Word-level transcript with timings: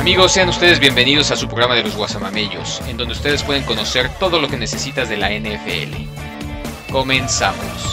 Amigos, 0.00 0.32
sean 0.32 0.48
ustedes 0.48 0.80
bienvenidos 0.80 1.30
a 1.30 1.36
su 1.36 1.46
programa 1.46 1.74
de 1.76 1.84
los 1.84 1.94
Guasamamellos, 1.94 2.82
en 2.88 2.96
donde 2.96 3.14
ustedes 3.14 3.42
pueden 3.44 3.62
conocer 3.64 4.10
todo 4.18 4.40
lo 4.40 4.48
que 4.48 4.56
necesitas 4.56 5.08
de 5.08 5.16
la 5.16 5.30
NFL. 5.30 5.94
Comenzamos. 6.90 7.91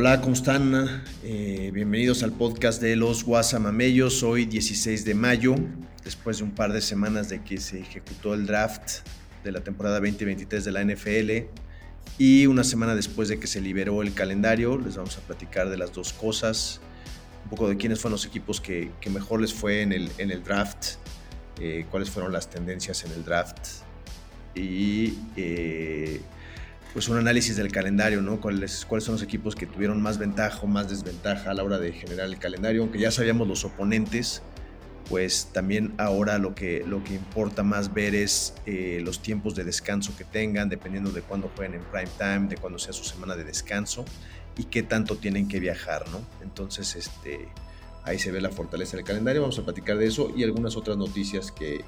Hola, 0.00 0.20
¿cómo 0.20 0.34
están? 0.34 1.02
Eh, 1.24 1.72
bienvenidos 1.74 2.22
al 2.22 2.30
podcast 2.30 2.80
de 2.80 2.94
los 2.94 3.24
Guasamamellos. 3.24 4.22
Hoy 4.22 4.46
16 4.46 5.04
de 5.04 5.12
mayo, 5.12 5.56
después 6.04 6.38
de 6.38 6.44
un 6.44 6.52
par 6.52 6.72
de 6.72 6.80
semanas 6.80 7.28
de 7.28 7.42
que 7.42 7.58
se 7.58 7.80
ejecutó 7.80 8.32
el 8.32 8.46
draft 8.46 9.00
de 9.42 9.50
la 9.50 9.60
temporada 9.60 9.96
2023 9.96 10.64
de 10.64 10.70
la 10.70 10.84
NFL 10.84 11.48
y 12.16 12.46
una 12.46 12.62
semana 12.62 12.94
después 12.94 13.28
de 13.28 13.40
que 13.40 13.48
se 13.48 13.60
liberó 13.60 14.02
el 14.02 14.14
calendario, 14.14 14.78
les 14.78 14.96
vamos 14.96 15.18
a 15.18 15.20
platicar 15.22 15.68
de 15.68 15.76
las 15.76 15.92
dos 15.92 16.12
cosas, 16.12 16.80
un 17.42 17.50
poco 17.50 17.68
de 17.68 17.76
quiénes 17.76 17.98
fueron 17.98 18.12
los 18.12 18.24
equipos 18.24 18.60
que, 18.60 18.92
que 19.00 19.10
mejor 19.10 19.40
les 19.40 19.52
fue 19.52 19.82
en 19.82 19.92
el, 19.92 20.12
en 20.18 20.30
el 20.30 20.44
draft, 20.44 20.90
eh, 21.60 21.86
cuáles 21.90 22.08
fueron 22.08 22.32
las 22.32 22.48
tendencias 22.48 23.04
en 23.04 23.10
el 23.10 23.24
draft 23.24 23.82
y... 24.54 25.14
Eh, 25.36 26.20
pues 26.98 27.08
un 27.08 27.16
análisis 27.16 27.54
del 27.54 27.70
calendario, 27.70 28.20
¿no? 28.22 28.40
¿Cuáles, 28.40 28.84
¿Cuáles 28.84 29.04
son 29.04 29.14
los 29.14 29.22
equipos 29.22 29.54
que 29.54 29.66
tuvieron 29.66 30.02
más 30.02 30.18
ventaja 30.18 30.58
o 30.62 30.66
más 30.66 30.90
desventaja 30.90 31.52
a 31.52 31.54
la 31.54 31.62
hora 31.62 31.78
de 31.78 31.92
generar 31.92 32.26
el 32.26 32.40
calendario? 32.40 32.82
Aunque 32.82 32.98
ya 32.98 33.12
sabíamos 33.12 33.46
los 33.46 33.64
oponentes, 33.64 34.42
pues 35.08 35.50
también 35.52 35.94
ahora 35.98 36.38
lo 36.38 36.56
que, 36.56 36.82
lo 36.84 37.04
que 37.04 37.14
importa 37.14 37.62
más 37.62 37.94
ver 37.94 38.16
es 38.16 38.52
eh, 38.66 39.00
los 39.04 39.22
tiempos 39.22 39.54
de 39.54 39.62
descanso 39.62 40.16
que 40.18 40.24
tengan, 40.24 40.68
dependiendo 40.68 41.12
de 41.12 41.22
cuándo 41.22 41.52
jueguen 41.54 41.76
en 41.76 41.84
prime 41.84 42.10
time, 42.18 42.48
de 42.48 42.56
cuándo 42.56 42.80
sea 42.80 42.92
su 42.92 43.04
semana 43.04 43.36
de 43.36 43.44
descanso 43.44 44.04
y 44.56 44.64
qué 44.64 44.82
tanto 44.82 45.18
tienen 45.18 45.46
que 45.46 45.60
viajar, 45.60 46.04
¿no? 46.10 46.20
Entonces, 46.42 46.96
este, 46.96 47.46
ahí 48.02 48.18
se 48.18 48.32
ve 48.32 48.40
la 48.40 48.50
fortaleza 48.50 48.96
del 48.96 49.06
calendario, 49.06 49.42
vamos 49.42 49.58
a 49.60 49.62
platicar 49.62 49.98
de 49.98 50.06
eso 50.06 50.32
y 50.36 50.42
algunas 50.42 50.76
otras 50.76 50.96
noticias 50.96 51.52
que, 51.52 51.84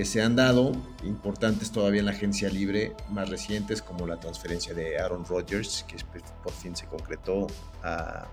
que 0.00 0.06
se 0.06 0.22
han 0.22 0.34
dado, 0.34 0.72
importantes 1.04 1.72
todavía 1.72 2.00
en 2.00 2.06
la 2.06 2.12
agencia 2.12 2.48
libre, 2.48 2.94
más 3.10 3.28
recientes 3.28 3.82
como 3.82 4.06
la 4.06 4.18
transferencia 4.18 4.72
de 4.72 4.98
Aaron 4.98 5.26
Rodgers, 5.26 5.84
que 5.86 5.96
por 6.42 6.54
fin 6.54 6.74
se 6.74 6.86
concretó 6.86 7.48
a, 7.82 8.26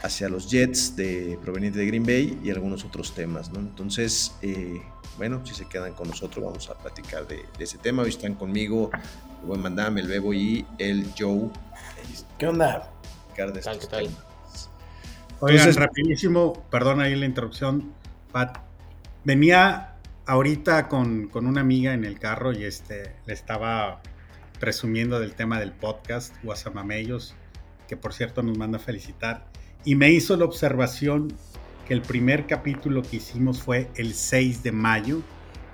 hacia 0.00 0.30
los 0.30 0.50
Jets 0.50 0.96
de, 0.96 1.38
proveniente 1.42 1.78
de 1.78 1.84
Green 1.84 2.04
Bay 2.04 2.40
y 2.42 2.50
algunos 2.50 2.86
otros 2.86 3.12
temas. 3.12 3.52
¿no? 3.52 3.58
Entonces, 3.58 4.34
eh, 4.40 4.80
bueno, 5.18 5.44
si 5.44 5.52
se 5.52 5.66
quedan 5.66 5.92
con 5.92 6.08
nosotros 6.08 6.42
vamos 6.42 6.70
a 6.70 6.74
platicar 6.78 7.28
de, 7.28 7.44
de 7.58 7.64
ese 7.64 7.76
tema. 7.76 8.04
Hoy 8.04 8.08
están 8.08 8.32
conmigo 8.32 8.88
el 9.42 9.46
buen 9.46 9.60
Mandam, 9.60 9.98
el 9.98 10.08
Bebo 10.08 10.32
y 10.32 10.64
el 10.78 11.12
Joe. 11.18 11.50
¿Qué 12.38 12.46
onda? 12.46 12.90
¿Qué 13.34 13.42
tal? 13.42 13.78
¿Qué 13.78 13.86
tal? 13.88 14.04
Oigan, 14.04 15.58
Entonces, 15.58 15.76
rapidísimo, 15.76 16.64
perdón 16.70 17.02
ahí 17.02 17.14
la 17.14 17.26
interrupción, 17.26 17.92
Pat. 18.32 18.64
Venía 19.22 19.95
ahorita 20.26 20.88
con, 20.88 21.28
con, 21.28 21.46
una 21.46 21.60
amiga 21.60 21.94
en 21.94 22.04
el 22.04 22.18
carro 22.18 22.52
y 22.52 22.64
este, 22.64 23.14
le 23.26 23.32
estaba 23.32 24.02
presumiendo 24.58 25.20
del 25.20 25.34
tema 25.34 25.60
del 25.60 25.72
podcast, 25.72 26.34
Guasamamellos, 26.42 27.34
que 27.88 27.96
por 27.96 28.12
cierto 28.12 28.42
nos 28.42 28.58
manda 28.58 28.78
a 28.78 28.80
felicitar, 28.80 29.46
y 29.84 29.94
me 29.94 30.10
hizo 30.10 30.36
la 30.36 30.44
observación 30.44 31.32
que 31.86 31.94
el 31.94 32.02
primer 32.02 32.46
capítulo 32.46 33.02
que 33.02 33.16
hicimos 33.16 33.62
fue 33.62 33.88
el 33.94 34.14
6 34.14 34.62
de 34.64 34.72
mayo 34.72 35.22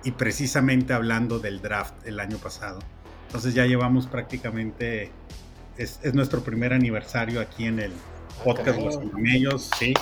y 0.05 0.11
precisamente 0.11 0.93
hablando 0.93 1.39
del 1.39 1.63
draft 1.63 2.07
el 2.07 2.21
año 2.21 2.37
pasado. 2.37 2.81
Entonces 3.27 3.55
ya 3.55 3.65
llevamos 3.65 4.07
prácticamente, 4.07 5.11
es, 5.79 6.01
es 6.03 6.13
nuestro 6.13 6.43
primer 6.43 6.75
aniversario 6.75 7.41
aquí 7.41 7.65
en 7.65 7.79
el 7.79 7.93
podcast 8.45 8.79
ah, 8.79 8.83
Guasamamellos, 8.83 9.71
sí, 9.79 9.95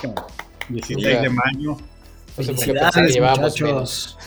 16 0.69 1.23
de 1.23 1.31
mayo. 1.31 1.77
Felicidades, 2.35 3.21
muchachos. 3.21 4.19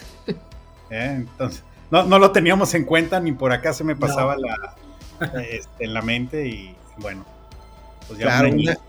¿Eh? 0.93 1.15
Entonces, 1.15 1.63
no, 1.91 2.03
no, 2.03 2.19
lo 2.19 2.31
teníamos 2.31 2.73
en 2.73 2.85
cuenta, 2.85 3.19
ni 3.19 3.31
por 3.31 3.51
acá 3.51 3.73
se 3.73 3.83
me 3.83 3.95
pasaba 3.95 4.35
no. 4.35 4.41
la, 4.41 4.75
este, 5.49 5.85
en 5.85 5.93
la 5.93 6.01
mente 6.01 6.47
y 6.47 6.75
bueno, 6.97 7.25
pues 8.07 8.19
ya 8.19 8.25
claro, 8.25 8.49
un, 8.49 8.59
año. 8.59 8.79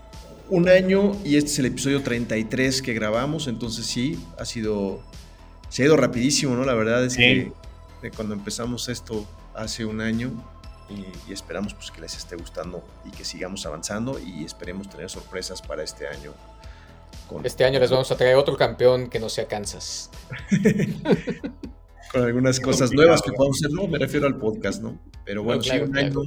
un 0.49 0.69
año 0.69 1.15
y 1.23 1.37
este 1.37 1.51
es 1.51 1.59
el 1.59 1.65
episodio 1.67 2.01
33 2.01 2.81
que 2.81 2.93
grabamos, 2.93 3.47
entonces 3.47 3.85
sí, 3.85 4.19
ha 4.39 4.45
sido, 4.45 5.01
se 5.69 5.83
ha 5.83 5.85
ido 5.85 5.97
rapidísimo, 5.97 6.55
¿no? 6.55 6.63
La 6.63 6.73
verdad 6.73 7.03
es 7.03 7.13
sí. 7.13 7.19
que 7.19 7.51
de 8.01 8.11
cuando 8.11 8.33
empezamos 8.33 8.89
esto 8.89 9.25
hace 9.53 9.85
un 9.85 10.01
año 10.01 10.31
y, 10.89 11.29
y, 11.29 11.33
esperamos 11.33 11.73
pues 11.73 11.89
que 11.89 12.01
les 12.01 12.15
esté 12.15 12.35
gustando 12.35 12.83
y 13.05 13.11
que 13.11 13.25
sigamos 13.25 13.65
avanzando 13.65 14.19
y 14.19 14.45
esperemos 14.45 14.89
tener 14.89 15.09
sorpresas 15.09 15.61
para 15.61 15.83
este 15.83 16.07
año. 16.07 16.31
Con... 17.27 17.43
Este 17.43 17.65
año 17.65 17.79
les 17.79 17.89
vamos 17.89 18.11
a 18.11 18.17
traer 18.17 18.35
otro 18.35 18.55
campeón 18.55 19.09
que 19.09 19.19
no 19.19 19.29
sea 19.29 19.47
Kansas. 19.47 20.11
con 22.11 22.23
algunas 22.23 22.59
cosas 22.59 22.91
nuevas 22.91 23.21
que 23.21 23.31
podemos 23.31 23.57
hacer, 23.57 23.71
no, 23.71 23.87
me 23.87 23.97
refiero 23.97 24.27
al 24.27 24.37
podcast, 24.37 24.81
¿no? 24.81 24.99
Pero 25.25 25.43
bueno, 25.43 25.61
no, 25.61 25.63
claro, 25.63 25.85
sí, 25.85 25.91
un, 25.91 25.97
año, 25.97 26.21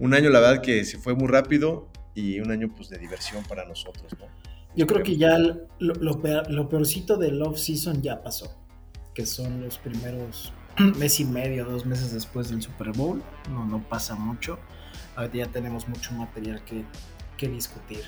un 0.00 0.14
año 0.14 0.30
la 0.30 0.40
verdad 0.40 0.62
que 0.62 0.84
se 0.84 0.98
fue 0.98 1.14
muy 1.14 1.28
rápido 1.28 1.88
y 2.14 2.40
un 2.40 2.50
año 2.50 2.72
pues 2.74 2.88
de 2.88 2.98
diversión 2.98 3.44
para 3.44 3.64
nosotros, 3.64 4.12
¿no? 4.18 4.26
Yo 4.74 4.86
creo 4.86 5.02
que 5.02 5.16
ya 5.16 5.38
lo, 5.38 5.66
lo, 5.78 6.20
peor, 6.20 6.50
lo 6.50 6.68
peorcito 6.68 7.16
del 7.16 7.40
off-season 7.40 8.02
ya 8.02 8.22
pasó, 8.22 8.54
que 9.14 9.24
son 9.24 9.62
los 9.62 9.78
primeros 9.78 10.52
mes 10.98 11.18
y 11.20 11.24
medio, 11.24 11.64
dos 11.64 11.86
meses 11.86 12.12
después 12.12 12.50
del 12.50 12.60
Super 12.60 12.92
Bowl, 12.92 13.22
no, 13.50 13.64
no 13.64 13.82
pasa 13.88 14.14
mucho, 14.14 14.58
ahorita 15.16 15.38
ya 15.38 15.46
tenemos 15.46 15.88
mucho 15.88 16.12
material 16.12 16.62
que, 16.64 16.84
que 17.38 17.48
discutir. 17.48 18.02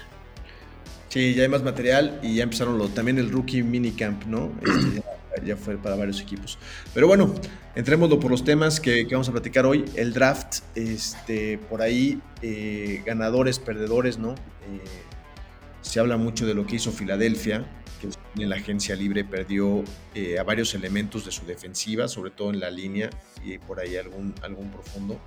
Sí, 1.08 1.34
ya 1.34 1.42
hay 1.42 1.48
más 1.48 1.62
material 1.62 2.20
y 2.22 2.36
ya 2.36 2.42
empezaron 2.42 2.76
lo, 2.76 2.88
también 2.88 3.18
el 3.18 3.30
rookie 3.30 3.62
minicamp, 3.62 4.24
¿no? 4.26 4.52
Este, 4.60 5.02
ya, 5.44 5.56
fue 5.56 5.76
para 5.76 5.97
varios 5.97 6.21
equipos. 6.21 6.59
Pero 6.94 7.06
bueno, 7.06 7.34
entrémoslo 7.75 8.19
por 8.21 8.31
los 8.31 8.44
temas 8.44 8.81
que, 8.81 9.06
que 9.06 9.15
vamos 9.15 9.28
a 9.28 9.32
platicar 9.32 9.66
hoy. 9.66 9.84
El 9.94 10.12
draft, 10.12 10.60
este, 10.75 11.59
por 11.59 11.82
ahí, 11.82 12.21
eh, 12.43 13.03
ganadores, 13.04 13.59
perdedores, 13.59 14.19
¿no? 14.19 14.32
Eh, 14.32 14.81
se 15.81 16.00
habla 16.00 16.16
mucho 16.16 16.47
de 16.47 16.54
lo 16.54 16.66
que 16.66 16.76
hizo 16.76 16.93
Filadelfia, 16.93 17.65
que 18.00 18.09
en 18.43 18.50
la 18.50 18.56
agencia 18.56 18.94
libre 18.94 19.25
perdió 19.25 19.84
eh, 20.15 20.38
a 20.38 20.43
varios 20.43 20.75
elementos 20.75 21.25
de 21.25 21.32
su 21.32 21.47
defensiva, 21.47 22.09
sobre 22.09 22.31
todo 22.31 22.50
en 22.50 22.60
la 22.60 22.70
línea 22.70 23.10
y 23.44 23.59
por 23.59 23.81
ahí 23.81 23.97
algún, 23.97 24.34
algún 24.43 24.70
profundo. 24.70 25.20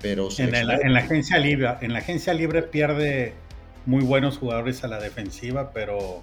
Pero 0.00 0.28
en, 0.38 0.54
en 0.54 0.92
la 0.92 1.00
agencia 1.00 1.38
libre, 1.38 1.68
en 1.80 1.92
la 1.92 2.00
agencia 2.00 2.34
libre 2.34 2.62
pierde 2.62 3.34
muy 3.86 4.02
buenos 4.02 4.38
jugadores 4.38 4.84
a 4.84 4.88
la 4.88 5.00
defensiva, 5.00 5.72
pero 5.72 6.22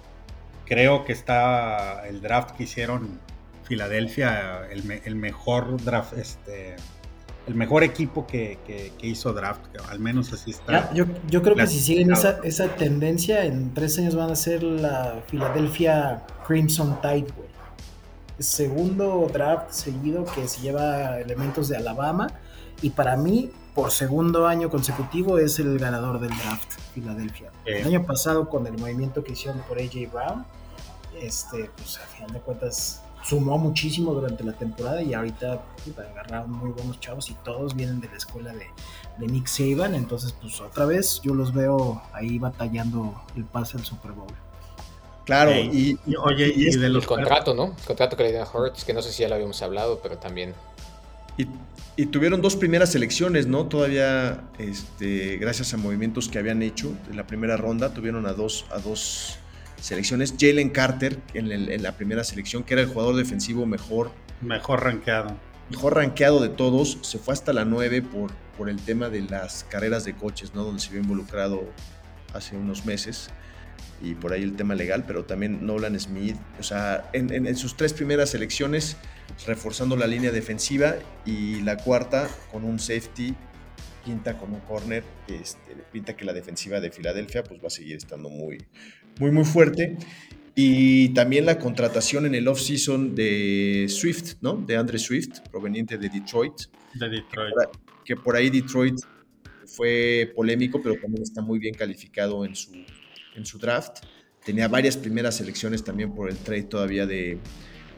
creo 0.70 1.04
que 1.04 1.12
está 1.12 2.06
el 2.06 2.22
draft 2.22 2.52
que 2.52 2.62
hicieron 2.62 3.18
Filadelfia, 3.64 4.68
el, 4.70 4.84
me, 4.84 5.02
el, 5.04 5.16
mejor 5.16 5.82
draft, 5.82 6.12
este, 6.12 6.76
el 7.48 7.56
mejor 7.56 7.82
equipo 7.82 8.24
que, 8.24 8.58
que, 8.64 8.92
que, 8.96 9.06
hizo 9.08 9.32
draft, 9.32 9.62
al 9.88 9.98
menos 9.98 10.32
así 10.32 10.52
está. 10.52 10.94
Yo, 10.94 11.06
yo, 11.28 11.42
creo 11.42 11.56
que 11.56 11.66
si 11.66 11.80
siguen 11.80 12.12
esa, 12.12 12.38
esa, 12.44 12.68
tendencia, 12.76 13.44
en 13.44 13.74
tres 13.74 13.98
años 13.98 14.14
van 14.14 14.30
a 14.30 14.36
ser 14.36 14.62
la 14.62 15.20
Filadelfia 15.26 16.24
Crimson 16.46 17.00
Tide, 17.02 17.26
güey. 17.36 17.50
Segundo 18.38 19.28
draft 19.32 19.72
seguido 19.72 20.24
que 20.24 20.46
se 20.46 20.60
lleva 20.60 21.18
elementos 21.18 21.68
de 21.68 21.76
Alabama. 21.76 22.28
Y 22.80 22.90
para 22.90 23.16
mí, 23.16 23.50
por 23.74 23.90
segundo 23.90 24.46
año 24.46 24.70
consecutivo, 24.70 25.38
es 25.38 25.58
el 25.58 25.78
ganador 25.80 26.20
del 26.20 26.30
draft, 26.30 26.78
Filadelfia. 26.94 27.50
Eh. 27.66 27.80
El 27.80 27.88
año 27.88 28.06
pasado, 28.06 28.48
con 28.48 28.66
el 28.68 28.78
movimiento 28.78 29.24
que 29.24 29.32
hicieron 29.32 29.60
por 29.62 29.78
AJ 29.78 30.10
Brown, 30.12 30.46
este, 31.20 31.70
pues 31.76 31.98
a 31.98 32.06
final 32.06 32.32
de 32.32 32.40
cuentas 32.40 33.02
sumó 33.22 33.58
muchísimo 33.58 34.14
durante 34.14 34.42
la 34.44 34.52
temporada 34.52 35.02
y 35.02 35.12
ahorita 35.14 35.62
puta, 35.84 36.02
agarraron 36.02 36.52
muy 36.52 36.70
buenos 36.70 36.98
chavos 37.00 37.30
y 37.30 37.34
todos 37.44 37.74
vienen 37.74 38.00
de 38.00 38.08
la 38.08 38.16
escuela 38.16 38.52
de, 38.52 38.66
de, 39.18 39.26
Nick 39.26 39.46
Saban, 39.46 39.94
entonces 39.94 40.34
pues 40.40 40.60
otra 40.60 40.86
vez 40.86 41.20
yo 41.22 41.34
los 41.34 41.52
veo 41.52 42.02
ahí 42.12 42.38
batallando 42.38 43.22
el 43.36 43.44
pase 43.44 43.76
al 43.76 43.84
Super 43.84 44.12
Bowl. 44.12 44.32
Claro, 45.26 45.52
y, 45.52 45.98
y, 46.06 46.16
oye, 46.16 46.52
y, 46.56 46.68
y 46.68 46.76
de 46.76 46.88
los 46.88 47.04
el 47.04 47.08
contrato, 47.08 47.54
¿no? 47.54 47.66
El 47.78 47.84
contrato 47.86 48.16
que 48.16 48.24
le 48.24 48.30
dieron 48.30 48.48
a 48.48 48.50
Hurts, 48.50 48.84
que 48.84 48.92
no 48.92 49.02
sé 49.02 49.12
si 49.12 49.22
ya 49.22 49.28
lo 49.28 49.34
habíamos 49.36 49.60
hablado, 49.62 50.00
pero 50.02 50.18
también 50.18 50.54
y, 51.36 51.46
y, 51.96 52.06
tuvieron 52.06 52.42
dos 52.42 52.56
primeras 52.56 52.92
selecciones, 52.92 53.46
¿no? 53.46 53.66
Todavía, 53.66 54.42
este, 54.58 55.36
gracias 55.36 55.72
a 55.72 55.76
movimientos 55.76 56.28
que 56.28 56.38
habían 56.38 56.62
hecho 56.62 56.92
en 57.08 57.16
la 57.16 57.26
primera 57.26 57.56
ronda, 57.56 57.94
tuvieron 57.94 58.26
a 58.26 58.32
dos, 58.32 58.66
a 58.70 58.78
dos 58.78 59.38
selecciones. 59.80 60.34
Jalen 60.38 60.70
Carter 60.70 61.18
en, 61.34 61.50
el, 61.50 61.70
en, 61.70 61.82
la 61.82 61.96
primera 61.96 62.24
selección, 62.24 62.62
que 62.62 62.74
era 62.74 62.82
el 62.82 62.88
jugador 62.88 63.16
defensivo 63.16 63.66
mejor. 63.66 64.12
Mejor 64.40 64.84
rankeado. 64.84 65.36
mejor 65.70 65.96
rankeado 65.96 66.40
de 66.40 66.48
todos, 66.48 66.98
se 67.02 67.18
fue 67.18 67.34
hasta 67.34 67.52
la 67.52 67.64
9 67.64 68.02
por, 68.02 68.32
por 68.56 68.68
el 68.68 68.80
tema 68.80 69.08
de 69.08 69.22
las 69.22 69.64
carreras 69.64 70.04
de 70.04 70.14
coches, 70.14 70.54
¿no? 70.54 70.64
Donde 70.64 70.80
se 70.80 70.90
vio 70.90 71.00
involucrado 71.00 71.64
hace 72.32 72.56
unos 72.56 72.86
meses 72.86 73.30
y 74.02 74.14
por 74.14 74.32
ahí 74.32 74.42
el 74.42 74.56
tema 74.56 74.74
legal, 74.74 75.04
pero 75.06 75.24
también 75.24 75.66
Nolan 75.66 75.98
Smith, 75.98 76.36
o 76.58 76.62
sea, 76.62 77.10
en, 77.12 77.56
sus 77.56 77.76
tres 77.76 77.92
primeras 77.92 78.34
elecciones, 78.34 78.96
reforzando 79.46 79.96
la 79.96 80.06
línea 80.06 80.30
defensiva 80.32 80.96
y 81.26 81.60
la 81.62 81.76
cuarta 81.76 82.28
con 82.50 82.64
un 82.64 82.78
safety, 82.78 83.34
quinta 84.04 84.38
con 84.38 84.52
un 84.54 84.60
corner, 84.60 85.04
este, 85.28 85.76
pinta 85.92 86.16
que 86.16 86.24
la 86.24 86.32
defensiva 86.32 86.80
de 86.80 86.90
Filadelfia 86.90 87.44
pues 87.44 87.62
va 87.62 87.66
a 87.66 87.70
seguir 87.70 87.96
estando 87.96 88.30
muy, 88.30 88.66
muy, 89.18 89.30
muy 89.30 89.44
fuerte. 89.44 89.96
Y 90.54 91.10
también 91.10 91.46
la 91.46 91.58
contratación 91.58 92.26
en 92.26 92.34
el 92.34 92.48
off-season 92.48 93.14
de 93.14 93.86
Swift, 93.88 94.34
¿no? 94.40 94.54
De 94.56 94.76
Andre 94.76 94.98
Swift, 94.98 95.40
proveniente 95.50 95.96
de 95.96 96.08
Detroit. 96.08 96.54
De 96.94 97.08
Detroit. 97.08 97.54
Que 98.04 98.16
por 98.16 98.36
ahí 98.36 98.50
Detroit 98.50 99.00
fue 99.66 100.32
polémico, 100.34 100.80
pero 100.82 100.96
también 101.00 101.22
está 101.22 101.40
muy 101.40 101.58
bien 101.58 101.74
calificado 101.74 102.44
en 102.44 102.54
su, 102.54 102.72
en 103.36 103.46
su 103.46 103.58
draft. 103.58 104.04
Tenía 104.44 104.68
varias 104.68 104.96
primeras 104.96 105.36
selecciones 105.36 105.84
también 105.84 106.12
por 106.12 106.28
el 106.28 106.36
trade 106.36 106.64
todavía 106.64 107.06
de, 107.06 107.38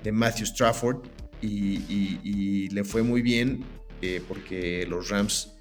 de 0.03 0.13
Matthew 0.13 0.47
Strafford 0.47 1.03
y, 1.41 2.69
le 2.69 2.85
fue 2.85 3.03
muy 3.03 3.23
bien 3.23 3.65
eh, 4.01 4.23
porque 4.27 4.87
los 4.89 5.09
Rams 5.09 5.53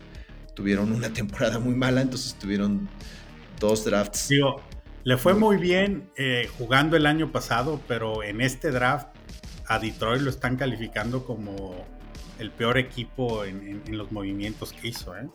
tuvieron 0.56 0.92
una 0.92 1.12
temporada 1.14 1.60
muy 1.60 1.76
mala, 1.76 2.02
entonces 2.02 2.36
tuvieron 2.38 2.90
dos 3.60 3.86
drafts. 3.86 4.30
Digo, 4.30 4.62
le 5.04 5.18
fue 5.18 5.34
muy 5.34 5.58
bien 5.58 6.10
eh, 6.16 6.48
jugando 6.58 6.96
el 6.98 7.06
año 7.06 7.32
pasado, 7.32 7.80
pero 7.88 8.24
en 8.24 8.42
este 8.42 8.72
draft 8.72 9.08
a 9.68 9.80
Detroit 9.80 10.22
lo 10.22 10.30
están 10.30 10.58
calificando 10.58 11.26
como 11.26 11.86
el 12.40 12.52
peor 12.52 12.78
equipo 12.78 13.46
en, 13.46 13.82
los 13.88 14.12
movimientos 14.12 14.74
que 14.74 14.90
hizo. 14.90 15.16
¿eh? 15.16 15.28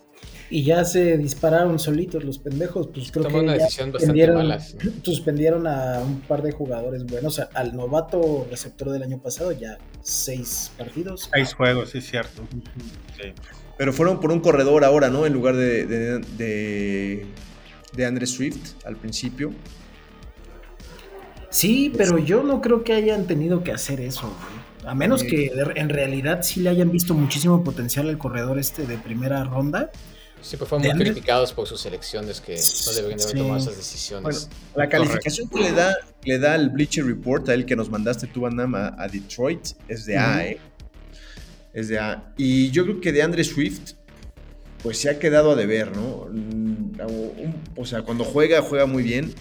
Y 0.50 0.64
ya 0.64 0.84
se 0.84 1.16
dispararon 1.16 1.78
solitos 1.78 2.24
los 2.24 2.38
pendejos. 2.38 2.88
Pues 2.88 3.10
creo 3.10 3.28
que 3.28 3.36
una 3.36 3.54
decisión 3.54 3.92
bastante 3.92 4.32
mala. 4.32 4.60
Suspendieron 5.02 5.66
a 5.66 6.00
un 6.00 6.20
par 6.20 6.42
de 6.42 6.52
jugadores 6.52 7.04
buenos. 7.04 7.38
Al 7.38 7.76
novato 7.76 8.46
receptor 8.50 8.90
del 8.90 9.02
año 9.02 9.18
pasado, 9.18 9.52
ya 9.52 9.78
seis 10.02 10.72
partidos. 10.76 11.30
Seis 11.32 11.54
juegos, 11.54 11.90
sí, 11.90 11.98
es 11.98 12.06
cierto. 12.10 12.42
Pero 13.78 13.92
fueron 13.92 14.20
por 14.20 14.32
un 14.32 14.40
corredor 14.40 14.84
ahora, 14.84 15.08
¿no? 15.08 15.26
En 15.26 15.32
lugar 15.32 15.54
de, 15.54 15.86
de, 15.86 16.18
de, 16.18 17.26
Andre 18.04 18.26
Swift 18.26 18.74
al 18.84 18.96
principio. 18.96 19.52
Sí, 21.50 21.90
pero 21.96 22.18
yo 22.18 22.42
no 22.42 22.60
creo 22.60 22.84
que 22.84 22.92
hayan 22.92 23.26
tenido 23.26 23.64
que 23.64 23.72
hacer 23.72 24.00
eso, 24.00 24.30
A 24.84 24.94
menos 24.94 25.22
que 25.22 25.52
en 25.76 25.88
realidad 25.88 26.42
sí 26.42 26.60
le 26.60 26.68
hayan 26.68 26.92
visto 26.92 27.14
muchísimo 27.14 27.64
potencial 27.64 28.08
al 28.08 28.18
corredor 28.18 28.58
este 28.58 28.86
de 28.86 28.98
primera 28.98 29.42
ronda. 29.44 29.90
Sí, 30.42 30.56
pues 30.56 30.68
fueron 30.68 30.86
muy 30.86 31.06
criticados 31.06 31.52
por 31.52 31.66
sus 31.66 31.84
elecciones 31.86 32.40
que 32.40 32.54
no 32.54 32.92
deberían 32.92 33.20
haber 33.20 33.36
tomado 33.36 33.56
esas 33.56 33.76
decisiones. 33.76 34.22
Bueno, 34.22 34.56
la 34.76 34.88
calificación 34.88 35.48
que 35.48 35.60
le 35.60 35.72
da, 35.72 35.96
le 36.24 36.38
da 36.38 36.54
el 36.54 36.68
Bleacher 36.68 37.04
Report 37.04 37.48
a 37.48 37.54
él 37.54 37.64
que 37.64 37.74
nos 37.74 37.90
mandaste 37.90 38.26
tú, 38.26 38.42
Van 38.42 38.60
a, 38.60 38.94
a 38.96 39.08
Detroit 39.08 39.66
es 39.88 40.04
de 40.04 40.18
A, 40.18 40.46
¿eh? 40.46 40.60
Es 41.72 41.88
de 41.88 41.98
A. 41.98 42.32
Y 42.36 42.70
yo 42.70 42.84
creo 42.84 43.00
que 43.00 43.12
de 43.12 43.22
Andre 43.22 43.42
Swift, 43.44 43.94
pues 44.82 44.98
se 44.98 45.10
ha 45.10 45.18
quedado 45.18 45.52
a 45.52 45.54
deber, 45.56 45.96
¿no? 45.96 46.28
O 47.76 47.84
sea, 47.84 48.02
cuando 48.02 48.24
juega, 48.24 48.62
juega 48.62 48.86
muy 48.86 49.02
bien, 49.02 49.34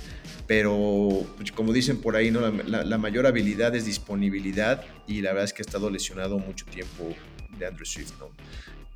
pero 0.48 1.26
pues, 1.38 1.52
como 1.52 1.74
dicen 1.74 1.98
por 1.98 2.16
ahí, 2.16 2.32
¿no? 2.32 2.42
La, 2.42 2.98
mayor 2.98 3.26
habilidad 3.28 3.76
es 3.76 3.86
disponibilidad 3.86 4.84
y 5.08 5.22
la 5.22 5.32
verdad 5.32 5.46
es 5.46 5.54
que 5.54 5.62
ha 5.62 5.66
estado 5.66 5.90
lesionado 5.90 6.40
mucho 6.40 6.66
tiempo 6.66 7.10
de 7.58 7.66
Andre 7.66 7.86
Swift, 7.86 8.14
¿no? 8.20 8.30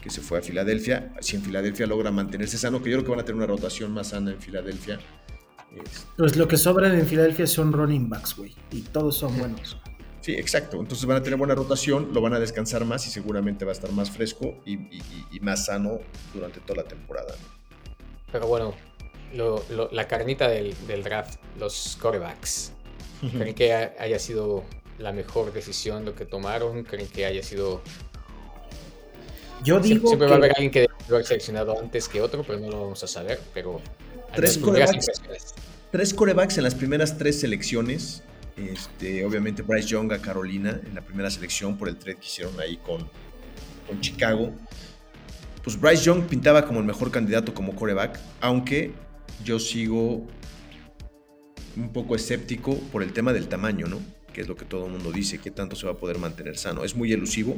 que 0.01 0.09
se 0.09 0.21
fue 0.21 0.39
a 0.39 0.41
Filadelfia. 0.41 1.13
Si 1.19 1.35
en 1.35 1.41
Filadelfia 1.41 1.85
logra 1.85 2.09
mantenerse 2.11 2.57
sano, 2.57 2.81
que 2.81 2.89
yo 2.89 2.97
creo 2.97 3.03
que 3.03 3.11
van 3.11 3.19
a 3.19 3.25
tener 3.25 3.37
una 3.37 3.47
rotación 3.47 3.91
más 3.91 4.07
sana 4.07 4.31
en 4.31 4.39
Filadelfia. 4.39 4.99
Pues 6.17 6.35
lo 6.35 6.47
que 6.47 6.57
sobran 6.57 6.97
en 6.97 7.05
Filadelfia 7.05 7.45
son 7.45 7.73
running 7.73 8.09
backs, 8.09 8.35
güey, 8.35 8.55
y 8.71 8.81
todos 8.81 9.17
son 9.17 9.37
buenos. 9.37 9.77
Sí, 10.29 10.35
exacto. 10.35 10.79
Entonces 10.79 11.07
van 11.07 11.17
a 11.17 11.23
tener 11.23 11.39
buena 11.39 11.55
rotación, 11.55 12.09
lo 12.13 12.21
van 12.21 12.35
a 12.35 12.39
descansar 12.39 12.85
más 12.85 13.07
y 13.07 13.09
seguramente 13.09 13.65
va 13.65 13.71
a 13.71 13.73
estar 13.73 13.91
más 13.91 14.11
fresco 14.11 14.53
y, 14.63 14.77
más 15.41 15.65
sano 15.65 16.01
durante 16.35 16.59
toda 16.59 16.83
la 16.83 16.87
temporada. 16.87 17.33
Pero 18.31 18.45
bueno, 18.45 18.75
la 19.91 20.07
carnita 20.07 20.47
del, 20.47 20.75
draft, 21.03 21.39
los 21.57 21.97
corebacks. 21.99 22.73
¿Creen 23.31 23.55
que 23.55 23.73
haya 23.73 24.19
sido 24.19 24.65
la 24.99 25.13
mejor 25.13 25.51
decisión 25.51 26.05
lo 26.05 26.13
que 26.13 26.25
tomaron? 26.25 26.83
¿Creen 26.83 27.07
que 27.07 27.25
haya 27.25 27.41
sido 27.41 27.81
yo 29.63 29.79
digo 29.79 30.09
siempre, 30.09 30.27
va 30.27 30.35
a 30.35 30.37
haber 30.37 30.51
alguien 30.51 30.71
que 30.71 30.81
debe 30.81 30.93
haber 31.09 31.25
seleccionado 31.25 31.79
antes 31.79 32.07
que 32.07 32.21
otro, 32.21 32.43
pero 32.43 32.59
no 32.59 32.69
lo 32.69 32.81
vamos 32.81 33.03
a 33.03 33.07
saber. 33.07 33.39
Pero 33.51 33.81
tres 34.35 34.59
corebacks, 34.59 35.07
tres 35.91 36.13
corebacks 36.13 36.59
en 36.59 36.65
las 36.65 36.75
primeras 36.75 37.17
tres 37.17 37.39
selecciones. 37.39 38.21
Este, 38.67 39.23
obviamente 39.23 39.61
Bryce 39.61 39.87
Young 39.87 40.11
a 40.11 40.19
Carolina 40.19 40.79
en 40.85 40.95
la 40.95 41.01
primera 41.01 41.29
selección 41.29 41.77
por 41.77 41.87
el 41.87 41.95
trade 41.97 42.17
que 42.17 42.25
hicieron 42.25 42.59
ahí 42.59 42.77
con, 42.77 43.07
con 43.87 44.01
Chicago. 44.01 44.53
Pues 45.63 45.79
Bryce 45.79 46.03
Young 46.03 46.23
pintaba 46.23 46.65
como 46.65 46.79
el 46.79 46.85
mejor 46.85 47.11
candidato 47.11 47.53
como 47.53 47.75
coreback, 47.75 48.19
aunque 48.41 48.93
yo 49.43 49.59
sigo 49.59 50.27
un 51.77 51.93
poco 51.93 52.15
escéptico 52.15 52.75
por 52.91 53.03
el 53.03 53.13
tema 53.13 53.31
del 53.33 53.47
tamaño, 53.47 53.87
¿no? 53.87 53.99
Que 54.33 54.41
es 54.41 54.47
lo 54.47 54.55
que 54.55 54.65
todo 54.65 54.85
el 54.87 54.91
mundo 54.91 55.11
dice, 55.11 55.39
que 55.39 55.51
tanto 55.51 55.75
se 55.75 55.85
va 55.85 55.93
a 55.93 55.97
poder 55.97 56.17
mantener 56.17 56.57
sano. 56.57 56.83
Es 56.83 56.95
muy 56.95 57.13
elusivo, 57.13 57.55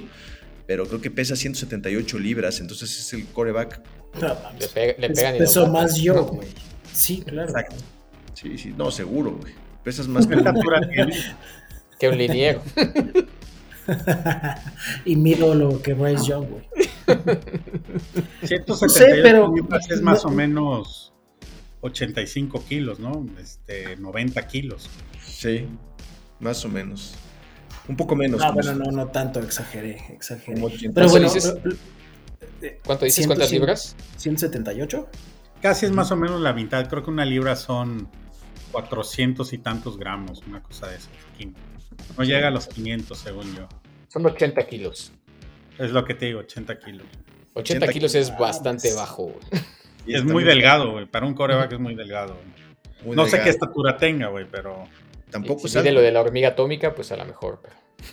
pero 0.68 0.86
creo 0.86 1.02
que 1.02 1.10
pesa 1.10 1.36
178 1.36 2.20
libras, 2.20 2.60
entonces 2.60 2.92
es 3.00 3.14
el 3.14 3.26
coreback. 3.28 3.82
le, 4.76 4.96
le 5.00 5.10
pegan 5.10 5.38
Peso 5.38 5.68
más 5.68 5.98
yo, 5.98 6.26
güey. 6.26 6.50
Sí, 6.94 7.24
claro. 7.26 7.50
Exacto. 7.50 7.76
Sí, 8.34 8.58
sí, 8.58 8.74
no, 8.76 8.92
seguro, 8.92 9.32
güey. 9.32 9.54
Pesas 9.84 10.08
más 10.08 10.28
que, 10.28 10.36
que 12.00 12.10
un 12.10 12.18
liniero. 12.18 12.62
y 15.06 15.16
miro 15.16 15.56
lo 15.56 15.82
que 15.82 15.94
Bryce 15.94 16.26
Young, 16.28 16.48
güey. 16.50 16.64
178 18.44 18.90
sé, 18.90 19.22
pero, 19.22 19.54
es 19.90 20.02
más 20.02 20.24
o 20.24 20.30
menos 20.30 21.14
85 21.82 22.64
kilos, 22.66 23.00
¿no? 23.00 23.26
Este, 23.40 23.98
90 23.98 24.48
kilos. 24.48 24.90
Sí, 25.24 25.68
más 26.40 26.64
o 26.64 26.70
menos. 26.70 27.16
Un 27.88 27.98
poco 27.98 28.16
menos. 28.16 28.40
No, 28.40 28.54
bueno, 28.54 28.76
no, 28.76 28.92
no 28.92 29.08
tanto, 29.08 29.40
exageré, 29.40 30.00
exageré. 30.10 30.62
Pero 30.94 31.10
bueno, 31.10 31.28
¿cuánto 32.86 33.06
dices? 33.06 33.26
¿Cuántas 33.26 33.52
libras? 33.52 33.96
178. 34.18 35.10
Casi 35.62 35.86
es 35.86 35.92
más 35.92 36.12
o 36.12 36.16
menos 36.16 36.40
la 36.42 36.54
mitad. 36.54 36.88
Creo 36.88 37.04
que 37.04 37.10
una 37.10 37.26
libra 37.26 37.56
son 37.56 38.08
400 38.72 39.54
y 39.54 39.58
tantos 39.58 39.98
gramos, 39.98 40.44
una 40.48 40.62
cosa 40.62 40.88
de 40.88 40.98
esas. 40.98 41.12
No 42.18 42.24
llega 42.24 42.48
a 42.48 42.52
los 42.52 42.68
500, 42.68 43.18
según 43.18 43.56
yo. 43.56 43.68
Son 44.08 44.26
80 44.26 44.66
kilos. 44.68 45.12
Es 45.78 45.92
lo 45.92 46.04
que 46.06 46.14
te 46.14 46.28
digo, 46.28 46.40
80 46.40 46.80
kilos. 46.80 47.08
80, 47.54 47.88
kilos 47.88 48.16
es 48.16 48.38
bastante 48.38 48.94
bajo. 48.94 49.34
Y 50.06 50.16
es 50.16 50.24
muy 50.24 50.44
delgado, 50.44 50.92
güey. 50.92 51.06
Para 51.06 51.26
un 51.26 51.34
coreback 51.34 51.74
es 51.74 51.80
muy 51.80 51.96
delgado. 51.96 52.38
no 53.06 53.26
sé 53.28 53.42
qué 53.42 53.50
estatura 53.50 53.98
tenga, 53.98 54.28
güey, 54.28 54.46
pero 54.50 54.88
Tampoco 55.32 55.68
si, 55.68 55.80
de 55.80 55.92
lo 55.92 56.02
de 56.02 56.12
la 56.12 56.22
hormiga 56.22 56.50
atómica, 56.50 56.94
pues 56.94 57.12
a 57.12 57.18
lo 57.18 57.26
mejor. 57.26 57.62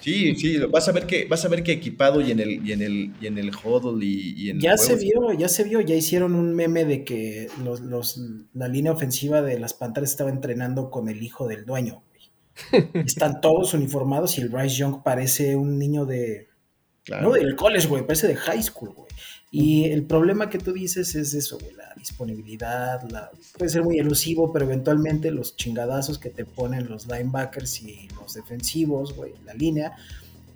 Sí, 0.00 0.35
sí, 0.37 0.59
vas 0.59 0.88
a 0.88 0.92
ver 0.92 1.07
que 1.07 1.26
vas 1.26 1.45
a 1.45 1.49
ver 1.49 1.62
que 1.62 1.73
equipado 1.73 2.21
y 2.21 2.30
en 2.30 2.40
el 2.40 2.66
y 2.66 2.73
en 2.73 2.83
el 2.83 3.12
y 3.21 3.26
en 3.26 3.38
el 3.38 3.50
huddle 3.50 4.04
y, 4.04 4.50
en 4.50 4.61
ya 4.61 4.76
se 4.76 4.97
vio, 4.97 5.33
ya 5.33 5.49
se 5.49 5.64
vio, 5.64 5.80
ya 5.80 5.95
hicieron 5.95 6.35
un 6.35 6.54
meme 6.54 6.85
de 6.85 7.04
que 7.04 7.49
los, 7.64 7.80
los, 7.80 8.21
la 8.52 8.68
línea 8.68 8.92
ofensiva 8.92 9.42
de 9.42 9.59
las 9.59 9.75
Panteras 9.75 10.11
estaba 10.11 10.30
entrenando 10.30 10.90
con 10.90 11.09
el 11.09 11.23
hijo 11.23 11.47
del 11.47 11.64
dueño. 11.64 12.02
Están 12.95 13.40
todos 13.40 13.75
uniformados 13.75 14.37
y 14.37 14.40
el 14.40 14.49
Bryce 14.49 14.76
Young 14.76 15.02
parece 15.04 15.57
un 15.57 15.78
niño 15.78 16.07
de 16.07 16.48
no 17.09 17.33
del 17.33 17.57
college, 17.57 17.88
güey, 17.88 18.07
parece 18.07 18.29
de 18.29 18.37
high 18.37 18.62
school, 18.62 18.91
güey. 18.95 19.09
Y 19.50 19.85
el 19.87 20.05
problema 20.05 20.50
que 20.50 20.59
tú 20.59 20.73
dices 20.73 21.15
es 21.15 21.33
eso, 21.33 21.59
güey, 21.59 21.75
la 21.75 21.95
disponibilidad, 21.97 23.03
la, 23.11 23.31
puede 23.57 23.71
ser 23.71 23.83
muy 23.83 23.99
elusivo, 23.99 24.53
pero 24.53 24.67
eventualmente 24.67 25.31
los 25.31 25.57
chingadazos 25.57 26.19
que 26.19 26.29
te 26.29 26.45
ponen 26.45 26.88
los 26.88 27.07
linebackers 27.07 27.83
y 27.83 28.09
los 28.21 28.35
defensivos, 28.35 29.15
güey, 29.15 29.33
la 29.47 29.55
línea, 29.55 29.97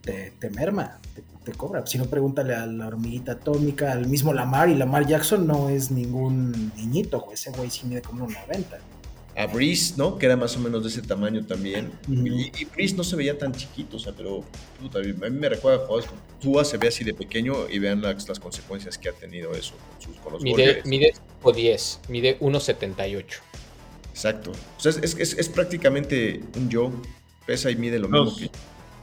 te, 0.02 0.34
te 0.38 0.50
merma, 0.50 1.00
te, 1.42 1.52
cobra. 1.52 1.86
Si 1.86 1.96
no, 1.96 2.04
pregúntale 2.04 2.54
a 2.54 2.66
la 2.66 2.86
hormiguita 2.86 3.32
atómica, 3.32 3.92
al 3.92 4.06
mismo 4.06 4.32
Lamar, 4.32 4.68
y 4.68 4.74
Lamar 4.74 5.06
Jackson 5.06 5.46
no 5.46 5.70
es 5.70 5.90
ningún 5.90 6.72
niñito, 6.76 7.20
güey, 7.20 7.34
ese 7.34 7.50
güey 7.50 7.70
sí 7.70 7.86
mide 7.86 8.02
como 8.02 8.26
un 8.26 8.32
90 8.32 8.78
a 9.36 9.46
Breeze, 9.46 9.94
¿no? 9.96 10.18
Que 10.18 10.26
era 10.26 10.36
más 10.36 10.56
o 10.56 10.60
menos 10.60 10.82
de 10.82 10.88
ese 10.90 11.02
tamaño 11.02 11.44
también. 11.46 11.92
y, 12.08 12.60
y, 12.60 12.64
Breeze 12.66 12.94
no 12.96 13.04
se 13.04 13.16
veía 13.16 13.38
tan 13.38 13.52
chiquito, 13.52 13.96
o 13.96 14.00
sea, 14.00 14.12
pero 14.12 14.44
puta, 14.80 14.98
a 14.98 15.02
mí 15.02 15.12
me 15.12 15.48
recuerda 15.48 15.82
a 15.82 15.86
jugadores 15.86 16.08
como 16.08 16.20
Tua 16.40 16.64
se 16.64 16.76
ve 16.76 16.88
así 16.88 17.04
de 17.04 17.14
pequeño 17.14 17.68
y 17.70 17.78
vean 17.78 18.02
las, 18.02 18.28
las 18.28 18.38
consecuencias 18.38 18.98
que 18.98 19.08
ha 19.08 19.12
tenido 19.12 19.52
eso 19.52 19.74
con, 19.90 20.02
sus, 20.02 20.20
con 20.20 20.32
los 20.34 20.42
Mide, 20.42 20.82
mide 20.84 21.14
10, 21.54 22.00
mide 22.08 22.38
1,78. 22.40 23.24
Exacto. 24.10 24.52
O 24.76 24.80
sea, 24.80 24.90
es, 24.90 25.16
es, 25.16 25.32
es, 25.38 25.48
prácticamente 25.48 26.42
un 26.56 26.68
yo. 26.68 26.92
Pesa 27.46 27.70
y 27.70 27.76
mide 27.76 27.98
lo 27.98 28.08
mismo 28.08 28.36
que. 28.36 28.50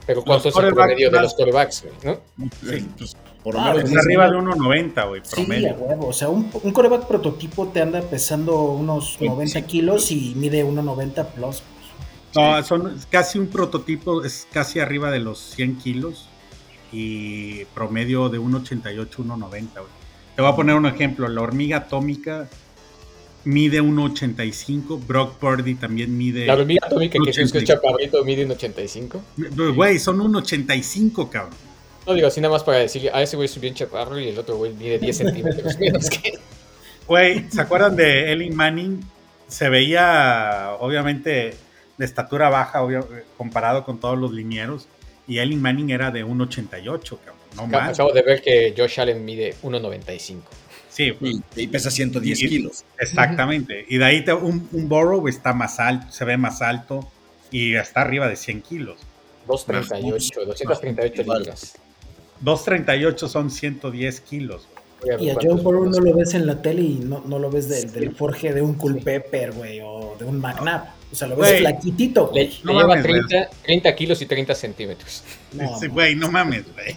Pero 0.06 0.22
¿cuánto 0.22 0.48
es 0.48 0.56
el 0.56 0.72
promedio 0.72 1.10
de 1.10 1.20
los 1.20 1.34
corebacks, 1.34 1.84
¿no? 2.02 2.20
Sí, 2.62 2.88
pues, 2.96 3.16
por 3.42 3.54
lo 3.54 3.60
ah, 3.60 3.74
menos 3.74 3.90
es 3.90 3.96
arriba 3.96 4.30
de 4.30 4.36
1.90, 4.36 5.08
güey, 5.08 5.22
promedio. 5.22 5.68
Sí, 5.68 5.74
a 5.74 5.74
huevo. 5.74 6.08
O 6.08 6.12
sea, 6.12 6.28
un, 6.28 6.50
un 6.62 6.72
coreback 6.72 7.06
prototipo 7.06 7.68
te 7.68 7.80
anda 7.80 8.00
pesando 8.02 8.60
unos 8.62 9.18
90 9.20 9.62
kilos 9.62 10.10
y 10.10 10.34
mide 10.36 10.64
1.90 10.64 11.26
plus. 11.26 11.62
No, 12.34 12.62
son 12.62 12.98
casi 13.10 13.38
un 13.38 13.48
prototipo, 13.48 14.24
es 14.24 14.46
casi 14.52 14.78
arriba 14.78 15.10
de 15.10 15.20
los 15.20 15.38
100 15.38 15.78
kilos 15.78 16.28
y 16.92 17.64
promedio 17.66 18.28
de 18.28 18.38
1,88, 18.38 19.08
1,90. 19.08 19.68
Te 20.36 20.42
voy 20.42 20.50
a 20.52 20.54
poner 20.54 20.76
un 20.76 20.86
ejemplo, 20.86 21.26
la 21.28 21.40
hormiga 21.40 21.78
atómica 21.78 22.48
mide 23.44 23.82
1,85, 23.82 25.00
Brock 25.06 25.38
Purdy 25.38 25.74
también 25.74 26.16
mide... 26.16 26.46
La 26.46 26.54
hormiga 26.54 26.86
atómica 26.86 27.18
que 27.24 27.30
es 27.30 27.52
que 27.52 27.64
chaparrito 27.64 28.24
mide 28.24 28.46
1,85. 28.46 29.74
Güey, 29.74 29.98
son 29.98 30.18
1,85, 30.18 31.28
cabrón. 31.30 31.69
No 32.06 32.14
digo 32.14 32.28
así 32.28 32.40
nada 32.40 32.52
más 32.52 32.64
para 32.64 32.78
decir, 32.78 33.10
a 33.12 33.22
ese 33.22 33.36
güey 33.36 33.46
es 33.46 33.60
bien 33.60 33.74
chaparro 33.74 34.18
y 34.18 34.28
el 34.28 34.38
otro 34.38 34.56
güey 34.56 34.72
mide 34.72 34.98
10 34.98 35.16
centímetros 35.16 35.78
menos 35.78 36.08
que... 36.08 36.38
Güey, 37.06 37.50
¿se 37.50 37.60
acuerdan 37.60 37.96
de 37.96 38.32
Ellie 38.32 38.50
Manning? 38.50 39.00
Se 39.48 39.68
veía, 39.68 40.76
obviamente, 40.78 41.54
de 41.98 42.04
estatura 42.04 42.48
baja 42.48 42.80
comparado 43.36 43.84
con 43.84 43.98
todos 43.98 44.16
los 44.16 44.32
linieros 44.32 44.86
y 45.30 45.38
Elin 45.38 45.62
Manning 45.62 45.90
era 45.90 46.10
de 46.10 46.24
1,88, 46.24 47.18
No 47.56 47.66
más. 47.68 47.90
Acabo 47.90 48.12
de 48.12 48.22
ver 48.22 48.42
que 48.42 48.74
Josh 48.76 49.00
Allen 49.00 49.24
mide 49.24 49.54
1,95. 49.62 50.40
Sí. 50.88 51.14
Y, 51.54 51.66
pesa 51.68 51.88
110 51.88 52.38
kilos. 52.40 52.84
Exactamente. 52.98 53.86
Y 53.88 53.98
de 53.98 54.04
ahí 54.04 54.24
un, 54.42 54.68
un 54.72 54.88
Burrow 54.88 55.28
está 55.28 55.52
más 55.52 55.78
alto, 55.78 56.10
se 56.10 56.24
ve 56.24 56.36
más 56.36 56.62
alto 56.62 57.08
y 57.52 57.76
está 57.76 58.00
arriba 58.00 58.28
de 58.28 58.34
100 58.34 58.62
kilos. 58.62 58.98
238, 59.46 60.46
238 60.46 61.22
libras. 61.22 61.78
238 62.40 63.28
son 63.28 63.50
110 63.50 64.20
kilos. 64.20 64.68
Y 65.18 65.30
a 65.30 65.34
Joe 65.34 65.60
Burrow 65.62 65.86
no 65.86 65.98
lo 65.98 66.14
ves 66.14 66.34
en 66.34 66.46
la 66.46 66.60
tele 66.60 66.82
y 66.82 66.94
no, 67.02 67.22
no 67.26 67.38
lo 67.38 67.50
ves 67.50 67.68
del, 67.68 67.90
del 67.90 68.14
forje 68.14 68.52
de 68.52 68.60
un 68.60 68.74
Culpepper, 68.74 69.52
güey, 69.52 69.80
o 69.82 70.14
de 70.18 70.26
un 70.26 70.40
McNabb. 70.40 70.84
O 71.10 71.14
sea, 71.14 71.26
lo 71.26 71.36
ves 71.36 71.58
flaquitito. 71.58 72.30
Le, 72.34 72.48
lleva 72.48 73.02
30, 73.64 73.94
kilos 73.96 74.20
y 74.22 74.26
30 74.26 74.54
centímetros. 74.54 75.24
güey, 75.90 76.14
no 76.14 76.30
mames, 76.30 76.64
güey. 76.72 76.94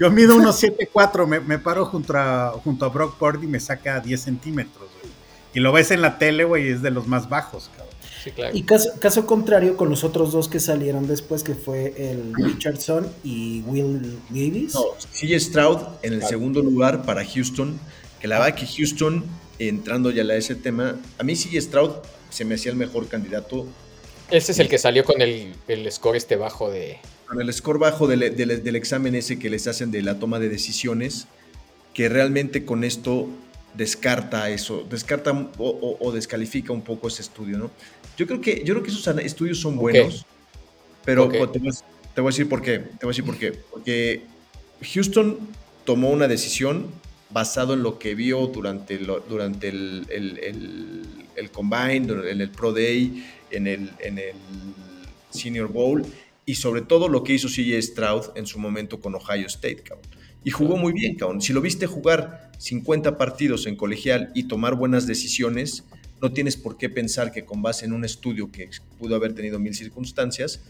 Yo 0.00 0.10
mido 0.10 0.34
unos 0.34 0.60
7'4, 0.62 1.26
me, 1.26 1.40
me 1.40 1.58
paro 1.58 1.84
junto 1.84 2.16
a, 2.16 2.50
junto 2.64 2.86
a 2.86 2.88
Brock 2.88 3.18
Purdy 3.18 3.44
y 3.44 3.48
me 3.48 3.60
saca 3.60 4.00
10 4.00 4.20
centímetros, 4.20 4.88
güey. 5.00 5.12
Y 5.54 5.60
lo 5.60 5.70
ves 5.70 5.90
en 5.90 6.00
la 6.00 6.18
tele, 6.18 6.44
güey, 6.44 6.70
es 6.70 6.82
de 6.82 6.90
los 6.90 7.06
más 7.06 7.28
bajos, 7.28 7.70
cabrón. 7.76 7.91
Sí, 8.22 8.30
claro. 8.30 8.56
Y 8.56 8.62
caso, 8.62 8.90
caso, 9.00 9.26
contrario 9.26 9.76
con 9.76 9.88
los 9.88 10.04
otros 10.04 10.32
dos 10.32 10.48
que 10.48 10.60
salieron 10.60 11.08
después, 11.08 11.42
que 11.42 11.54
fue 11.54 11.94
el 11.96 12.32
Richardson 12.34 13.10
y 13.24 13.62
Will 13.62 14.18
Davis. 14.28 14.74
No, 14.74 14.82
CJ 15.12 15.40
Stroud 15.40 15.78
en 16.02 16.12
el 16.12 16.22
segundo 16.22 16.62
lugar 16.62 17.04
para 17.04 17.24
Houston, 17.24 17.78
que 18.20 18.28
la 18.28 18.38
verdad 18.38 18.54
que 18.54 18.66
Houston, 18.66 19.24
entrando 19.58 20.10
ya 20.10 20.22
a 20.22 20.36
ese 20.36 20.54
tema, 20.54 20.96
a 21.18 21.24
mí 21.24 21.34
CJ 21.34 21.60
Stroud 21.60 21.90
se 22.30 22.44
me 22.44 22.54
hacía 22.54 22.70
el 22.70 22.78
mejor 22.78 23.08
candidato. 23.08 23.66
Ese 24.30 24.52
es 24.52 24.58
el 24.58 24.68
que 24.68 24.78
salió 24.78 25.04
con 25.04 25.20
el, 25.20 25.54
score 25.90 26.16
este 26.16 26.36
bajo 26.36 26.70
de... 26.70 26.98
Con 27.26 27.40
el 27.40 27.52
score 27.52 27.78
bajo 27.78 28.06
del, 28.06 28.22
examen 28.76 29.14
ese 29.14 29.38
que 29.38 29.50
les 29.50 29.66
hacen 29.66 29.90
de 29.90 30.02
la 30.02 30.18
toma 30.18 30.38
de 30.38 30.48
decisiones, 30.48 31.26
que 31.92 32.08
realmente 32.08 32.64
con 32.64 32.84
esto 32.84 33.28
descarta 33.74 34.50
eso, 34.50 34.86
descarta 34.88 35.50
o, 35.58 36.12
descalifica 36.12 36.72
un 36.72 36.82
poco 36.82 37.08
ese 37.08 37.22
estudio, 37.22 37.58
¿no? 37.58 37.70
Yo 38.16 38.26
creo 38.26 38.40
que, 38.40 38.62
yo 38.64 38.74
creo 38.74 38.82
que 38.82 38.90
esos 38.90 39.06
estudios 39.18 39.58
son 39.58 39.76
buenos, 39.76 40.26
pero 41.04 41.28
te, 41.28 41.38
voy, 41.38 41.70
a 42.16 42.22
decir 42.26 42.48
por 42.48 42.60
qué, 42.60 42.78
te 42.78 43.06
voy 43.06 43.08
a 43.08 43.08
decir 43.08 43.24
por 43.24 43.38
qué, 43.38 43.52
porque 43.52 44.22
Houston 44.94 45.38
tomó 45.84 46.10
una 46.10 46.28
decisión 46.28 46.86
basado 47.30 47.72
en 47.72 47.82
lo 47.82 47.98
que 47.98 48.14
vio 48.14 48.46
durante, 48.48 48.98
durante 48.98 49.68
el, 49.68 50.06
el 51.36 51.50
Combine, 51.50 52.30
en 52.30 52.40
el 52.40 52.50
Pro 52.50 52.72
Day, 52.72 53.24
en 53.50 53.66
el, 53.66 53.90
en 53.98 54.18
el 54.18 54.34
Senior 55.30 55.68
Bowl 55.68 56.04
y 56.44 56.54
sobre 56.56 56.82
todo 56.82 57.08
lo 57.08 57.22
que 57.22 57.34
hizo 57.34 57.48
CJ 57.48 57.80
Stroud 57.82 58.24
en 58.34 58.46
su 58.46 58.58
momento 58.58 59.00
con 59.00 59.14
Ohio 59.14 59.46
State, 59.46 59.82
cabrón. 59.82 60.06
Y 60.44 60.50
jugó 60.50 60.76
muy 60.76 60.92
bien, 60.92 61.16
cabrón. 61.16 61.40
Si 61.40 61.52
lo 61.52 61.60
viste 61.60 61.86
jugar 61.86 62.50
50 62.58 63.16
partidos 63.16 63.66
en 63.66 63.76
colegial 63.76 64.30
y 64.34 64.44
tomar 64.44 64.74
buenas 64.74 65.06
decisiones, 65.06 65.84
no 66.20 66.32
tienes 66.32 66.56
por 66.56 66.76
qué 66.76 66.88
pensar 66.88 67.32
que 67.32 67.44
con 67.44 67.62
base 67.62 67.84
en 67.84 67.92
un 67.92 68.04
estudio 68.04 68.50
que 68.50 68.70
pudo 68.98 69.16
haber 69.16 69.34
tenido 69.34 69.58
mil 69.58 69.74
circunstancias, 69.74 70.60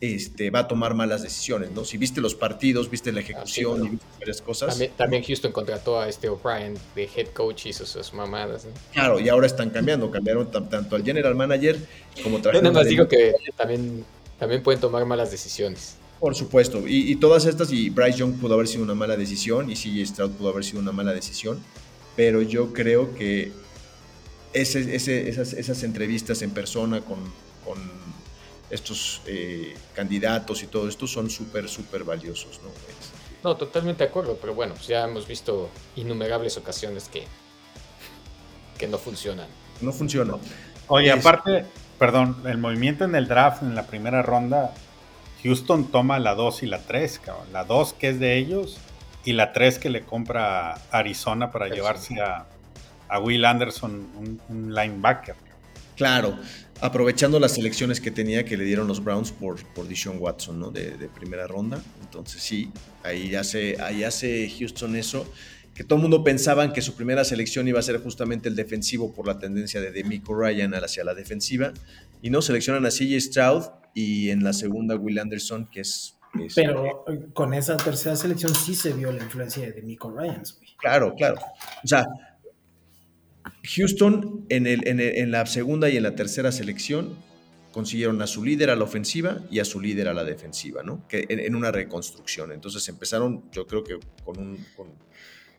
este, 0.00 0.50
va 0.50 0.60
a 0.60 0.68
tomar 0.68 0.94
malas 0.94 1.22
decisiones, 1.22 1.70
¿no? 1.70 1.84
Si 1.84 1.96
viste 1.96 2.20
los 2.20 2.34
partidos, 2.34 2.90
viste 2.90 3.10
la 3.10 3.20
ejecución 3.20 3.86
y 3.86 3.88
viste 3.90 4.06
varias 4.18 4.42
cosas. 4.42 4.80
También, 4.96 5.22
Houston 5.22 5.50
contrató 5.50 5.98
a 6.00 6.08
este 6.08 6.28
O'Brien 6.28 6.74
de 6.94 7.08
head 7.16 7.28
coach 7.28 7.66
y 7.66 7.72
sus, 7.72 8.12
mamadas. 8.12 8.66
Claro, 8.92 9.18
y 9.18 9.28
ahora 9.28 9.46
están 9.46 9.70
cambiando, 9.70 10.10
cambiaron 10.10 10.50
tanto 10.50 10.96
al 10.96 11.04
general 11.04 11.34
manager 11.34 11.78
como 12.22 12.40
Yo 12.40 12.52
nada 12.52 12.72
más 12.72 12.86
digo 12.86 13.08
que 13.08 13.32
también, 13.56 14.04
también 14.38 14.62
pueden 14.62 14.80
tomar 14.80 15.04
malas 15.06 15.30
decisiones. 15.30 15.96
Por 16.24 16.34
supuesto, 16.34 16.84
y, 16.86 17.14
todas 17.16 17.44
estas, 17.44 17.70
y 17.70 17.90
Bryce 17.90 18.20
Young 18.20 18.40
pudo 18.40 18.54
haber 18.54 18.66
sido 18.66 18.82
una 18.82 18.94
mala 18.94 19.14
decisión, 19.14 19.70
y 19.70 19.74
CJ 19.74 20.06
Stroud 20.06 20.30
pudo 20.30 20.48
haber 20.48 20.64
sido 20.64 20.80
una 20.80 20.90
mala 20.90 21.12
decisión, 21.12 21.62
pero 22.16 22.40
yo 22.40 22.72
creo 22.72 23.14
que 23.14 23.52
ese, 24.54 24.96
esas, 24.96 25.52
esas 25.52 25.82
entrevistas 25.82 26.40
en 26.40 26.52
persona 26.52 27.02
con 27.02 27.18
estos 28.70 29.20
eh, 29.26 29.74
candidatos 29.94 30.62
y 30.62 30.66
todo 30.66 30.88
esto 30.88 31.06
son 31.06 31.28
súper, 31.28 31.68
súper 31.68 32.04
valiosos, 32.04 32.58
¿no? 32.62 32.70
No, 33.42 33.54
totalmente 33.54 34.02
de 34.04 34.08
acuerdo, 34.08 34.38
pero 34.40 34.54
bueno, 34.54 34.72
pues 34.72 34.86
ya 34.86 35.04
hemos 35.04 35.28
visto 35.28 35.68
innumerables 35.94 36.56
ocasiones 36.56 37.10
que, 37.10 37.24
que 38.78 38.88
no 38.88 38.96
funcionan. 38.96 39.48
No 39.82 39.92
funciona. 39.92 40.36
Oye, 40.88 41.12
aparte, 41.12 41.66
perdón, 41.98 42.42
el 42.46 42.56
movimiento 42.56 43.04
en 43.04 43.14
el 43.14 43.28
draft 43.28 43.62
en 43.62 43.74
la 43.74 43.86
primera 43.86 44.22
ronda, 44.22 44.72
Houston 45.44 45.90
toma 45.90 46.18
la 46.18 46.34
2 46.34 46.62
y 46.62 46.66
la 46.66 46.78
3, 46.80 47.18
cabrón. 47.20 47.46
La 47.52 47.64
2 47.64 47.92
que 47.92 48.08
es 48.08 48.18
de 48.18 48.36
ellos 48.38 48.78
y 49.24 49.34
la 49.34 49.52
3 49.52 49.78
que 49.78 49.90
le 49.90 50.02
compra 50.02 50.74
Arizona 50.90 51.52
para 51.52 51.68
llevarse 51.68 52.20
a, 52.20 52.46
a, 53.08 53.20
Will 53.20 53.44
Anderson, 53.44 54.08
un, 54.16 54.40
un 54.48 54.74
linebacker. 54.74 55.36
Claro, 55.96 56.36
aprovechando 56.80 57.38
las 57.38 57.52
selecciones 57.52 58.00
que 58.00 58.10
tenía 58.10 58.44
que 58.44 58.56
le 58.56 58.64
dieron 58.64 58.88
los 58.88 59.02
Browns 59.02 59.30
por, 59.30 59.64
por 59.74 59.86
Dishon 59.86 60.18
Watson, 60.18 60.58
¿no? 60.58 60.70
De, 60.70 61.08
primera 61.14 61.46
ronda. 61.46 61.82
Entonces 62.02 62.42
sí, 62.42 62.70
ahí 63.02 63.34
hace, 63.34 63.80
ahí 63.80 64.02
hace 64.04 64.50
Houston 64.58 64.96
eso, 64.96 65.30
que 65.74 65.84
todo 65.84 65.96
el 65.96 66.02
mundo 66.02 66.24
pensaba 66.24 66.72
que 66.72 66.82
su 66.82 66.94
primera 66.94 67.24
selección 67.24 67.68
iba 67.68 67.78
a 67.78 67.82
ser 67.82 68.02
justamente 68.02 68.48
el 68.48 68.56
defensivo 68.56 69.12
por 69.12 69.26
la 69.26 69.38
tendencia 69.38 69.80
de 69.80 69.92
Demico 69.92 70.34
Ryan 70.34 70.74
hacia 70.74 71.04
la 71.04 71.14
defensiva, 71.14 71.72
y 72.22 72.30
no, 72.30 72.42
seleccionan 72.42 72.86
a 72.86 72.90
CJ 72.90 73.20
Stroud 73.20 73.64
y 73.94 74.30
en 74.30 74.42
la 74.42 74.52
segunda 74.52 74.96
Will 74.96 75.18
Anderson, 75.18 75.68
que 75.70 75.80
es... 75.80 76.18
Pero 76.56 77.04
con 77.32 77.54
esa 77.54 77.76
tercera 77.76 78.16
selección 78.16 78.52
sí 78.56 78.74
se 78.74 78.92
vio 78.92 79.12
la 79.12 79.22
influencia 79.22 79.62
de 79.62 79.70
Demico 79.70 80.10
Ryan. 80.10 80.42
Claro, 80.78 81.14
claro. 81.14 81.36
O 81.84 81.86
sea, 81.86 82.04
Houston 83.76 84.44
en, 84.48 84.66
el, 84.66 84.86
en, 84.86 85.30
la 85.30 85.46
segunda 85.46 85.88
y 85.88 85.96
en 85.96 86.02
la 86.02 86.16
tercera 86.16 86.50
selección 86.50 87.16
consiguieron 87.72 88.20
a 88.20 88.26
su 88.26 88.44
líder 88.44 88.70
a 88.70 88.76
la 88.76 88.84
ofensiva 88.84 89.38
y 89.48 89.60
a 89.60 89.64
su 89.64 89.80
líder 89.80 90.08
a 90.08 90.14
la 90.14 90.24
defensiva, 90.24 90.82
¿no? 90.82 91.06
Que 91.06 91.24
en, 91.28 91.54
una 91.54 91.70
reconstrucción. 91.70 92.52
Entonces 92.52 92.88
empezaron, 92.88 93.50
yo 93.52 93.66
creo 93.66 93.84
que 93.84 93.98
con 94.24 94.38
un, 94.38 94.58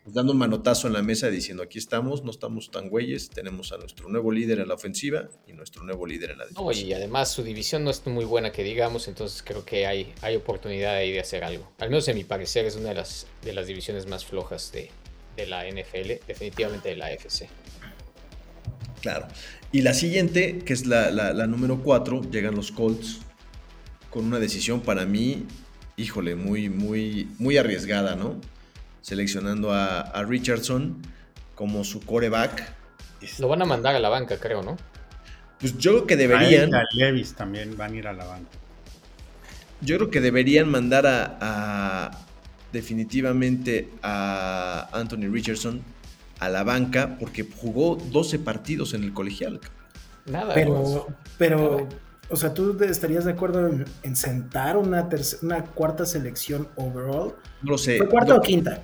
dando 0.05 0.33
un 0.33 0.38
manotazo 0.38 0.88
en 0.88 0.93
la 0.93 1.01
mesa 1.01 1.29
diciendo 1.29 1.63
aquí 1.63 1.79
estamos, 1.79 2.24
no 2.24 2.31
estamos 2.31 2.69
tan 2.69 2.89
güeyes, 2.89 3.29
tenemos 3.29 3.71
a 3.71 3.77
nuestro 3.77 4.07
nuevo 4.09 4.31
líder 4.31 4.59
en 4.59 4.67
la 4.67 4.75
ofensiva 4.75 5.29
y 5.47 5.53
nuestro 5.53 5.83
nuevo 5.83 6.05
líder 6.05 6.31
en 6.31 6.38
la 6.38 6.45
defensiva. 6.45 6.74
y 6.74 6.93
además 6.93 7.31
su 7.31 7.43
división 7.43 7.83
no 7.83 7.91
es 7.91 8.05
muy 8.05 8.25
buena 8.25 8.51
que 8.51 8.63
digamos, 8.63 9.07
entonces 9.07 9.43
creo 9.43 9.65
que 9.65 9.88
hay, 9.88 10.13
hay 10.21 10.35
oportunidad 10.35 10.95
ahí 10.95 11.12
de 11.12 11.19
hacer 11.19 11.43
algo. 11.43 11.71
Al 11.79 11.89
menos 11.89 12.07
en 12.07 12.15
mi 12.15 12.24
parecer 12.24 12.65
es 12.65 12.75
una 12.75 12.89
de 12.89 12.95
las, 12.95 13.27
de 13.43 13.53
las 13.53 13.67
divisiones 13.67 14.05
más 14.07 14.25
flojas 14.25 14.71
de, 14.71 14.91
de 15.35 15.47
la 15.47 15.65
NFL, 15.65 16.25
definitivamente 16.27 16.89
de 16.89 16.95
la 16.97 17.07
AFC. 17.07 17.47
Claro. 19.01 19.27
Y 19.71 19.81
la 19.81 19.93
siguiente, 19.93 20.59
que 20.59 20.74
es 20.74 20.85
la, 20.85 21.33
número 21.47 21.81
4, 21.83 22.31
llegan 22.31 22.55
los 22.55 22.71
Colts 22.71 23.19
con 24.09 24.25
una 24.25 24.39
decisión 24.39 24.81
para 24.81 25.05
mí, 25.05 25.45
híjole, 25.97 26.35
muy, 26.35 26.69
muy, 26.69 27.27
muy 27.38 27.57
arriesgada, 27.57 28.15
¿no? 28.15 28.39
Seleccionando 29.05 29.71
a, 29.71 30.24
Richardson 30.24 30.97
como 31.53 31.83
su 31.83 32.00
coreback. 32.00 32.74
Lo 33.38 33.47
van 33.47 33.62
a 33.62 33.65
mandar 33.65 33.95
a 33.95 34.00
la 34.00 34.09
banca, 34.09 34.39
creo, 34.39 34.63
¿no? 34.63 34.77
Pues 35.59 35.77
yo 35.77 35.91
creo 35.91 36.07
que 36.07 36.15
deberían. 36.15 36.74
A, 36.74 36.83
Levis 36.93 37.35
también 37.35 37.77
van 37.77 37.93
a 37.93 37.95
ir 37.95 38.07
a 38.07 38.13
la 38.13 38.25
banca. 38.25 38.50
Yo 39.81 39.97
creo 39.97 40.09
que 40.09 40.21
deberían 40.21 40.69
mandar 40.69 41.05
a 41.05 42.25
definitivamente 42.71 43.89
a 44.01 44.89
Anthony 44.91 45.31
Richardson 45.31 45.81
a 46.39 46.50
la 46.50 46.63
banca 46.63 47.17
porque 47.19 47.47
jugó 47.55 47.95
12 47.95 48.39
partidos 48.39 48.93
en 48.95 49.03
el 49.03 49.13
colegial. 49.13 49.62
Nada. 50.25 50.55
Pero, 50.55 51.07
pero 51.38 51.88
O 52.29 52.35
sea, 52.35 52.53
¿tú 52.55 52.75
estarías 52.83 53.25
de 53.25 53.31
acuerdo 53.31 53.69
en, 54.03 54.15
sentar 54.15 54.77
una, 54.77 55.07
una 55.43 55.63
cuarta 55.63 56.05
selección 56.05 56.67
overall? 56.75 57.35
No 57.62 57.71
lo 57.71 57.77
sé. 57.77 57.97
¿Fue 57.97 58.09
cuarta 58.09 58.35
o 58.35 58.41
quinta? 58.41 58.81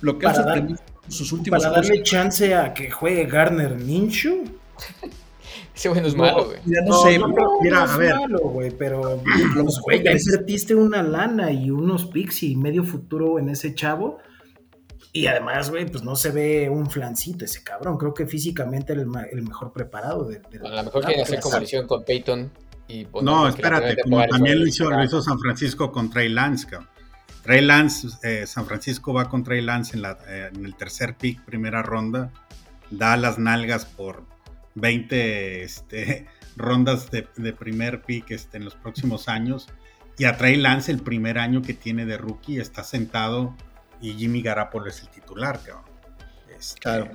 Lo 0.00 0.18
que 0.18 0.26
para 0.26 0.66
sus 1.08 1.32
últimos 1.32 1.62
Para 1.62 1.76
darle 1.76 2.02
chance 2.02 2.54
a 2.54 2.72
que 2.72 2.90
juegue 2.90 3.26
Garner 3.26 3.74
Minshew. 3.76 4.44
Ese 5.74 5.88
güey 5.88 6.00
no 6.00 6.06
es 6.06 6.16
malo, 6.16 6.46
güey. 6.46 6.58
no, 6.64 6.82
no, 6.86 7.02
sé, 7.02 7.18
mira, 7.62 7.82
a 7.82 7.96
ver. 7.96 8.14
malo, 8.14 8.38
güey, 8.40 8.70
pero 8.70 9.20
pues, 9.54 9.80
güey, 9.80 10.04
ya 10.04 10.12
invertiste 10.12 10.74
una 10.74 11.02
lana 11.02 11.50
y 11.50 11.70
unos 11.70 12.06
picks 12.06 12.44
y 12.44 12.54
medio 12.54 12.84
futuro 12.84 13.40
en 13.40 13.48
ese 13.48 13.74
chavo. 13.74 14.18
Y 15.12 15.26
además, 15.26 15.70
güey, 15.70 15.86
pues 15.86 16.02
no 16.02 16.16
se 16.16 16.30
ve 16.30 16.68
un 16.68 16.90
flancito 16.90 17.44
ese 17.44 17.62
cabrón. 17.62 17.98
Creo 17.98 18.14
que 18.14 18.26
físicamente 18.26 18.92
el, 18.92 19.06
el 19.30 19.42
mejor 19.42 19.72
preparado. 19.72 20.24
De, 20.24 20.40
a 20.64 20.68
lo 20.68 20.84
mejor 20.84 21.04
quiere 21.04 21.22
hacer 21.22 21.40
como 21.40 21.60
hicieron 21.60 21.86
con 21.86 22.04
Peyton. 22.04 22.50
Y 22.86 23.06
no, 23.22 23.48
espérate, 23.48 23.96
como 24.02 24.24
también 24.26 24.60
lo 24.60 24.66
hizo, 24.66 24.90
lo 24.90 25.02
hizo, 25.02 25.22
San 25.22 25.38
Francisco 25.38 25.90
con 25.90 26.10
Trey 26.10 26.28
Lance, 26.28 26.66
cabrón. 26.66 26.88
Trey 27.44 27.60
Lance, 27.60 28.08
eh, 28.22 28.46
San 28.46 28.64
Francisco 28.64 29.12
va 29.12 29.28
con 29.28 29.44
Trey 29.44 29.60
Lance 29.60 29.94
en, 29.94 30.02
la, 30.02 30.18
eh, 30.26 30.50
en 30.52 30.64
el 30.64 30.74
tercer 30.76 31.14
pick, 31.14 31.42
primera 31.44 31.82
ronda. 31.82 32.32
Da 32.90 33.18
las 33.18 33.38
nalgas 33.38 33.84
por 33.84 34.24
20 34.76 35.62
este, 35.62 36.26
rondas 36.56 37.10
de, 37.10 37.52
primer 37.52 38.00
pick 38.00 38.30
este, 38.30 38.56
en 38.56 38.64
los 38.64 38.74
próximos 38.74 39.28
años. 39.28 39.68
Y 40.16 40.24
a 40.24 40.38
Trey 40.38 40.56
Lance, 40.56 40.90
el 40.90 41.02
primer 41.02 41.38
año 41.38 41.60
que 41.60 41.74
tiene 41.74 42.06
de 42.06 42.16
rookie, 42.16 42.60
está 42.60 42.82
sentado 42.82 43.54
y 44.00 44.14
Jimmy 44.14 44.40
Garapolo 44.40 44.88
es 44.88 45.02
el 45.02 45.08
titular, 45.08 45.60
cabrón. 45.62 45.84
Este, 46.58 46.80
claro. 46.80 47.10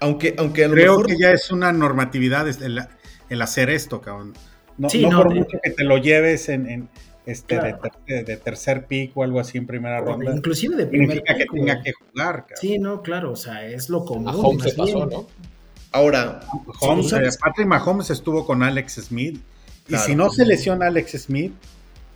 Aunque, 0.00 0.34
aunque 0.36 0.68
creo 0.68 1.02
que 1.02 1.16
ya 1.18 1.30
es 1.30 1.50
una 1.50 1.72
normatividad 1.72 2.46
el, 2.48 3.40
hacer 3.40 3.70
esto, 3.70 4.02
cabrón. 4.02 4.34
No, 4.76 4.88
por 4.88 5.34
mucho 5.34 5.58
que 5.62 5.70
te 5.70 5.84
lo 5.84 5.96
lleves 5.96 6.48
en, 6.48 6.90
este 7.26 7.56
de, 8.06 8.36
tercer 8.36 8.86
pick 8.86 9.16
o 9.16 9.22
algo 9.22 9.40
así 9.40 9.58
en 9.58 9.66
primera 9.66 10.00
ronda. 10.00 10.34
Inclusive 10.34 10.76
de 10.76 10.86
primer 10.86 11.22
pick, 11.22 11.36
que 11.36 11.46
tenga 11.46 11.82
que 11.82 11.92
jugar. 11.92 12.40
Cabrón. 12.40 12.58
Sí, 12.60 12.78
no, 12.78 13.02
claro, 13.02 13.32
o 13.32 13.36
sea, 13.36 13.66
es 13.66 13.88
lo 13.88 14.04
común. 14.04 14.28
A 14.28 14.36
Holmes 14.36 14.74
pasó, 14.74 15.06
¿no? 15.06 15.26
Ahora, 15.92 16.40
Holmes, 16.80 17.12
eh, 17.12 17.28
Patrick 17.38 17.66
Mahomes 17.66 18.10
estuvo 18.10 18.46
con 18.46 18.62
Alex 18.62 18.94
Smith. 18.94 19.40
Y 19.88 19.96
si 19.96 20.14
no 20.14 20.30
se 20.30 20.46
lesiona 20.46 20.86
Alex 20.86 21.12
Smith, 21.22 21.52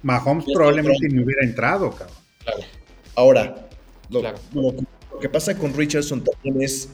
Mahomes 0.02 0.46
probablemente 0.52 1.08
ni 1.08 1.22
hubiera 1.22 1.44
entrado, 1.44 1.90
cabrón. 1.90 2.16
Claro. 2.42 2.60
Ahora, 3.16 3.68
lo, 4.08 4.22
que 5.20 5.28
pasa 5.28 5.56
con 5.56 5.74
Richardson 5.74 6.22
también 6.24 6.62
es 6.62 6.88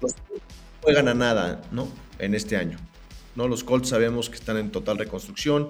no 0.00 0.08
juegan 0.82 1.08
a 1.08 1.14
nada, 1.14 1.62
¿no? 1.72 1.88
En 2.18 2.34
este 2.34 2.56
año. 2.56 2.78
¿no? 3.34 3.48
Los 3.48 3.64
Colts 3.64 3.88
sabemos 3.88 4.28
que 4.28 4.36
están 4.36 4.56
en 4.56 4.70
total 4.70 4.98
reconstrucción, 4.98 5.68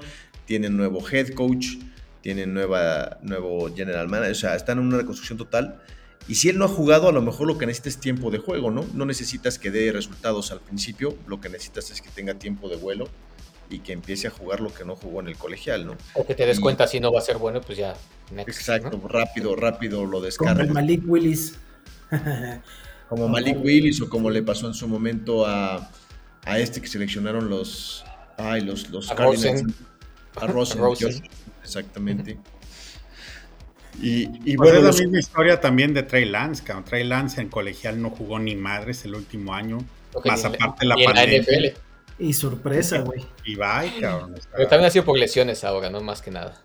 tienen 0.48 0.78
nuevo 0.78 1.06
head 1.06 1.34
coach, 1.34 1.76
tienen 2.22 2.54
nueva, 2.54 3.18
nuevo 3.22 3.72
general 3.72 4.08
manager, 4.08 4.32
o 4.32 4.34
sea, 4.34 4.56
están 4.56 4.78
en 4.78 4.86
una 4.86 4.96
reconstrucción 4.96 5.36
total 5.36 5.78
y 6.26 6.36
si 6.36 6.48
él 6.48 6.58
no 6.58 6.64
ha 6.64 6.68
jugado, 6.68 7.08
a 7.08 7.12
lo 7.12 7.20
mejor 7.20 7.46
lo 7.46 7.58
que 7.58 7.66
necesita 7.66 7.90
es 7.90 7.98
tiempo 7.98 8.30
de 8.30 8.38
juego, 8.38 8.70
¿no? 8.70 8.86
No 8.94 9.04
necesitas 9.04 9.58
que 9.58 9.70
dé 9.70 9.92
resultados 9.92 10.50
al 10.50 10.60
principio, 10.60 11.16
lo 11.26 11.38
que 11.40 11.50
necesitas 11.50 11.90
es 11.90 12.00
que 12.00 12.08
tenga 12.08 12.34
tiempo 12.34 12.70
de 12.70 12.76
vuelo 12.76 13.08
y 13.68 13.80
que 13.80 13.92
empiece 13.92 14.26
a 14.26 14.30
jugar 14.30 14.60
lo 14.60 14.72
que 14.72 14.86
no 14.86 14.96
jugó 14.96 15.20
en 15.20 15.28
el 15.28 15.36
colegial, 15.36 15.86
¿no? 15.86 15.96
O 16.14 16.26
que 16.26 16.34
te 16.34 16.46
des 16.46 16.60
cuenta 16.60 16.86
si 16.86 16.98
no 16.98 17.12
va 17.12 17.18
a 17.18 17.22
ser 17.22 17.36
bueno, 17.36 17.60
pues 17.60 17.76
ya. 17.76 17.94
exacto, 18.36 19.00
rápido, 19.06 19.54
rápido 19.54 20.06
lo 20.06 20.22
descarga. 20.22 20.62
Como 20.66 20.74
Malik 20.74 21.02
Willis. 21.06 21.58
como 23.10 23.28
Malik 23.28 23.62
Willis 23.62 24.00
o 24.00 24.08
como 24.08 24.30
le 24.30 24.42
pasó 24.42 24.66
en 24.66 24.72
su 24.72 24.88
momento 24.88 25.46
a, 25.46 25.90
a 26.44 26.58
este 26.58 26.80
que 26.80 26.88
seleccionaron 26.88 27.50
los, 27.50 28.02
ay, 28.38 28.62
los, 28.62 28.88
los 28.88 29.10
a 29.10 29.14
Cardinals. 29.14 29.64
A 30.40 30.46
Rosen. 30.46 31.22
Exactamente. 31.62 32.38
Y, 34.00 34.56
bueno, 34.56 34.78
es 34.78 34.84
la 34.84 34.92
misma 34.92 35.18
historia 35.18 35.60
también 35.60 35.92
de 35.92 36.04
Trey 36.04 36.24
Lance, 36.24 36.62
cabrón. 36.62 36.84
Trey 36.84 37.04
Lance 37.04 37.40
en 37.40 37.48
colegial 37.48 38.00
no 38.00 38.10
jugó 38.10 38.38
ni 38.38 38.54
madres 38.54 39.04
el 39.04 39.14
último 39.14 39.54
año, 39.54 39.78
más 40.24 40.44
aparte 40.44 40.80
de 40.80 40.86
la 40.86 40.96
pandemia. 41.04 41.74
y 42.18 42.32
sorpresa, 42.32 43.00
güey. 43.00 43.24
Y 43.44 43.56
bye, 43.56 44.00
cabrón. 44.00 44.36
Pero 44.54 44.68
también 44.68 44.88
ha 44.88 44.90
sido 44.90 45.04
por 45.04 45.18
lesiones 45.18 45.64
ahora, 45.64 45.90
no 45.90 46.00
más 46.00 46.22
que 46.22 46.30
nada. 46.30 46.60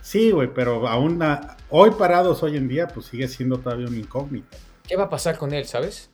Sí, 0.00 0.30
güey, 0.30 0.48
pero 0.52 0.86
aún 0.88 1.22
hoy 1.70 1.90
parados 1.98 2.42
hoy 2.42 2.56
en 2.56 2.68
día, 2.68 2.88
pues 2.88 3.06
sigue 3.06 3.28
siendo 3.28 3.58
todavía 3.58 3.86
un 3.86 3.98
incógnito. 3.98 4.56
¿Qué 4.86 4.96
va 4.96 5.04
a 5.04 5.10
pasar 5.10 5.38
con 5.38 5.52
él, 5.52 5.66
sabes? 5.66 6.10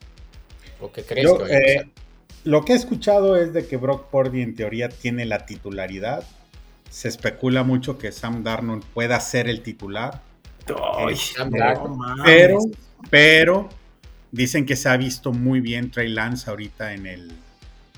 ¿O 0.81 0.93
qué 0.93 1.03
crees 1.03 1.31
que 1.33 1.57
eh, 1.57 1.91
Lo 2.45 2.65
que 2.65 2.73
he 2.73 2.77
escuchado 2.77 3.37
es 3.37 3.53
de 3.53 3.67
que 3.67 3.77
Brock 3.77 4.09
Purdy 4.11 4.43
en 4.43 4.55
teoría 4.55 4.89
tiene 4.89 5.25
la 5.27 5.45
titularidad. 5.45 6.25
Se 6.91 7.09
especula 7.09 7.63
mucho 7.63 7.97
que 7.97 8.13
Sam 8.13 8.43
Darnold 8.43 8.85
pueda 8.85 9.19
ser 9.21 9.49
el 9.49 9.63
titular. 9.63 10.21
Pero, 12.25 12.59
pero 13.09 13.69
dicen 14.33 14.67
que 14.67 14.77
se 14.77 14.89
ha 14.89 14.97
visto 14.97 15.33
muy 15.33 15.61
bien 15.61 15.91
Trey 15.91 16.09
Lance 16.09 16.51
ahorita 16.51 16.93
en 16.93 17.07
el, 17.07 17.33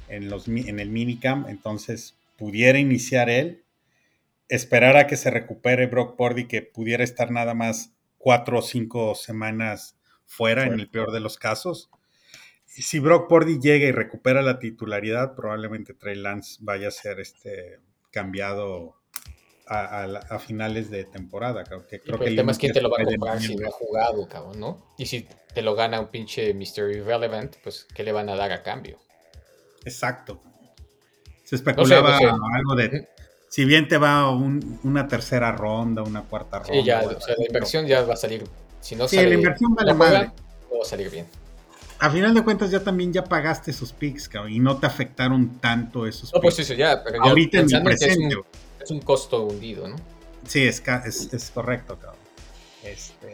en 0.08 0.30
los, 0.30 0.46
en 0.46 0.78
el 0.78 0.90
minicamp, 0.90 1.48
entonces 1.48 2.16
pudiera 2.36 2.78
iniciar 2.78 3.30
él, 3.30 3.64
esperar 4.48 4.96
a 4.96 5.06
que 5.06 5.16
se 5.16 5.30
recupere 5.30 5.86
Brock 5.86 6.16
Purdy, 6.16 6.46
que 6.46 6.62
pudiera 6.62 7.04
estar 7.04 7.30
nada 7.30 7.54
más 7.54 7.92
cuatro 8.18 8.58
o 8.58 8.62
cinco 8.62 9.14
semanas 9.14 9.96
fuera, 10.26 10.64
en 10.64 10.74
el 10.74 10.88
peor 10.88 11.12
de 11.12 11.20
los 11.20 11.36
casos. 11.38 11.90
Y 12.76 12.82
si 12.82 12.98
Brock 13.00 13.28
Purdy 13.28 13.58
llega 13.60 13.86
y 13.86 13.92
recupera 13.92 14.40
la 14.40 14.58
titularidad, 14.58 15.34
probablemente 15.34 15.92
Trey 15.94 16.16
Lance 16.16 16.58
vaya 16.60 16.88
a 16.88 16.92
ser 16.92 17.20
este 17.20 17.80
cambiado 18.12 18.94
a, 19.66 20.38
finales 20.38 20.90
de 20.90 21.04
temporada. 21.04 21.64
Creo 21.64 21.86
que, 21.86 22.00
creo 22.00 22.18
que 22.18 22.26
el 22.26 22.36
tema 22.36 22.52
es 22.52 22.58
quién 22.58 22.72
te 22.72 22.80
lo 22.80 22.90
va 22.90 22.98
a 23.00 23.04
comprar 23.04 23.40
si 23.40 23.56
no 23.56 23.66
ha 23.66 23.70
jugado, 23.70 24.28
cabrón, 24.28 24.60
¿no? 24.60 24.94
Y 24.98 25.06
si 25.06 25.26
te 25.54 25.62
lo 25.62 25.74
gana 25.74 26.00
un 26.00 26.08
pinche 26.08 26.52
Mr. 26.54 26.90
Irrelevant, 26.90 27.56
pues 27.62 27.86
¿qué 27.94 28.02
le 28.02 28.12
van 28.12 28.28
a 28.28 28.36
dar 28.36 28.52
a 28.52 28.62
cambio? 28.62 28.98
Exacto. 29.84 30.40
Se 31.44 31.56
especulaba 31.56 32.16
algo 32.16 32.74
de. 32.76 33.08
Si 33.48 33.66
bien 33.66 33.86
te 33.86 33.98
va 33.98 34.30
una 34.30 35.08
tercera 35.08 35.52
ronda, 35.52 36.02
una 36.02 36.22
cuarta 36.22 36.60
ronda. 36.60 36.72
Sí, 36.72 36.84
ya, 36.84 37.02
o 37.02 37.20
sea, 37.20 37.34
la 37.36 37.44
inversión 37.46 37.86
ya 37.86 38.02
va 38.02 38.14
a 38.14 38.16
salir. 38.16 38.44
Si 38.80 38.96
no 38.96 39.06
sí, 39.06 39.16
la 39.16 39.34
inversión 39.34 39.74
vale 39.74 39.92
madre. 39.92 40.30
No 40.70 40.78
va 40.78 40.82
a 40.82 40.86
salir 40.86 41.10
bien. 41.10 41.26
A 42.02 42.10
final 42.10 42.34
de 42.34 42.42
cuentas, 42.42 42.68
ya 42.72 42.82
también 42.82 43.12
ya 43.12 43.22
pagaste 43.22 43.70
esos 43.70 43.92
picks, 43.92 44.28
cabrón, 44.28 44.52
y 44.52 44.58
no 44.58 44.76
te 44.76 44.86
afectaron 44.86 45.60
tanto 45.60 46.04
esos 46.04 46.34
no, 46.34 46.40
pues 46.40 46.56
sí, 46.56 46.74
ya, 46.74 47.00
pero 47.04 47.22
Ahorita 47.22 47.60
en 47.60 47.72
el 47.72 47.82
presente 47.84 48.36
es 48.82 48.90
un 48.90 49.00
costo 49.02 49.44
hundido, 49.44 49.86
¿no? 49.86 49.94
Sí, 50.44 50.64
es, 50.64 50.82
es, 50.84 51.52
correcto, 51.54 51.96
cabrón. 52.00 52.18
Este, 52.82 53.30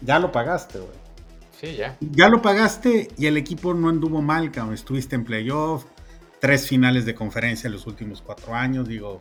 ya 0.00 0.18
lo 0.18 0.32
pagaste, 0.32 0.80
güey. 0.80 0.90
Sí, 1.60 1.76
ya. 1.76 1.96
Ya 2.00 2.28
lo 2.28 2.42
pagaste 2.42 3.12
y 3.16 3.26
el 3.26 3.36
equipo 3.36 3.74
no 3.74 3.90
anduvo 3.90 4.20
mal, 4.20 4.50
cabrón. 4.50 4.74
Estuviste 4.74 5.14
en 5.14 5.22
playoff, 5.22 5.84
tres 6.40 6.66
finales 6.66 7.06
de 7.06 7.14
conferencia 7.14 7.68
en 7.68 7.74
los 7.74 7.86
últimos 7.86 8.22
cuatro 8.22 8.56
años, 8.56 8.88
digo. 8.88 9.20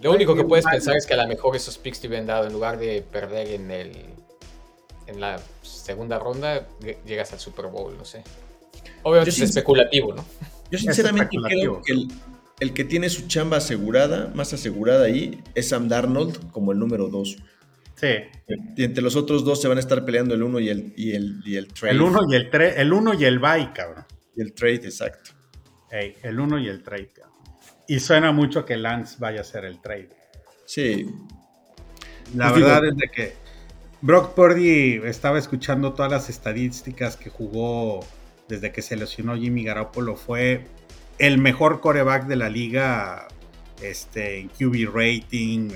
Lo 0.00 0.12
único 0.12 0.36
que 0.36 0.44
puedes 0.44 0.64
pensar 0.64 0.96
es 0.96 1.06
que 1.06 1.14
a 1.14 1.16
lo 1.16 1.26
mejor 1.26 1.56
esos 1.56 1.76
picks 1.76 2.00
te 2.00 2.06
hubieran 2.06 2.28
dado 2.28 2.46
en 2.46 2.52
lugar 2.52 2.78
de 2.78 3.02
perder 3.02 3.48
en 3.48 3.72
el 3.72 4.13
en 5.06 5.20
la 5.20 5.40
segunda 5.62 6.18
ronda, 6.18 6.66
llegas 7.06 7.32
al 7.32 7.40
Super 7.40 7.66
Bowl, 7.66 7.96
no 7.96 8.04
sé. 8.04 8.22
Obviamente 9.02 9.30
es 9.30 9.40
especulativo, 9.40 10.14
¿no? 10.14 10.24
Yo 10.70 10.78
sinceramente 10.78 11.36
creo 11.46 11.82
que 11.82 11.92
el, 11.92 12.08
el 12.60 12.72
que 12.72 12.84
tiene 12.84 13.10
su 13.10 13.26
chamba 13.26 13.58
asegurada, 13.58 14.32
más 14.34 14.52
asegurada 14.52 15.06
ahí, 15.06 15.42
es 15.54 15.68
Sam 15.68 15.88
Darnold 15.88 16.50
como 16.50 16.72
el 16.72 16.78
número 16.78 17.08
2. 17.08 17.36
Sí. 17.94 18.08
Y 18.76 18.84
entre 18.84 19.02
los 19.02 19.16
otros 19.16 19.44
dos 19.44 19.60
se 19.60 19.68
van 19.68 19.76
a 19.78 19.80
estar 19.80 20.04
peleando 20.04 20.34
el 20.34 20.42
1 20.42 20.60
y 20.60 20.68
el, 20.68 20.92
y 20.96 21.12
el, 21.12 21.42
y 21.44 21.56
el 21.56 21.68
trade. 21.68 21.94
El 21.94 22.02
1 22.02 22.20
y 22.30 22.34
el, 22.34 22.50
el, 22.52 22.92
uno 22.92 23.14
y 23.14 23.24
el 23.24 23.38
bye, 23.38 23.72
cabrón. 23.72 24.04
Y 24.36 24.42
el 24.42 24.52
trade, 24.52 24.86
exacto. 24.86 25.30
el 25.90 26.40
1 26.40 26.58
y 26.58 26.68
el 26.68 26.82
trade, 26.82 27.08
cabrón. 27.08 27.34
Y 27.86 28.00
suena 28.00 28.32
mucho 28.32 28.64
que 28.64 28.76
Lance 28.76 29.16
vaya 29.18 29.42
a 29.42 29.44
ser 29.44 29.64
el 29.64 29.80
trade. 29.80 30.10
Sí. 30.64 31.06
La 32.34 32.50
pues 32.50 32.62
verdad 32.62 32.86
es 32.86 32.96
de 32.96 33.08
que 33.08 33.43
Brock 34.04 34.34
Purdy 34.34 35.00
estaba 35.06 35.38
escuchando 35.38 35.94
todas 35.94 36.12
las 36.12 36.28
estadísticas 36.28 37.16
que 37.16 37.30
jugó 37.30 38.00
desde 38.48 38.70
que 38.70 38.82
se 38.82 38.96
lesionó 38.96 39.34
Jimmy 39.34 39.64
Garoppolo. 39.64 40.14
Fue 40.14 40.66
el 41.18 41.38
mejor 41.38 41.80
coreback 41.80 42.26
de 42.26 42.36
la 42.36 42.50
liga 42.50 43.28
este, 43.80 44.40
en 44.40 44.50
QB 44.50 44.94
rating, 44.94 45.70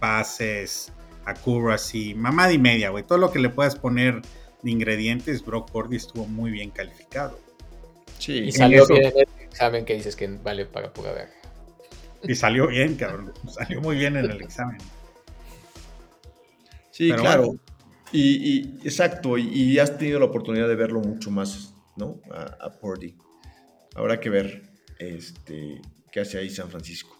pases, 0.00 0.92
accuracy, 1.24 2.16
mamada 2.16 2.52
y 2.52 2.58
media, 2.58 2.90
güey. 2.90 3.04
Todo 3.04 3.18
lo 3.18 3.30
que 3.30 3.38
le 3.38 3.48
puedas 3.48 3.76
poner 3.76 4.22
de 4.64 4.70
ingredientes, 4.72 5.44
Brock 5.44 5.70
Purdy 5.70 5.98
estuvo 5.98 6.26
muy 6.26 6.50
bien 6.50 6.70
calificado. 6.70 7.38
Sí, 8.18 8.38
y 8.38 8.50
salió 8.50 8.88
bien 8.88 9.04
en 9.04 9.18
el 9.18 9.28
examen 9.40 9.84
que 9.84 9.94
dices 9.94 10.16
que 10.16 10.26
vale 10.26 10.66
para 10.66 10.92
pura 10.92 11.12
ver. 11.12 11.28
Y 12.24 12.34
salió 12.34 12.66
bien, 12.66 12.96
cabrón. 12.96 13.32
Salió 13.48 13.80
muy 13.80 13.94
bien 13.94 14.16
en 14.16 14.28
el 14.28 14.42
examen. 14.42 14.78
Sí, 16.90 17.12
claro. 17.12 17.54
Y, 18.12 18.78
exacto, 18.84 19.36
y, 19.36 19.78
has 19.78 19.98
tenido 19.98 20.18
la 20.18 20.26
oportunidad 20.26 20.68
de 20.68 20.76
verlo 20.76 21.00
mucho 21.00 21.30
más, 21.30 21.74
¿no? 21.96 22.20
A, 22.30 22.66
a 22.66 22.78
Purdy. 22.78 23.14
Habrá 23.94 24.18
que 24.20 24.30
ver 24.30 24.62
este, 24.98 25.80
qué 26.10 26.20
hace 26.20 26.38
ahí 26.38 26.50
San 26.50 26.70
Francisco. 26.70 27.16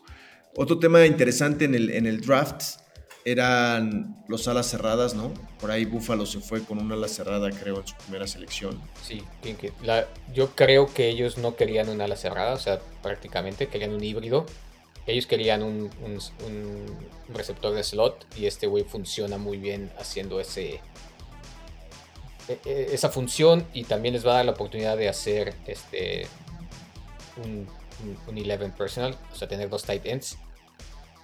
Otro 0.57 0.79
tema 0.79 1.05
interesante 1.07 1.67
en 1.67 1.75
el, 1.75 1.91
en 1.91 2.07
el 2.07 2.21
draft 2.21 2.79
eran 3.25 4.17
los 4.27 4.49
alas 4.49 4.71
cerradas, 4.71 5.15
¿no? 5.15 5.33
Por 5.61 5.71
ahí 5.71 5.85
Buffalo 5.85 6.25
se 6.25 6.41
fue 6.41 6.63
con 6.63 6.79
una 6.79 6.95
ala 6.95 7.09
cerrada, 7.09 7.51
creo, 7.51 7.81
en 7.81 7.87
su 7.87 7.95
primera 7.97 8.27
selección. 8.27 8.81
Sí, 9.03 9.23
yo 10.35 10.51
creo 10.55 10.93
que 10.93 11.09
ellos 11.09 11.37
no 11.37 11.55
querían 11.55 11.89
una 11.91 12.05
ala 12.05 12.17
cerrada, 12.17 12.55
o 12.55 12.59
sea, 12.59 12.81
prácticamente 13.03 13.69
querían 13.69 13.93
un 13.93 14.03
híbrido. 14.03 14.47
Ellos 15.09 15.27
querían 15.27 15.63
un, 15.63 15.91
receptor 17.31 17.75
de 17.75 17.83
slot 17.83 18.27
y 18.37 18.47
este 18.47 18.67
güey 18.67 18.85
funciona 18.85 19.39
muy 19.39 19.59
bien 19.59 19.91
haciendo 19.99 20.39
ese, 20.41 20.81
e, 22.49 22.59
e, 22.65 22.89
esa 22.93 23.09
función 23.09 23.67
y 23.75 23.85
también 23.85 24.15
les 24.15 24.27
va 24.27 24.33
a 24.33 24.35
dar 24.37 24.45
la 24.45 24.53
oportunidad 24.53 24.97
de 24.97 25.09
hacer 25.09 25.55
este 25.67 26.27
un, 27.45 27.67
un 28.27 28.39
11 28.39 28.69
personal, 28.77 29.17
o 29.33 29.35
sea, 29.35 29.49
tener 29.49 29.69
dos 29.69 29.85
tight 29.85 30.05
ends, 30.07 30.39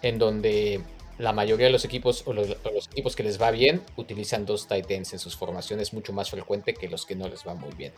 en 0.02 0.18
donde 0.18 0.82
la 1.18 1.32
mayoría 1.32 1.66
de 1.66 1.72
los 1.72 1.84
equipos 1.84 2.22
o 2.26 2.32
los, 2.32 2.56
equipos 2.90 3.14
que 3.14 3.22
les 3.22 3.40
va 3.40 3.50
bien 3.50 3.82
utilizan 3.96 4.46
dos 4.46 4.66
tight 4.66 4.90
ends 4.90 5.12
en 5.12 5.18
sus 5.18 5.36
formaciones 5.36 5.92
mucho 5.92 6.12
más 6.12 6.30
frecuente 6.30 6.74
que 6.74 6.88
los 6.88 7.06
que 7.06 7.14
no 7.14 7.28
les 7.28 7.46
va 7.46 7.54
muy 7.54 7.72
bien. 7.74 7.92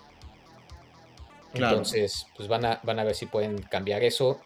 Entonces, 1.54 2.26
pues 2.36 2.48
van 2.48 2.66
a, 2.66 2.80
van 2.82 2.98
a 2.98 3.04
ver 3.04 3.14
si 3.14 3.26
pueden 3.26 3.62
cambiar 3.62 4.02
eso. 4.02 4.40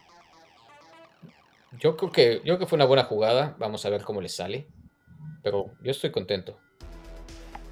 Yo 1.79 1.95
creo 1.95 2.11
que 2.11 2.35
yo 2.37 2.41
creo 2.43 2.59
que 2.59 2.65
fue 2.65 2.75
una 2.75 2.85
buena 2.85 3.03
jugada. 3.03 3.55
Vamos 3.59 3.85
a 3.85 3.89
ver 3.89 4.03
cómo 4.03 4.21
les 4.21 4.35
sale. 4.35 4.67
Pero 5.43 5.71
yo 5.83 5.91
estoy 5.91 6.11
contento. 6.11 6.59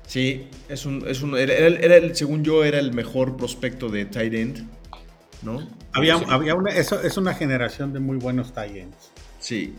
Sí, 0.08 0.48
es 0.68 0.86
un, 0.86 1.08
es 1.08 1.22
un 1.22 1.38
era, 1.38 1.56
el, 1.56 2.16
según 2.16 2.44
yo, 2.44 2.64
era 2.64 2.80
el 2.80 2.94
mejor 2.94 3.38
prospecto 3.38 3.90
de 3.90 4.06
tight 4.06 4.34
end. 4.34 4.68
¿No? 5.42 5.68
Había, 5.94 6.16
había 6.16 6.56
una, 6.56 6.72
eso 6.72 7.02
es 7.02 7.16
una 7.16 7.34
generación 7.34 7.94
de 7.94 8.00
muy 8.00 8.18
buenos 8.18 8.52
tight 8.54 8.76
ends. 8.76 9.12
Sí, 9.40 9.76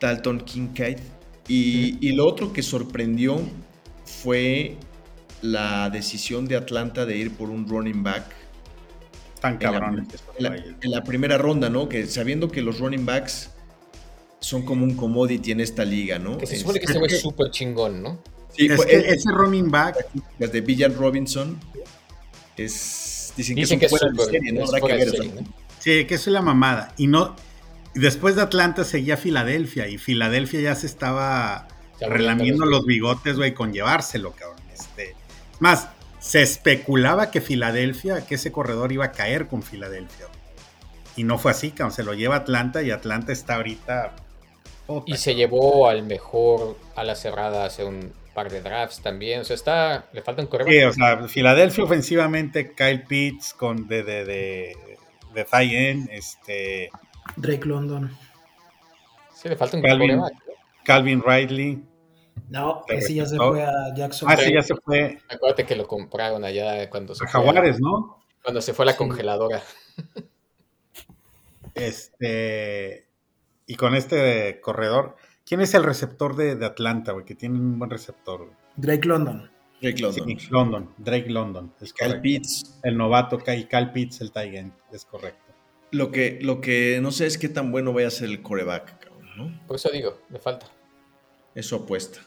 Dalton 0.00 0.40
Kincaid. 0.40 0.98
Y, 1.48 2.12
lo 2.12 2.26
otro 2.26 2.52
que 2.52 2.62
sorprendió 2.62 3.40
fue 4.04 4.76
la 5.42 5.90
decisión 5.90 6.46
de 6.46 6.56
Atlanta 6.56 7.06
de 7.06 7.16
ir 7.16 7.36
por 7.36 7.50
un 7.50 7.68
running 7.68 8.04
back. 8.04 8.24
Tan 9.40 9.58
cabrón. 9.58 10.06
En 10.38 10.90
la, 10.90 11.02
primera 11.02 11.38
ronda, 11.38 11.70
¿no? 11.70 11.88
Que 11.88 12.06
sabiendo 12.06 12.50
que 12.50 12.62
los 12.62 12.78
running 12.78 13.06
backs 13.06 13.50
son 14.40 14.62
como 14.62 14.84
un 14.84 14.94
commodity 14.94 15.52
en 15.52 15.60
esta 15.60 15.84
liga, 15.84 16.18
¿no? 16.18 16.38
Que 16.38 16.46
se 16.46 16.56
supone 16.56 16.80
que 16.80 16.86
ese 16.86 16.98
güey 16.98 17.12
es 17.12 17.20
súper 17.22 17.50
chingón, 17.50 18.02
¿no? 18.02 18.22
Sí, 18.54 18.66
es 18.66 18.84
que 18.84 18.96
ese 18.96 19.30
running 19.30 19.70
back. 19.70 19.96
Las 20.38 20.52
de 20.52 20.60
Villan 20.60 20.94
Robinson 20.94 21.58
es. 22.56 23.32
Dicen, 23.36 23.56
que, 23.56 23.86
es 23.86 23.90
fuera 23.90 24.10
de 24.10 24.24
serie, 24.24 24.52
¿no? 24.52 24.64
Habrá 24.64 24.80
que 24.80 25.04
ver. 25.04 25.08
Sí, 25.78 26.04
que 26.04 26.14
es 26.14 26.26
la 26.26 26.42
mamada. 26.42 26.92
Y 26.98 27.06
no, 27.06 27.36
Después 27.94 28.36
de 28.36 28.42
Atlanta 28.42 28.84
seguía 28.84 29.16
Filadelfia 29.16 29.88
y 29.88 29.98
Filadelfia 29.98 30.60
ya 30.60 30.74
se 30.74 30.86
estaba 30.86 31.66
relamiendo 32.00 32.64
los 32.64 32.86
bigotes, 32.86 33.36
güey, 33.36 33.52
con 33.52 33.72
llevárselo, 33.72 34.32
cabrón. 34.32 34.60
Este, 34.72 35.16
más, 35.58 35.88
se 36.20 36.42
especulaba 36.42 37.30
que 37.30 37.40
Filadelfia, 37.40 38.24
que 38.26 38.36
ese 38.36 38.52
corredor 38.52 38.92
iba 38.92 39.06
a 39.06 39.12
caer 39.12 39.48
con 39.48 39.62
Filadelfia. 39.62 40.26
Y 41.16 41.24
no 41.24 41.38
fue 41.38 41.50
así, 41.50 41.70
cabrón. 41.70 41.92
Se 41.92 42.04
lo 42.04 42.14
lleva 42.14 42.36
Atlanta 42.36 42.82
y 42.82 42.90
Atlanta 42.90 43.32
está 43.32 43.56
ahorita. 43.56 44.14
y 45.06 45.16
se 45.16 45.34
llevó 45.34 45.88
al 45.88 46.02
mejor 46.02 46.76
a 46.94 47.04
la 47.04 47.14
cerrada 47.14 47.64
hace 47.64 47.84
un 47.84 48.12
par 48.34 48.50
de 48.50 48.60
drafts 48.60 49.00
también. 49.00 49.40
O 49.40 49.44
sea, 49.44 49.54
está. 49.54 50.04
Le 50.12 50.22
falta 50.22 50.42
un 50.42 50.48
corredor. 50.48 50.72
Sí, 50.72 50.82
o 50.82 50.92
sea, 50.92 51.26
Filadelfia 51.26 51.84
ofensivamente, 51.84 52.72
Kyle 52.74 53.02
Pitts 53.02 53.54
con 53.54 53.88
de, 53.88 54.02
de, 54.02 54.24
de, 54.24 54.76
de 55.34 56.08
este. 56.12 56.90
Drake 57.36 57.66
London. 57.66 58.14
Sí, 59.34 59.48
le 59.48 59.56
falta 59.56 59.76
un 59.76 59.82
Calvin, 59.82 60.20
Calvin 60.84 61.22
Ridley. 61.22 61.89
No, 62.50 62.84
ese 62.88 63.14
ya 63.14 63.26
se 63.26 63.36
fue 63.36 63.62
a 63.62 63.94
Jackson. 63.94 64.28
Ah, 64.28 64.36
sí, 64.36 64.52
ya 64.52 64.62
se 64.62 64.74
fue. 64.74 65.20
Acuérdate 65.28 65.64
que 65.64 65.76
lo 65.76 65.86
compraron 65.86 66.44
allá 66.44 66.90
cuando 66.90 67.14
se 67.14 67.24
a 67.24 67.28
Jaguares, 67.28 67.80
¿no? 67.80 68.18
Cuando 68.42 68.60
se 68.60 68.74
fue 68.74 68.84
a 68.84 68.86
la 68.86 68.96
congeladora. 68.96 69.62
Este. 71.74 73.06
Y 73.66 73.76
con 73.76 73.94
este 73.94 74.60
corredor. 74.60 75.16
¿Quién 75.46 75.60
es 75.60 75.74
el 75.74 75.84
receptor 75.84 76.34
de, 76.34 76.64
Atlanta, 76.64 77.12
güey? 77.12 77.24
Que 77.24 77.36
tiene 77.36 77.56
un 77.56 77.78
buen 77.78 77.90
receptor. 77.90 78.50
Drake 78.76 79.06
London. 79.06 79.50
Drake 79.80 80.02
London. 80.02 80.38
Sí, 80.38 80.48
London. 80.50 80.94
Drake 80.98 81.30
London. 81.30 81.72
Es 81.80 81.92
Cal 81.92 82.20
Pitts. 82.20 82.80
El 82.82 82.96
novato, 82.96 83.38
Cal 83.38 83.92
Pitts, 83.92 84.20
el 84.20 84.32
Tigan. 84.32 84.74
Es 84.92 85.04
correcto. 85.04 85.54
Lo 85.92 86.10
que, 86.10 86.38
lo 86.42 86.60
que 86.60 86.98
no 87.00 87.12
sé 87.12 87.26
es 87.26 87.38
qué 87.38 87.48
tan 87.48 87.70
bueno 87.70 87.92
vaya 87.92 88.08
a 88.08 88.10
ser 88.10 88.28
el 88.28 88.42
coreback, 88.42 88.98
cabrón, 88.98 89.30
¿no? 89.36 89.66
Por 89.66 89.76
eso 89.76 89.88
digo, 89.90 90.18
le 90.30 90.38
falta. 90.38 90.66
Eso 91.54 91.76
apuesta. 91.76 92.20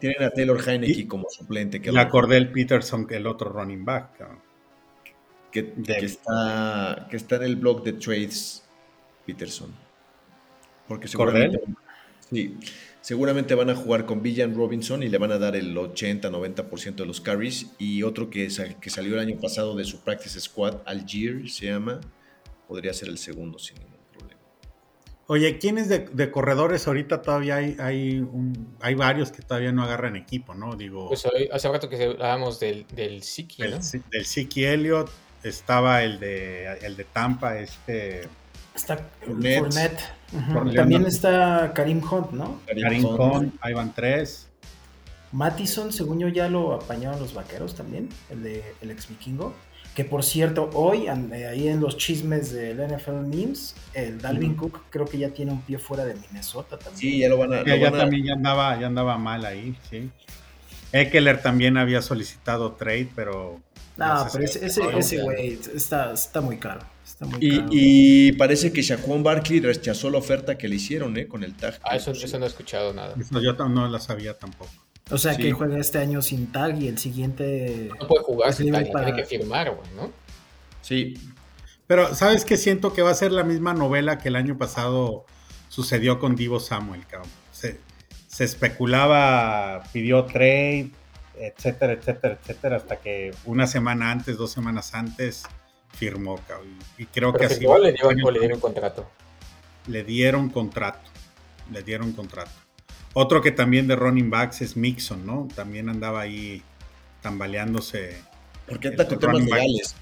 Tienen 0.00 0.22
a 0.22 0.30
Taylor 0.30 0.60
Heineke 0.66 1.06
como 1.06 1.28
suplente. 1.30 1.80
Que 1.80 1.92
la 1.92 2.08
Cordell 2.08 2.50
Peterson, 2.50 3.06
que 3.06 3.16
el 3.16 3.26
otro 3.26 3.50
running 3.50 3.84
back. 3.84 4.10
Que, 5.52 5.72
está, 5.86 7.06
que 7.10 7.16
está 7.16 7.36
en 7.36 7.42
el 7.42 7.56
blog 7.56 7.82
de 7.82 7.94
trades 7.94 8.64
Peterson. 9.26 9.72
Porque 10.86 11.08
seguramente, 11.08 11.60
sí, 12.30 12.56
seguramente 13.00 13.54
van 13.54 13.70
a 13.70 13.76
jugar 13.76 14.06
con 14.06 14.22
Villan 14.22 14.54
Robinson 14.54 15.02
y 15.02 15.08
le 15.08 15.18
van 15.18 15.32
a 15.32 15.38
dar 15.38 15.56
el 15.56 15.76
80-90% 15.76 16.94
de 16.96 17.06
los 17.06 17.20
carries. 17.20 17.66
Y 17.78 18.02
otro 18.02 18.30
que, 18.30 18.48
que 18.80 18.90
salió 18.90 19.14
el 19.14 19.20
año 19.20 19.40
pasado 19.40 19.76
de 19.76 19.84
su 19.84 20.00
practice 20.00 20.40
squad, 20.40 20.78
Algier 20.84 21.48
se 21.48 21.66
llama 21.66 22.00
podría 22.70 22.94
ser 22.94 23.08
el 23.08 23.18
segundo 23.18 23.58
sin. 23.58 23.89
Oye, 25.32 25.58
¿quiénes 25.58 25.88
de, 25.88 26.00
de 26.12 26.32
corredores 26.32 26.88
ahorita 26.88 27.22
todavía 27.22 27.54
hay, 27.54 27.76
hay, 27.78 28.26
hay 28.80 28.94
varios 28.96 29.30
que 29.30 29.42
todavía 29.42 29.70
no 29.70 29.84
agarran 29.84 30.16
equipo, 30.16 30.54
¿no? 30.54 30.74
Digo. 30.74 31.06
Pues 31.06 31.24
hace 31.52 31.68
rato 31.68 31.88
que 31.88 32.02
hablábamos 32.02 32.58
del, 32.58 32.84
del 32.88 33.22
Siki, 33.22 33.62
¿no? 33.62 33.78
Del 34.10 34.26
Siki 34.26 34.64
Elliott, 34.64 35.08
estaba 35.44 36.02
el 36.02 36.18
de, 36.18 36.78
el 36.82 36.96
de 36.96 37.04
Tampa, 37.04 37.58
este. 37.60 38.22
Está 38.74 39.08
Fournette. 39.24 40.00
También 40.74 41.06
está 41.06 41.74
Karim 41.76 42.02
Hunt, 42.02 42.32
¿no? 42.32 42.60
Karim, 42.66 43.04
Hunt, 43.04 43.54
ahí 43.60 43.72
van 43.72 43.94
tres. 43.94 44.48
Mattison, 45.30 45.92
según 45.92 46.18
yo, 46.18 46.26
ya 46.26 46.48
lo 46.48 46.74
apañaron 46.74 47.20
los 47.20 47.34
vaqueros 47.34 47.76
también, 47.76 48.08
el 48.30 48.42
de 48.42 48.64
el 48.80 48.90
ex 48.90 49.08
vikingo. 49.08 49.54
Que 49.94 50.04
por 50.04 50.22
cierto, 50.22 50.70
hoy, 50.74 51.08
eh, 51.08 51.46
ahí 51.46 51.68
en 51.68 51.80
los 51.80 51.96
chismes 51.96 52.52
del 52.52 52.78
NFL 52.78 53.26
Memes, 53.26 53.74
el 53.92 54.20
Dalvin 54.20 54.54
Cook 54.54 54.82
creo 54.88 55.04
que 55.04 55.18
ya 55.18 55.30
tiene 55.30 55.50
un 55.50 55.62
pie 55.62 55.78
fuera 55.78 56.04
de 56.04 56.14
Minnesota 56.14 56.78
también. 56.78 56.96
Sí, 56.96 57.18
ya 57.18 57.28
lo 57.28 57.38
van 57.38 57.52
a. 57.54 57.64
Ya, 57.64 57.90
también 57.90 58.24
ya 58.24 58.34
andaba, 58.34 58.78
ya 58.78 58.86
andaba 58.86 59.18
mal 59.18 59.44
ahí, 59.44 59.76
sí. 59.90 60.08
Eckler 60.92 61.42
también 61.42 61.76
había 61.76 62.02
solicitado 62.02 62.72
trade, 62.72 63.08
pero. 63.16 63.60
No, 63.96 64.26
pero 64.32 64.44
ese, 64.44 64.64
ese, 64.64 65.22
güey 65.22 65.58
está, 65.74 66.12
está, 66.12 66.40
muy 66.40 66.56
caro. 66.58 66.80
Está 67.04 67.26
muy 67.26 67.38
y, 67.40 67.58
caro. 67.58 67.68
y, 67.70 68.32
parece 68.32 68.72
que 68.72 68.82
Shaquon 68.82 69.22
Barkley 69.22 69.60
rechazó 69.60 70.08
la 70.08 70.18
oferta 70.18 70.56
que 70.56 70.68
le 70.68 70.76
hicieron, 70.76 71.16
¿eh? 71.18 71.26
Con 71.26 71.44
el 71.44 71.54
tag. 71.54 71.78
Ah, 71.82 71.96
eso, 71.96 72.12
eso 72.12 72.38
no 72.38 72.46
he 72.46 72.48
escuchado 72.48 72.94
nada. 72.94 73.14
Eso 73.20 73.40
yo 73.42 73.52
no 73.68 73.88
la 73.88 73.98
sabía 73.98 74.38
tampoco. 74.38 74.70
O 75.10 75.18
sea, 75.18 75.36
que 75.36 75.52
juega 75.52 75.78
este 75.78 75.98
año 75.98 76.22
sin 76.22 76.52
tag 76.52 76.80
y 76.80 76.88
el 76.88 76.98
siguiente. 76.98 77.90
No 78.00 78.06
puede 78.06 78.24
jugar 78.24 78.52
sin 78.52 78.72
tag, 78.72 78.90
tiene 78.90 79.14
que 79.14 79.24
firmar, 79.24 79.74
güey, 79.74 79.90
¿no? 79.96 80.12
Sí. 80.82 81.14
Pero, 81.86 82.14
¿sabes 82.14 82.44
qué? 82.44 82.56
Siento 82.56 82.92
que 82.92 83.02
va 83.02 83.10
a 83.10 83.14
ser 83.14 83.32
la 83.32 83.42
misma 83.42 83.74
novela 83.74 84.18
que 84.18 84.28
el 84.28 84.36
año 84.36 84.56
pasado 84.56 85.24
sucedió 85.68 86.18
con 86.18 86.36
Divo 86.36 86.60
Samuel, 86.60 87.06
cabrón. 87.06 87.30
Se, 87.50 87.78
especulaba, 88.44 89.82
pidió 89.92 90.24
trade, 90.24 90.90
etcétera, 91.36 91.92
etcétera, 91.94 92.38
etcétera, 92.40 92.76
hasta 92.76 93.00
que 93.00 93.34
una 93.44 93.66
semana 93.66 94.12
antes, 94.12 94.38
dos 94.38 94.52
semanas 94.52 94.94
antes, 94.94 95.42
firmó, 95.92 96.38
cabrón. 96.46 96.78
Y 96.96 97.06
creo 97.06 97.32
que 97.32 97.46
así. 97.46 97.64
Igual 97.64 97.82
le, 97.82 97.92
le 97.92 98.38
dieron 98.38 98.60
contrato. 98.60 99.10
Le 99.88 100.04
dieron 100.04 100.48
contrato. 100.48 101.10
Le 101.72 101.82
dieron 101.82 102.12
contrato. 102.12 102.52
Otro 103.12 103.42
que 103.42 103.50
también 103.50 103.88
de 103.88 103.96
running 103.96 104.30
backs 104.30 104.60
es 104.62 104.76
Mixon, 104.76 105.26
¿no? 105.26 105.48
También 105.54 105.88
andaba 105.88 106.20
ahí 106.20 106.62
tambaleándose. 107.22 108.16
¿Por 108.66 108.78
qué 108.78 108.94
con 108.94 109.18
temas 109.18 109.42
legales? 109.42 109.96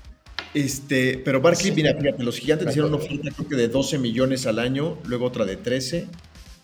Este, 0.54 1.18
pero 1.18 1.40
Barkley, 1.40 1.72
mira, 1.72 1.94
fíjate, 1.94 2.22
los 2.22 2.38
gigantes 2.38 2.68
hicieron 2.68 2.94
una 2.94 3.02
oferta 3.02 3.30
creo 3.34 3.48
que 3.48 3.56
de 3.56 3.68
12 3.68 3.98
millones 3.98 4.46
al 4.46 4.58
año, 4.58 4.98
luego 5.04 5.26
otra 5.26 5.44
de 5.44 5.56
13, 5.56 6.06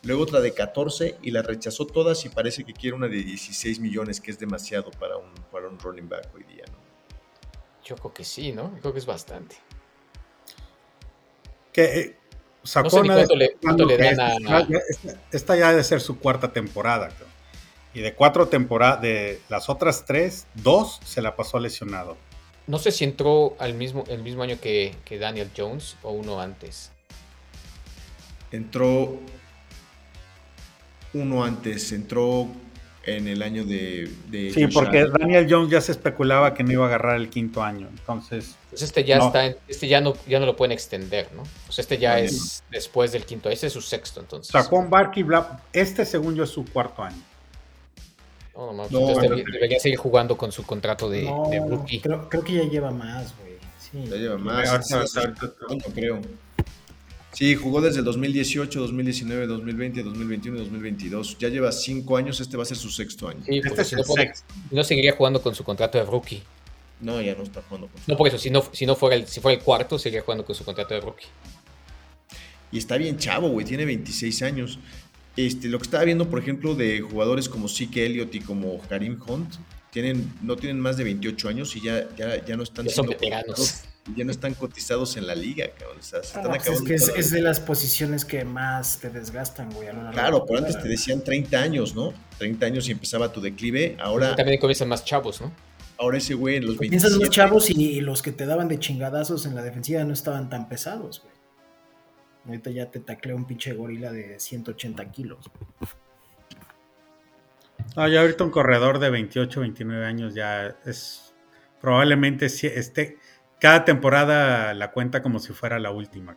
luego 0.04 0.22
otra 0.22 0.40
de 0.40 0.52
14 0.52 1.18
y 1.22 1.30
la 1.30 1.42
rechazó 1.42 1.86
todas 1.86 2.24
y 2.24 2.28
parece 2.28 2.64
que 2.64 2.72
quiere 2.72 2.96
una 2.96 3.08
de 3.08 3.22
16 3.22 3.80
millones, 3.80 4.20
que 4.20 4.30
es 4.30 4.38
demasiado 4.38 4.90
para 4.92 5.16
un, 5.16 5.30
para 5.50 5.68
un 5.68 5.78
running 5.78 6.08
back 6.08 6.30
hoy 6.34 6.44
día, 6.44 6.64
¿no? 6.70 6.78
Yo 7.84 7.96
creo 7.96 8.14
que 8.14 8.24
sí, 8.24 8.52
¿no? 8.52 8.74
Yo 8.76 8.80
creo 8.80 8.92
que 8.94 8.98
es 9.00 9.06
bastante. 9.06 9.56
Que 11.72 11.84
eh, 11.84 12.16
sacó 12.64 13.04
no 13.04 13.16
sé 13.16 13.26
cuánto, 13.62 13.84
le, 13.84 14.14
dan 14.14 14.46
a... 14.46 14.66
Esta, 15.30 15.56
ya 15.56 15.70
debe 15.70 15.84
ser 15.84 16.00
su 16.00 16.18
cuarta 16.18 16.52
temporada. 16.52 17.10
Y 17.92 18.00
de 18.00 18.14
cuatro 18.14 18.48
temporadas, 18.48 19.00
de 19.00 19.40
las 19.48 19.68
otras 19.68 20.04
tres, 20.04 20.46
dos 20.54 21.00
se 21.04 21.22
la 21.22 21.36
pasó 21.36 21.60
lesionado. 21.60 22.16
No 22.66 22.78
sé 22.78 22.90
si 22.90 23.04
entró 23.04 23.54
al 23.58 23.74
mismo, 23.74 24.04
el 24.08 24.22
mismo 24.22 24.42
año 24.42 24.58
que, 24.60 24.96
Daniel 25.20 25.50
Jones 25.56 25.96
o 26.02 26.10
uno 26.12 26.40
antes. 26.40 26.90
entró 28.50 29.18
uno 31.12 31.44
antes, 31.44 31.92
entró 31.92 32.48
en 33.06 33.28
el 33.28 33.42
año 33.42 33.64
de... 33.64 34.10
sí, 34.52 34.66
porque 34.68 35.06
Daniel 35.06 35.46
Jones 35.48 35.70
ya 35.70 35.80
se 35.80 35.92
especulaba 35.92 36.54
que 36.54 36.64
no 36.64 36.72
iba 36.72 36.84
a 36.84 36.88
agarrar 36.88 37.16
el 37.16 37.28
quinto 37.28 37.62
año, 37.62 37.88
entonces... 37.90 38.56
Pues 38.70 38.82
este 38.82 39.04
ya 39.04 39.18
está, 39.18 39.46
este 39.68 39.88
ya 39.88 40.00
no, 40.00 40.14
ya 40.26 40.40
no 40.40 40.46
lo 40.46 40.56
pueden 40.56 40.72
extender, 40.72 41.28
¿no? 41.34 41.42
Pues 41.66 41.78
este 41.78 41.98
ya 41.98 42.18
es 42.18 42.62
después 42.70 43.12
del 43.12 43.24
quinto, 43.24 43.50
ese 43.50 43.68
es 43.68 43.72
su 43.72 43.80
sexto, 43.80 44.20
entonces. 44.20 44.54
Juan 44.66 44.90
Barkley, 44.90 45.24
este 45.72 46.04
según 46.04 46.34
yo 46.34 46.44
es 46.44 46.50
su 46.50 46.64
cuarto 46.64 47.02
año. 47.02 47.22
No, 48.56 48.72
no, 48.72 48.86
pues 48.86 49.18
debería, 49.18 49.80
seguir 49.80 49.98
jugando 49.98 50.36
con 50.36 50.52
su 50.52 50.64
contrato 50.64 51.10
de, 51.10 51.24
rookie. 51.68 52.00
Creo, 52.00 52.28
creo, 52.28 52.44
que 52.44 52.54
ya 52.54 52.62
lleva 52.64 52.92
más, 52.92 53.34
güey. 53.38 53.54
Sí. 53.78 54.08
Ya 54.08 54.16
lleva 54.16 54.38
más. 54.38 54.90
no 54.90 55.78
creo. 55.92 56.20
Sí, 57.34 57.54
jugó 57.56 57.80
desde 57.80 57.98
el 57.98 58.04
2018, 58.04 58.80
2019, 58.80 59.46
2020, 59.46 60.02
2021 60.02 60.56
y 60.56 60.60
2022. 60.60 61.38
Ya 61.38 61.48
lleva 61.48 61.72
cinco 61.72 62.16
años, 62.16 62.40
este 62.40 62.56
va 62.56 62.62
a 62.62 62.66
ser 62.66 62.76
su 62.76 62.90
sexto 62.90 63.28
año. 63.28 63.42
Sí, 63.44 63.60
este 63.64 63.82
es 63.82 63.92
el 63.92 64.04
sexto. 64.04 64.54
no 64.70 64.84
seguiría 64.84 65.12
jugando 65.12 65.42
con 65.42 65.54
su 65.54 65.64
contrato 65.64 65.98
de 65.98 66.04
rookie. 66.04 66.42
No, 67.00 67.20
ya 67.20 67.34
no 67.34 67.42
está 67.42 67.60
jugando 67.62 67.88
con 67.88 68.00
su 68.00 68.10
No, 68.10 68.16
por 68.16 68.28
eso, 68.28 68.38
si 68.38 68.50
no, 68.50 68.64
si 68.72 68.86
no 68.86 68.94
fuera 68.94 69.16
el, 69.16 69.26
si 69.26 69.40
fuera 69.40 69.58
el 69.58 69.64
cuarto, 69.64 69.98
seguiría 69.98 70.22
jugando 70.22 70.44
con 70.44 70.54
su 70.54 70.64
contrato 70.64 70.94
de 70.94 71.00
rookie. 71.00 71.26
Y 72.70 72.78
está 72.78 72.96
bien 72.96 73.18
chavo, 73.18 73.48
güey, 73.48 73.66
tiene 73.66 73.84
26 73.84 74.42
años. 74.42 74.78
Este, 75.36 75.68
lo 75.68 75.78
que 75.78 75.84
estaba 75.84 76.04
viendo, 76.04 76.30
por 76.30 76.38
ejemplo, 76.38 76.76
de 76.76 77.00
jugadores 77.00 77.48
como 77.48 77.68
Zeke 77.68 78.06
Elliott 78.06 78.34
y 78.34 78.40
como 78.40 78.78
Karim 78.88 79.20
Hunt, 79.26 79.54
tienen, 79.90 80.32
no 80.42 80.56
tienen 80.56 80.78
más 80.78 80.96
de 80.96 81.04
28 81.04 81.48
años 81.48 81.74
y 81.74 81.80
ya, 81.80 82.08
ya, 82.16 82.44
ya 82.44 82.56
no 82.56 82.62
están 82.62 82.86
ya 82.86 82.92
son 82.92 83.06
veteranos 83.06 83.84
ya 84.14 84.24
no 84.24 84.30
están 84.30 84.54
cotizados 84.54 85.16
en 85.16 85.26
la 85.26 85.34
liga, 85.34 85.66
cabrón. 85.78 85.98
O 85.98 86.02
sea, 86.02 86.22
se 86.22 86.26
están 86.26 86.46
ah, 86.46 86.48
pues 86.50 86.62
acabando. 86.62 86.94
Es 86.94 87.10
que 87.10 87.20
es, 87.20 87.30
de 87.30 87.40
las 87.40 87.60
posiciones 87.60 88.24
que 88.24 88.44
más 88.44 88.98
te 88.98 89.08
desgastan, 89.08 89.72
güey. 89.72 89.88
claro, 90.12 90.44
pero 90.46 90.58
antes 90.58 90.80
te 90.80 90.88
decían 90.88 91.22
30 91.22 91.58
años, 91.58 91.94
¿no? 91.94 92.12
30 92.38 92.66
años 92.66 92.88
y 92.88 92.92
empezaba 92.92 93.32
tu 93.32 93.40
declive. 93.40 93.96
Ahora. 94.00 94.36
También 94.36 94.60
comienzan 94.60 94.88
más 94.88 95.04
chavos, 95.04 95.40
¿no? 95.40 95.52
Ahora 95.96 96.18
ese 96.18 96.34
güey 96.34 96.56
en 96.56 96.66
los 96.66 96.76
27. 96.76 97.00
Piensan 97.00 97.20
los 97.20 97.30
chavos 97.30 97.70
y, 97.70 98.00
los 98.00 98.20
que 98.20 98.32
te 98.32 98.46
daban 98.46 98.68
de 98.68 98.78
chingadazos 98.78 99.46
en 99.46 99.54
la 99.54 99.62
defensiva 99.62 100.04
no 100.04 100.12
estaban 100.12 100.50
tan 100.50 100.68
pesados, 100.68 101.20
güey. 101.22 101.34
Ahorita 102.46 102.70
ya 102.70 102.90
te 102.90 103.00
taclea 103.00 103.34
un 103.34 103.46
pinche 103.46 103.72
gorila 103.72 104.12
de 104.12 104.38
180 104.38 105.10
kilos. 105.12 105.50
Ah, 107.96 108.08
ya 108.08 108.20
ahorita 108.20 108.44
un 108.44 108.50
corredor 108.50 108.98
de 108.98 109.08
28, 109.08 109.60
29 109.60 110.04
años 110.04 110.34
ya 110.34 110.76
es 110.84 111.32
probablemente 111.80 112.46
esté 112.46 113.18
cada 113.64 113.86
temporada 113.86 114.74
la 114.74 114.90
cuenta 114.90 115.22
como 115.22 115.38
si 115.38 115.54
fuera 115.54 115.78
la 115.78 115.90
última, 115.90 116.36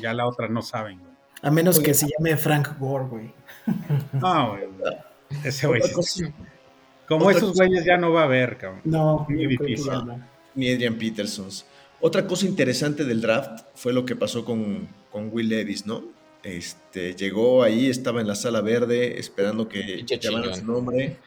Ya 0.00 0.12
la 0.12 0.26
otra 0.26 0.48
no 0.48 0.62
saben, 0.62 1.00
A 1.40 1.48
menos 1.52 1.78
que 1.78 1.94
se 1.94 2.08
llame 2.08 2.36
Frank 2.36 2.76
Gore, 2.80 3.04
güey. 3.04 3.32
No, 4.12 4.48
güey. 4.48 4.96
Ese 5.44 5.68
güey. 5.68 5.80
Como 7.06 7.30
esos 7.30 7.52
güeyes 7.52 7.84
ya 7.84 7.96
no 7.98 8.10
va 8.12 8.22
a 8.22 8.24
haber, 8.24 8.58
cabrón. 8.58 8.80
No, 8.82 9.28
ni, 9.28 9.46
ni 10.56 10.72
Adrian 10.72 10.96
Peterson. 10.96 11.46
Otra 12.00 12.26
cosa 12.26 12.46
interesante 12.46 13.04
del 13.04 13.20
draft 13.20 13.64
fue 13.76 13.92
lo 13.92 14.04
que 14.04 14.16
pasó 14.16 14.44
con, 14.44 14.88
con 15.12 15.28
Will 15.32 15.48
Levis, 15.48 15.86
¿no? 15.86 16.02
Este, 16.42 17.14
llegó 17.14 17.62
ahí, 17.62 17.88
estaba 17.88 18.20
en 18.20 18.26
la 18.26 18.34
sala 18.34 18.60
verde 18.60 19.20
esperando 19.20 19.68
que 19.68 20.04
llamaran 20.04 20.56
su 20.56 20.66
nombre 20.66 21.18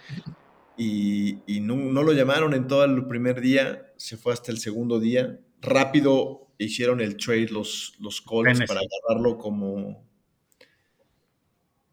y, 0.79 1.59
no, 1.61 2.03
lo 2.03 2.13
llamaron 2.13 2.53
en 2.53 2.67
todo 2.67 2.85
el 2.85 3.05
primer 3.05 3.41
día, 3.41 3.88
se 3.99 4.15
fue 4.15 4.31
hasta 4.31 4.51
el 4.51 4.59
segundo 4.59 4.99
día. 4.99 5.39
Rápido 5.61 6.47
hicieron 6.57 7.01
el 7.01 7.17
trade 7.17 7.49
los, 7.51 7.95
los 7.99 8.21
Colts 8.21 8.61
para 8.65 8.79
agarrarlo 8.79 9.37
como... 9.37 10.07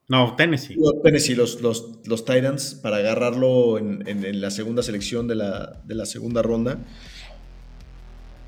No, 0.09 0.37
Tennessee. 0.37 0.77
Tennessee, 1.03 1.35
los, 1.35 1.61
los, 1.61 1.99
los 2.07 2.25
Titans, 2.25 2.77
para 2.77 2.99
agarrarlo 2.99 3.77
en, 3.77 4.07
en, 4.07 4.41
la 4.41 4.53
segunda 4.53 4.85
selección 4.85 5.27
de 5.27 5.35
la, 5.35 5.83
de 5.85 5.97
la 5.97 6.07
segunda 6.07 6.43
ronda 6.43 6.87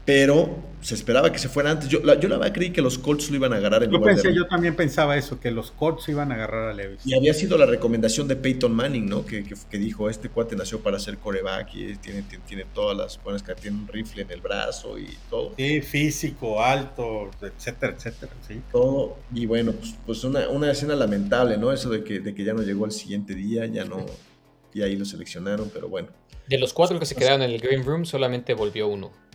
pero 0.09 0.57
se 0.81 0.95
esperaba 0.95 1.31
que 1.31 1.39
se 1.39 1.51
fuera 1.51 1.71
antes. 1.71 1.87
Yo 1.91 2.01
la, 2.01 2.19
yo 2.19 2.31
la 2.31 2.39
verdad 2.39 2.55
creí 2.55 2.71
que 2.71 2.81
los 2.81 2.97
Colts 2.97 3.29
lo 3.29 3.37
iban 3.37 3.53
a 3.53 3.57
agarrar 3.57 3.83
en 3.83 3.91
yo 3.91 4.01
pensé, 4.01 4.35
Yo 4.35 4.47
también 4.47 4.75
pensaba 4.75 5.19
eso, 5.19 5.39
que 5.39 5.51
los 5.51 5.71
Colts 5.71 6.09
iban 6.09 6.33
a 6.33 6.37
agarrar 6.37 6.71
a 6.71 6.73
Levis. 6.73 7.01
Y 7.05 7.15
había 7.15 7.35
sido 7.35 7.59
la 7.59 7.67
recomendación 7.67 8.27
de 8.27 8.35
Peyton 8.35 8.73
Manning, 8.73 9.07
¿no? 9.07 9.27
Que, 9.27 9.45
que, 9.45 9.77
dijo, 9.77 10.09
este 10.09 10.31
cuate 10.31 10.57
nació 10.57 10.81
para 10.81 10.99
ser 10.99 11.19
coreback 11.19 11.75
y 11.75 11.97
tiene, 11.97 12.25
tiene, 12.47 12.65
todas 12.73 12.97
las 12.97 13.23
buenas 13.23 13.43
que 13.43 13.55
tiene 13.55 13.77
un 13.77 13.87
rifle 13.87 14.23
en 14.23 14.31
el 14.31 14.41
brazo 14.41 14.99
y 14.99 15.15
todo. 15.29 15.53
Sí, 15.59 15.83
físico, 15.83 16.65
alto, 16.65 17.31
etcétera, 17.43 17.93
etcétera, 17.95 18.33
sí. 18.49 18.63
Todo. 18.73 19.19
Y 19.35 19.45
bueno, 19.45 19.73
pues, 19.73 19.95
pues 20.07 20.25
una, 20.25 20.49
una, 20.49 20.71
escena 20.71 20.97
lamentable, 20.97 21.59
¿no? 21.59 21.71
Eso 21.71 21.91
de 21.91 22.03
que, 22.03 22.21
de 22.21 22.35
que 22.35 22.45
ya 22.45 22.55
no 22.55 22.63
llegó 22.63 22.87
al 22.87 22.93
siguiente 22.93 23.35
día, 23.35 23.67
ya 23.67 23.85
no... 23.85 24.07
Y 24.73 24.81
ahí 24.81 24.97
lo 24.97 25.05
seleccionaron, 25.05 25.71
pero 25.71 25.91
bueno. 25.91 26.09
De 26.47 26.57
los 26.57 26.73
cuatro 26.73 26.99
que 26.99 27.05
se 27.05 27.15
quedaron 27.15 27.43
en 27.43 27.51
el 27.51 27.61
Green 27.61 27.85
Room, 27.85 28.07
solamente 28.07 28.55
volvió 28.55 28.89
uno. 28.89 29.28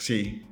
Sí. 0.00 0.42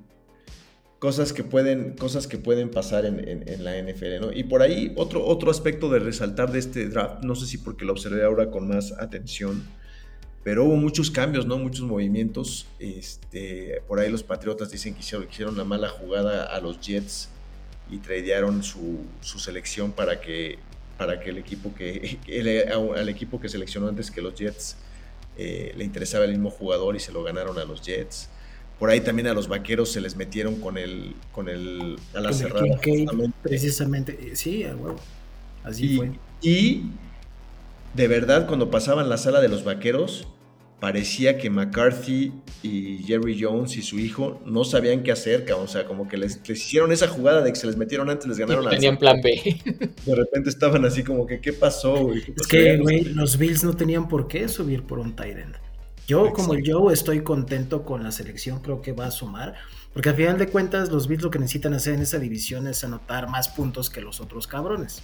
Cosas 0.98 1.32
que 1.32 1.44
pueden, 1.44 1.92
cosas 1.92 2.26
que 2.26 2.38
pueden 2.38 2.70
pasar 2.70 3.06
en, 3.06 3.64
la 3.64 3.80
NFL, 3.80 4.20
¿no? 4.20 4.32
Y 4.32 4.44
por 4.44 4.62
ahí 4.62 4.92
otro, 4.96 5.24
otro 5.24 5.50
aspecto 5.50 5.88
de 5.88 6.00
resaltar 6.00 6.50
de 6.50 6.58
este 6.58 6.88
draft, 6.88 7.22
no 7.22 7.37
sé 7.37 7.46
si 7.46 7.58
porque 7.58 7.84
lo 7.84 7.92
observé 7.92 8.24
ahora 8.24 8.50
con 8.50 8.66
más 8.66 8.92
atención, 8.92 9.64
pero 10.42 10.64
hubo 10.64 10.76
muchos 10.76 11.11
cambios, 11.11 11.46
¿no? 11.46 11.56
Muchos 11.56 11.87
movimientos. 11.87 12.66
Este, 12.80 13.80
por 13.87 14.00
ahí 14.00 14.11
los 14.11 14.24
Patriotas 14.24 14.70
dicen 14.70 14.94
que 14.94 15.00
hicieron, 15.00 15.28
hicieron 15.30 15.56
la 15.56 15.64
mala 15.64 15.88
jugada 15.88 16.44
a 16.44 16.61
los 16.61 16.80
Jets 16.80 17.28
y 17.90 17.98
tradearon 17.98 18.62
su, 18.64 18.98
selección 19.20 19.92
para 19.92 20.20
que, 20.20 20.58
para 20.96 21.20
que 21.20 21.30
el 21.30 21.38
equipo 21.38 21.74
que, 21.74 22.18
al 22.96 23.08
equipo 23.08 23.40
que 23.40 23.48
seleccionó 23.48 23.88
antes 23.88 24.11
que 24.11 24.20
los 24.20 24.34
Jets 24.34 24.76
eh, 25.37 25.72
le 25.76 25.84
interesaba 25.84 26.24
el 26.24 26.32
mismo 26.32 26.50
jugador 26.50 26.96
y 26.96 27.00
se 27.00 27.12
lo 27.12 27.22
ganaron 27.22 27.56
a 27.58 27.64
los 27.64 27.82
Jets. 27.82 28.30
Por 28.78 28.90
ahí 28.90 29.00
también 29.00 29.26
a 29.26 29.34
los 29.34 29.48
vaqueros 29.48 29.90
se 29.90 30.00
les 30.00 30.16
metieron 30.16 30.56
con 30.56 30.78
el, 30.78 31.14
con 31.32 31.48
el 31.48 31.96
a 32.14 32.20
la 32.20 32.32
cerrada. 32.32 32.78
precisamente, 33.42 34.36
sí, 34.36 34.64
Así 35.64 35.96
fue. 35.96 36.12
Y 36.40 36.82
de 37.94 38.08
verdad, 38.08 38.46
cuando 38.46 38.70
pasaban 38.70 39.08
la 39.08 39.16
sala 39.16 39.40
de 39.40 39.48
los 39.48 39.64
vaqueros, 39.64 40.28
parecía 40.80 41.38
que 41.38 41.50
McCarthy 41.50 42.32
y 42.62 42.98
Jerry 42.98 43.36
Jones 43.40 43.76
y 43.76 43.82
su 43.82 43.98
hijo 43.98 44.40
no 44.46 44.62
sabían 44.62 45.02
qué 45.02 45.10
hacer, 45.10 45.44
o 45.52 45.66
sea, 45.66 45.84
como 45.84 46.08
que 46.08 46.16
les, 46.16 46.40
hicieron 46.48 46.92
esa 46.92 47.08
jugada 47.08 47.42
de 47.42 47.52
que 47.52 47.58
se 47.58 47.66
les 47.66 47.76
metieron 47.76 48.08
antes, 48.10 48.28
les 48.28 48.38
ganaron. 48.38 48.68
tenían 48.70 48.96
plan 48.96 49.20
B. 49.20 49.60
De 50.06 50.14
repente 50.14 50.50
estaban 50.50 50.84
así 50.84 51.02
como 51.02 51.26
que, 51.26 51.40
¿qué 51.40 51.52
pasó, 51.52 52.04
güey? 52.04 52.22
Es 52.36 52.46
que, 52.46 52.76
güey, 52.76 53.04
los 53.04 53.36
Bills 53.38 53.64
no 53.64 53.74
tenían 53.74 54.08
por 54.08 54.28
qué 54.28 54.46
subir 54.48 54.84
por 54.84 55.00
un 55.00 55.16
tight 55.16 55.36
end. 55.36 55.56
Yo, 56.08 56.32
como 56.32 56.54
yo, 56.54 56.90
estoy 56.90 57.20
contento 57.20 57.84
con 57.84 58.02
la 58.02 58.10
selección, 58.12 58.60
creo 58.60 58.80
que 58.80 58.92
va 58.92 59.06
a 59.06 59.10
sumar, 59.10 59.56
porque 59.92 60.08
al 60.08 60.16
final 60.16 60.38
de 60.38 60.48
cuentas, 60.48 60.90
los 60.90 61.06
Bills 61.06 61.22
lo 61.22 61.30
que 61.30 61.38
necesitan 61.38 61.74
hacer 61.74 61.92
en 61.92 62.00
esa 62.00 62.18
división 62.18 62.66
es 62.66 62.82
anotar 62.82 63.28
más 63.28 63.50
puntos 63.50 63.90
que 63.90 64.00
los 64.00 64.18
otros 64.18 64.46
cabrones. 64.46 65.02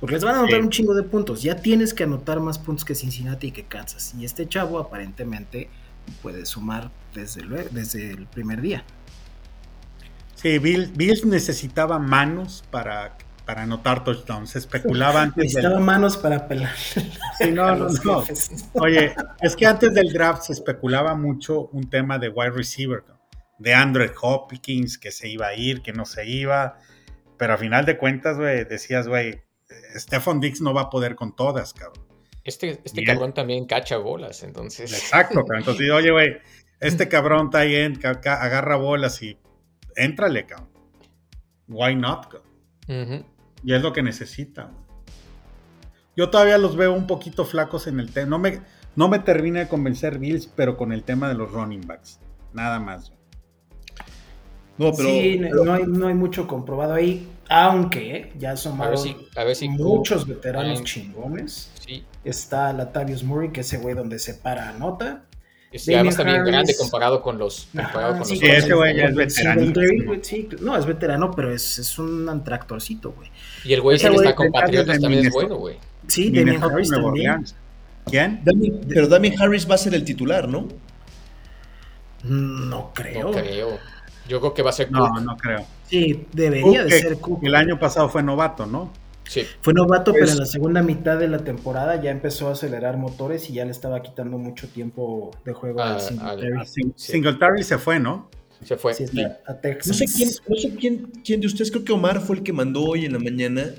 Porque 0.00 0.14
les 0.14 0.24
van 0.24 0.36
a 0.36 0.38
anotar 0.38 0.60
un 0.60 0.70
chingo 0.70 0.94
de 0.94 1.02
puntos. 1.02 1.42
Ya 1.42 1.56
tienes 1.56 1.92
que 1.92 2.04
anotar 2.04 2.40
más 2.40 2.58
puntos 2.58 2.84
que 2.86 2.94
Cincinnati 2.94 3.48
y 3.48 3.52
que 3.52 3.64
Kansas. 3.64 4.14
Y 4.18 4.24
este 4.24 4.48
chavo 4.48 4.78
aparentemente 4.78 5.68
puede 6.22 6.46
sumar 6.46 6.90
desde, 7.14 7.42
desde 7.70 8.12
el 8.12 8.26
primer 8.26 8.62
día. 8.62 8.84
Sí, 10.36 10.58
Bills 10.58 11.26
necesitaba 11.26 11.98
manos 11.98 12.64
para 12.70 13.18
para 13.48 13.62
anotar 13.62 14.04
touchdowns. 14.04 14.50
Se 14.50 14.58
especulaba 14.58 15.22
antes. 15.22 15.42
Necesitaba 15.44 15.80
manos 15.80 16.18
para 16.18 16.46
pelar. 16.46 16.76
Sí, 16.76 17.50
no, 17.50 17.74
no, 17.74 17.88
no. 18.04 18.24
Oye, 18.74 19.14
es 19.40 19.56
que 19.56 19.64
antes 19.64 19.94
del 19.94 20.12
draft 20.12 20.42
se 20.42 20.52
especulaba 20.52 21.14
mucho 21.14 21.68
un 21.68 21.88
tema 21.88 22.18
de 22.18 22.28
wide 22.28 22.50
receiver, 22.50 23.04
de 23.58 23.72
Andrew 23.72 24.10
Hopkins, 24.20 24.98
que 24.98 25.10
se 25.10 25.30
iba 25.30 25.46
a 25.46 25.54
ir, 25.54 25.80
que 25.80 25.94
no 25.94 26.04
se 26.04 26.28
iba. 26.28 26.76
Pero 27.38 27.54
a 27.54 27.56
final 27.56 27.86
de 27.86 27.96
cuentas, 27.96 28.36
güey, 28.36 28.66
decías, 28.66 29.08
güey, 29.08 29.40
Stephon 29.96 30.40
Dix 30.40 30.60
no 30.60 30.74
va 30.74 30.82
a 30.82 30.90
poder 30.90 31.14
con 31.14 31.34
todas, 31.34 31.72
cabrón. 31.72 32.06
Este, 32.44 32.82
este 32.84 33.02
cabrón 33.02 33.32
también 33.32 33.64
cacha 33.64 33.96
bolas, 33.96 34.42
entonces. 34.42 34.92
Exacto, 34.92 35.36
cabrón. 35.36 35.60
Entonces, 35.60 35.90
oye, 35.90 36.10
güey, 36.10 36.36
este 36.80 37.08
cabrón 37.08 37.46
está 37.46 37.60
ahí, 37.60 37.76
agarra 38.26 38.76
bolas 38.76 39.22
y 39.22 39.38
éntrale, 39.96 40.44
cabrón. 40.44 40.68
Why 41.66 41.94
not, 41.94 42.26
cabrón? 42.26 43.37
Y 43.62 43.74
es 43.74 43.82
lo 43.82 43.92
que 43.92 44.02
necesita. 44.02 44.70
Yo 46.16 46.30
todavía 46.30 46.58
los 46.58 46.76
veo 46.76 46.92
un 46.92 47.06
poquito 47.06 47.44
flacos 47.44 47.86
en 47.86 48.00
el 48.00 48.12
tema. 48.12 48.30
No 48.30 48.38
me, 48.38 48.60
no 48.96 49.08
me 49.08 49.20
termina 49.20 49.60
de 49.60 49.68
convencer 49.68 50.18
Bills, 50.18 50.46
pero 50.46 50.76
con 50.76 50.92
el 50.92 51.04
tema 51.04 51.28
de 51.28 51.34
los 51.34 51.52
running 51.52 51.86
backs. 51.86 52.18
Nada 52.52 52.80
más. 52.80 53.12
No, 54.78 54.92
pero, 54.92 55.08
sí, 55.08 55.38
No, 55.38 55.72
hay, 55.72 55.84
no, 55.86 56.06
hay, 56.06 56.14
mucho 56.14 56.46
comprobado 56.46 56.94
ahí, 56.94 57.28
aunque 57.48 58.32
ya 58.38 58.56
son 58.56 58.78
muchos 59.70 60.26
veteranos 60.26 60.84
chingones. 60.84 61.72
Sí. 61.84 62.04
Está 62.24 62.72
Latavius 62.72 63.24
Murray, 63.24 63.50
que 63.50 63.60
es 63.60 63.72
ese 63.72 63.78
güey 63.78 63.94
donde 63.94 64.18
se 64.18 64.34
para 64.34 64.68
anota. 64.68 65.24
Es, 65.70 65.84
ya 65.84 66.00
está 66.00 66.22
bien 66.22 66.44
grande 66.44 66.74
comparado 66.76 67.20
con 67.20 67.38
los. 67.38 67.68
Comparado 67.76 68.18
con 68.18 68.24
sí, 68.24 68.40
los 68.40 68.50
ese 68.50 68.74
güey 68.74 68.96
ya 68.96 69.04
es 69.04 69.14
veterano. 69.14 69.72
no, 70.60 70.76
es 70.76 70.86
veterano, 70.86 71.30
pero 71.30 71.52
es, 71.52 71.78
es 71.78 71.98
un 71.98 72.42
tractorcito, 72.42 73.12
güey. 73.12 73.30
Y 73.64 73.74
el 73.74 73.82
güey 73.82 73.98
que 73.98 74.06
está 74.06 74.34
con 74.34 74.50
Patriotas 74.50 74.98
también 74.98 75.26
es 75.26 75.32
bueno, 75.32 75.56
güey. 75.56 75.76
Sí, 76.06 76.30
Damien 76.30 76.62
Harris 76.62 76.90
también. 76.90 77.44
¿Quién? 78.06 78.40
pero 78.88 79.08
Damien 79.08 79.40
Harris 79.40 79.70
va 79.70 79.74
a 79.74 79.78
ser 79.78 79.94
el 79.94 80.04
titular, 80.04 80.48
¿no? 80.48 80.68
No 82.24 82.92
creo. 82.94 83.24
No 83.24 83.30
creo. 83.32 83.78
Yo 84.26 84.40
creo 84.40 84.54
que 84.54 84.62
va 84.62 84.70
a 84.70 84.72
ser 84.72 84.88
Cook. 84.88 84.96
No, 84.96 85.20
no 85.20 85.36
creo. 85.36 85.64
Sí, 85.86 86.26
debería 86.32 86.84
de 86.84 86.90
ser 86.90 87.18
Cook. 87.18 87.44
El 87.44 87.54
año 87.54 87.78
pasado 87.78 88.08
fue 88.08 88.22
novato, 88.22 88.66
¿no? 88.66 88.92
Sí. 89.28 89.42
Fue 89.60 89.74
novato, 89.74 90.12
pero 90.12 90.26
en 90.26 90.38
la 90.38 90.46
segunda 90.46 90.82
mitad 90.82 91.18
de 91.18 91.28
la 91.28 91.38
temporada 91.38 92.00
ya 92.02 92.10
empezó 92.10 92.48
a 92.48 92.52
acelerar 92.52 92.96
motores 92.96 93.48
y 93.50 93.52
ya 93.54 93.64
le 93.64 93.70
estaba 93.70 94.02
quitando 94.02 94.38
mucho 94.38 94.68
tiempo 94.68 95.30
de 95.44 95.52
juego 95.52 95.82
a, 95.82 96.00
Singletary. 96.00 96.92
Singletary 96.96 97.62
se 97.62 97.78
fue, 97.78 98.00
¿no? 98.00 98.30
Se 98.64 98.76
fue. 98.76 98.94
Sí, 98.94 99.06
a 99.46 99.54
Texas. 99.60 99.86
No 99.88 99.94
sé, 99.94 100.06
quién, 100.06 100.30
no 100.48 100.56
sé 100.56 100.74
quién, 100.74 101.12
quién 101.24 101.40
de 101.40 101.46
ustedes, 101.46 101.70
creo 101.70 101.84
que 101.84 101.92
Omar 101.92 102.20
fue 102.20 102.36
el 102.36 102.42
que 102.42 102.52
mandó 102.52 102.82
hoy 102.82 103.04
en 103.04 103.12
la 103.12 103.18
mañana 103.18 103.74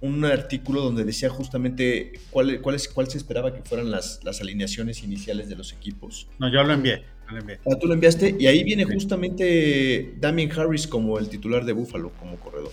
un 0.00 0.24
artículo 0.24 0.82
donde 0.82 1.04
decía 1.04 1.28
justamente 1.28 2.12
cuál, 2.30 2.60
cuál, 2.60 2.76
cuál 2.94 3.10
se 3.10 3.18
esperaba 3.18 3.54
que 3.54 3.62
fueran 3.62 3.90
las, 3.90 4.20
las 4.24 4.40
alineaciones 4.40 5.02
iniciales 5.02 5.48
de 5.48 5.56
los 5.56 5.72
equipos. 5.72 6.28
No, 6.38 6.50
yo 6.52 6.62
lo 6.62 6.72
envié. 6.72 7.02
Lo 7.30 7.38
envié. 7.38 7.58
Ah, 7.66 7.76
tú 7.80 7.86
lo 7.88 7.94
enviaste 7.94 8.36
y 8.38 8.46
ahí 8.46 8.62
viene 8.62 8.84
justamente 8.84 10.14
Damien 10.20 10.50
Harris 10.52 10.86
como 10.86 11.18
el 11.18 11.28
titular 11.28 11.64
de 11.64 11.72
Buffalo, 11.72 12.12
como 12.20 12.36
corredor. 12.36 12.72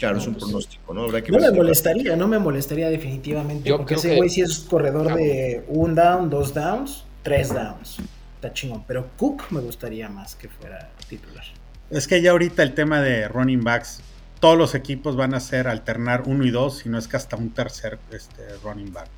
Claro, 0.00 0.16
es 0.16 0.26
un 0.26 0.32
pues, 0.32 0.44
pronóstico, 0.44 0.94
¿no? 0.94 1.06
no 1.08 1.38
me 1.38 1.50
molestaría, 1.52 2.16
no 2.16 2.26
me 2.26 2.38
molestaría 2.38 2.88
definitivamente. 2.88 3.70
porque 3.70 3.94
ese 3.94 4.16
güey 4.16 4.30
sí 4.30 4.40
es 4.40 4.60
corredor 4.60 5.14
de 5.14 5.62
un 5.68 5.94
down, 5.94 6.30
dos 6.30 6.54
downs, 6.54 7.04
tres 7.22 7.52
downs. 7.52 7.98
Está 8.36 8.50
chingón. 8.54 8.82
Pero 8.86 9.10
Cook 9.18 9.42
me 9.50 9.60
gustaría 9.60 10.08
más 10.08 10.34
que 10.36 10.48
fuera 10.48 10.90
titular. 11.06 11.44
Es 11.90 12.08
que 12.08 12.22
ya 12.22 12.30
ahorita 12.30 12.62
el 12.62 12.72
tema 12.72 13.02
de 13.02 13.28
running 13.28 13.62
backs, 13.62 14.00
todos 14.40 14.56
los 14.56 14.74
equipos 14.74 15.16
van 15.16 15.34
a 15.34 15.40
ser 15.40 15.68
alternar 15.68 16.22
uno 16.24 16.46
y 16.46 16.50
dos, 16.50 16.78
si 16.78 16.88
no 16.88 16.96
es 16.96 17.06
que 17.06 17.18
hasta 17.18 17.36
un 17.36 17.50
tercer 17.50 17.98
este, 18.10 18.56
running 18.64 18.94
back. 18.94 19.08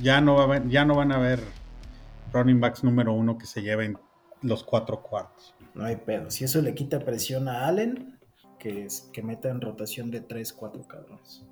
Ya 0.00 0.20
no, 0.20 0.36
va 0.36 0.54
a 0.54 0.62
ya 0.68 0.84
no 0.84 0.94
van 0.94 1.10
a 1.10 1.16
haber 1.16 1.40
running 2.32 2.60
backs 2.60 2.84
número 2.84 3.12
uno 3.12 3.36
que 3.36 3.46
se 3.46 3.62
lleven 3.62 3.98
los 4.42 4.62
cuatro 4.62 5.02
cuartos. 5.02 5.56
No 5.74 5.84
hay 5.84 5.96
pedo. 5.96 6.30
Si 6.30 6.44
eso 6.44 6.62
le 6.62 6.72
quita 6.72 7.00
presión 7.00 7.48
a 7.48 7.66
Allen, 7.66 8.20
que, 8.62 8.86
que 9.12 9.22
meta 9.24 9.48
en 9.48 9.60
rotación 9.60 10.12
de 10.12 10.20
3, 10.20 10.52
4 10.52 10.86
cabrones. 10.86 11.42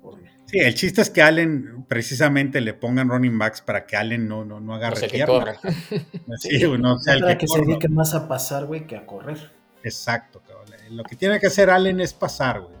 Sí, 0.45 0.59
el 0.59 0.73
chiste 0.75 1.01
es 1.01 1.09
que 1.09 1.21
Allen 1.21 1.83
precisamente 1.85 2.61
le 2.61 2.73
pongan 2.73 3.09
running 3.09 3.37
backs 3.37 3.59
para 3.59 3.85
que 3.85 3.97
Allen 3.97 4.29
no, 4.29 4.45
no, 4.45 4.61
no 4.61 4.75
agarre 4.75 5.09
tierra. 5.09 5.59
sí, 6.39 6.63
no 6.79 6.97
sea 6.99 7.15
el 7.15 7.25
que, 7.25 7.39
que 7.39 7.47
se 7.49 7.59
dedique 7.59 7.89
más 7.89 8.13
a 8.13 8.29
pasar, 8.29 8.65
güey, 8.65 8.87
que 8.87 8.95
a 8.95 9.05
correr. 9.05 9.51
Exacto, 9.83 10.41
cabrón. 10.47 10.67
Lo 10.91 11.03
que 11.03 11.17
tiene 11.17 11.37
que 11.41 11.47
hacer 11.47 11.69
Allen 11.69 11.99
es 11.99 12.13
pasar, 12.13 12.61
güey. 12.61 12.77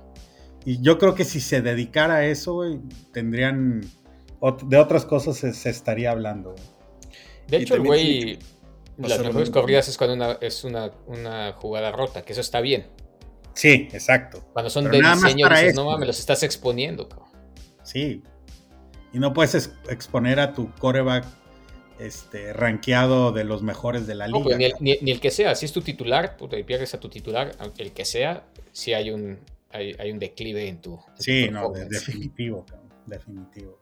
Y 0.63 0.81
yo 0.81 0.97
creo 0.97 1.13
que 1.13 1.25
si 1.25 1.41
se 1.41 1.61
dedicara 1.61 2.15
a 2.15 2.25
eso, 2.25 2.53
güey, 2.53 2.79
tendrían. 3.11 3.81
De 4.63 4.77
otras 4.77 5.03
cosas 5.03 5.35
se, 5.35 5.69
estaría 5.69 6.09
hablando. 6.09 6.55
De 7.49 7.57
hecho, 7.57 7.75
el 7.75 7.81
güey. 7.81 8.39
Las 8.97 9.19
mejores 9.19 9.49
corridas 9.49 9.89
es 9.89 9.97
cuando 9.97 10.15
una, 10.15 10.37
es 10.39 10.63
una, 10.63 10.91
una 11.07 11.51
jugada 11.53 11.91
rota, 11.91 12.21
que 12.21 12.31
eso 12.31 12.41
está 12.41 12.61
bien. 12.61 12.85
Sí, 13.53 13.89
exacto. 13.91 14.43
Cuando 14.53 14.69
son 14.69 14.85
de 14.85 14.97
diseño, 14.97 15.49
dices, 15.49 15.75
no 15.75 15.85
mames, 15.85 16.07
los 16.07 16.19
estás 16.19 16.43
exponiendo. 16.43 17.07
Sí. 17.83 18.23
Y 19.13 19.19
no 19.19 19.33
puedes 19.33 19.73
exponer 19.89 20.39
a 20.39 20.53
tu 20.53 20.71
coreback 20.75 21.25
este, 21.99 22.53
rankeado 22.53 23.31
de 23.31 23.43
los 23.43 23.61
mejores 23.61 24.07
de 24.07 24.15
la 24.15 24.27
liga. 24.27 24.43
Pues, 24.43 24.57
ni, 24.79 24.91
el, 24.91 25.19
que 25.19 25.31
sea, 25.31 25.55
si 25.55 25.65
es 25.65 25.73
tu 25.73 25.81
titular, 25.81 26.37
puta, 26.37 26.57
y 26.57 26.63
pierdes 26.63 26.93
a 26.93 26.99
tu 26.99 27.09
titular, 27.09 27.51
aunque 27.59 27.83
el 27.83 27.91
que 27.91 28.05
sea, 28.05 28.45
sí 28.71 28.93
hay 28.93 29.11
un, 29.11 29.39
hay, 29.69 30.11
un 30.11 30.19
declive 30.19 30.67
en 30.67 30.81
tu. 30.81 30.99
sí, 31.15 31.49
no, 31.49 31.71
definitivo, 31.71 32.65
definitivo. 33.05 33.77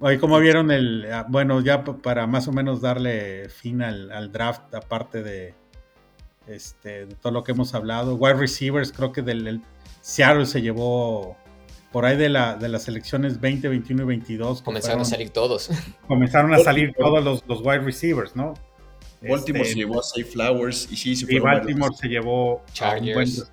Oye, 0.00 0.18
¿cómo 0.18 0.40
vieron 0.40 0.72
el. 0.72 1.06
Ah, 1.12 1.26
bueno, 1.28 1.60
ya 1.60 1.84
para 1.84 2.26
más 2.26 2.48
o 2.48 2.52
menos 2.52 2.80
darle 2.80 3.48
fin 3.48 3.82
al 3.82 4.32
draft, 4.32 4.74
aparte 4.74 5.22
de, 5.22 5.54
este, 6.54 7.06
de 7.06 7.14
todo 7.14 7.32
lo 7.32 7.44
que 7.44 7.52
hemos 7.52 7.74
hablado. 7.74 8.14
Wide 8.16 8.34
receivers, 8.34 8.92
creo 8.92 9.12
que 9.12 9.22
del 9.22 9.62
Seattle 10.00 10.46
se 10.46 10.62
llevó 10.62 11.36
por 11.92 12.06
ahí 12.06 12.16
de, 12.16 12.28
la, 12.28 12.56
de 12.56 12.68
las 12.68 12.88
elecciones 12.88 13.40
20, 13.40 13.68
21 13.68 14.02
y 14.02 14.06
22. 14.06 14.62
Comenzaron 14.62 15.02
a 15.02 15.04
salir 15.04 15.30
todos. 15.30 15.70
Comenzaron 16.08 16.54
a 16.54 16.58
salir 16.58 16.94
todos 16.98 17.22
los, 17.22 17.44
los 17.46 17.60
wide 17.60 17.80
receivers, 17.80 18.34
¿no? 18.34 18.54
Baltimore 19.20 19.62
este, 19.62 19.74
se 19.74 19.78
llevó 19.78 20.00
a 20.00 20.02
Safe 20.02 20.24
Flowers 20.24 20.90
y 20.90 20.96
sí, 20.96 21.14
se 21.14 21.38
Baltimore 21.38 21.94
se 21.94 22.08
llevó 22.08 22.62
Chargers. 22.72 23.52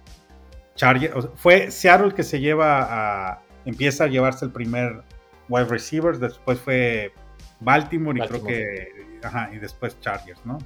Chargers. 0.75 1.27
fue 1.35 1.69
Seattle 1.69 2.07
el 2.07 2.13
que 2.13 2.23
se 2.23 2.39
lleva 2.39 2.87
a. 3.31 3.43
Empieza 3.65 4.05
a 4.05 4.07
llevarse 4.07 4.45
el 4.45 4.51
primer 4.51 5.03
wide 5.47 5.65
receiver, 5.65 6.17
después 6.17 6.59
fue 6.59 7.13
Baltimore, 7.59 8.17
y 8.17 8.27
creo 8.27 8.43
que. 8.43 9.19
Ajá, 9.21 9.51
y 9.53 9.59
después 9.59 9.99
Chargers, 9.99 10.43
¿no? 10.45 10.57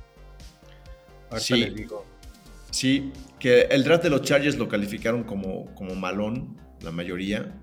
sí. 1.37 1.57
les 1.57 1.75
digo. 1.75 2.05
Sí, 2.73 3.11
que 3.39 3.61
el 3.69 3.83
draft 3.83 4.03
de 4.03 4.09
los 4.09 4.23
Chargers 4.23 4.57
lo 4.57 4.67
calificaron 4.67 5.23
como, 5.25 5.73
como 5.75 5.93
malón, 5.93 6.57
la 6.81 6.91
mayoría. 6.91 7.61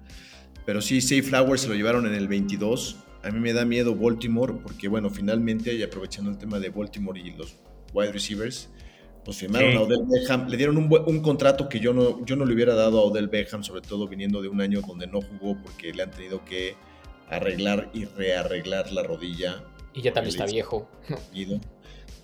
Pero 0.64 0.80
sí, 0.80 1.00
Safe 1.00 1.24
Flowers 1.24 1.62
se 1.62 1.68
lo 1.68 1.74
llevaron 1.74 2.06
en 2.06 2.14
el 2.14 2.28
22. 2.28 2.96
A 3.24 3.30
mí 3.32 3.40
me 3.40 3.52
da 3.52 3.64
miedo 3.64 3.96
Baltimore 3.96 4.54
porque, 4.62 4.86
bueno, 4.86 5.10
finalmente, 5.10 5.74
y 5.74 5.82
aprovechando 5.82 6.30
el 6.30 6.38
tema 6.38 6.60
de 6.60 6.68
Baltimore 6.68 7.18
y 7.18 7.32
los 7.32 7.56
wide 7.92 8.12
receivers, 8.12 8.70
pues 9.24 9.38
firmaron 9.38 9.76
a 9.76 9.80
Odell 9.80 10.06
Beckham. 10.06 10.48
Le 10.48 10.56
dieron 10.56 10.76
un, 10.76 10.88
un, 11.06 11.20
contrato 11.22 11.68
que 11.68 11.80
yo 11.80 11.92
no, 11.92 12.24
yo 12.24 12.36
no 12.36 12.44
le 12.44 12.54
hubiera 12.54 12.76
dado 12.76 13.00
a 13.00 13.02
Odell 13.02 13.26
Beckham, 13.26 13.64
sobre 13.64 13.80
todo 13.80 14.06
viniendo 14.06 14.40
de 14.40 14.46
un 14.46 14.60
año 14.60 14.80
donde 14.80 15.08
no 15.08 15.20
jugó 15.22 15.60
porque 15.60 15.92
le 15.92 16.04
han 16.04 16.12
tenido 16.12 16.44
que 16.44 16.76
arreglar 17.28 17.90
y 17.92 18.04
rearreglar 18.04 18.92
la 18.92 19.02
rodilla. 19.02 19.64
Y 19.92 20.02
ya 20.02 20.12
también 20.12 20.36
está 20.36 20.46
viejo. 20.46 20.88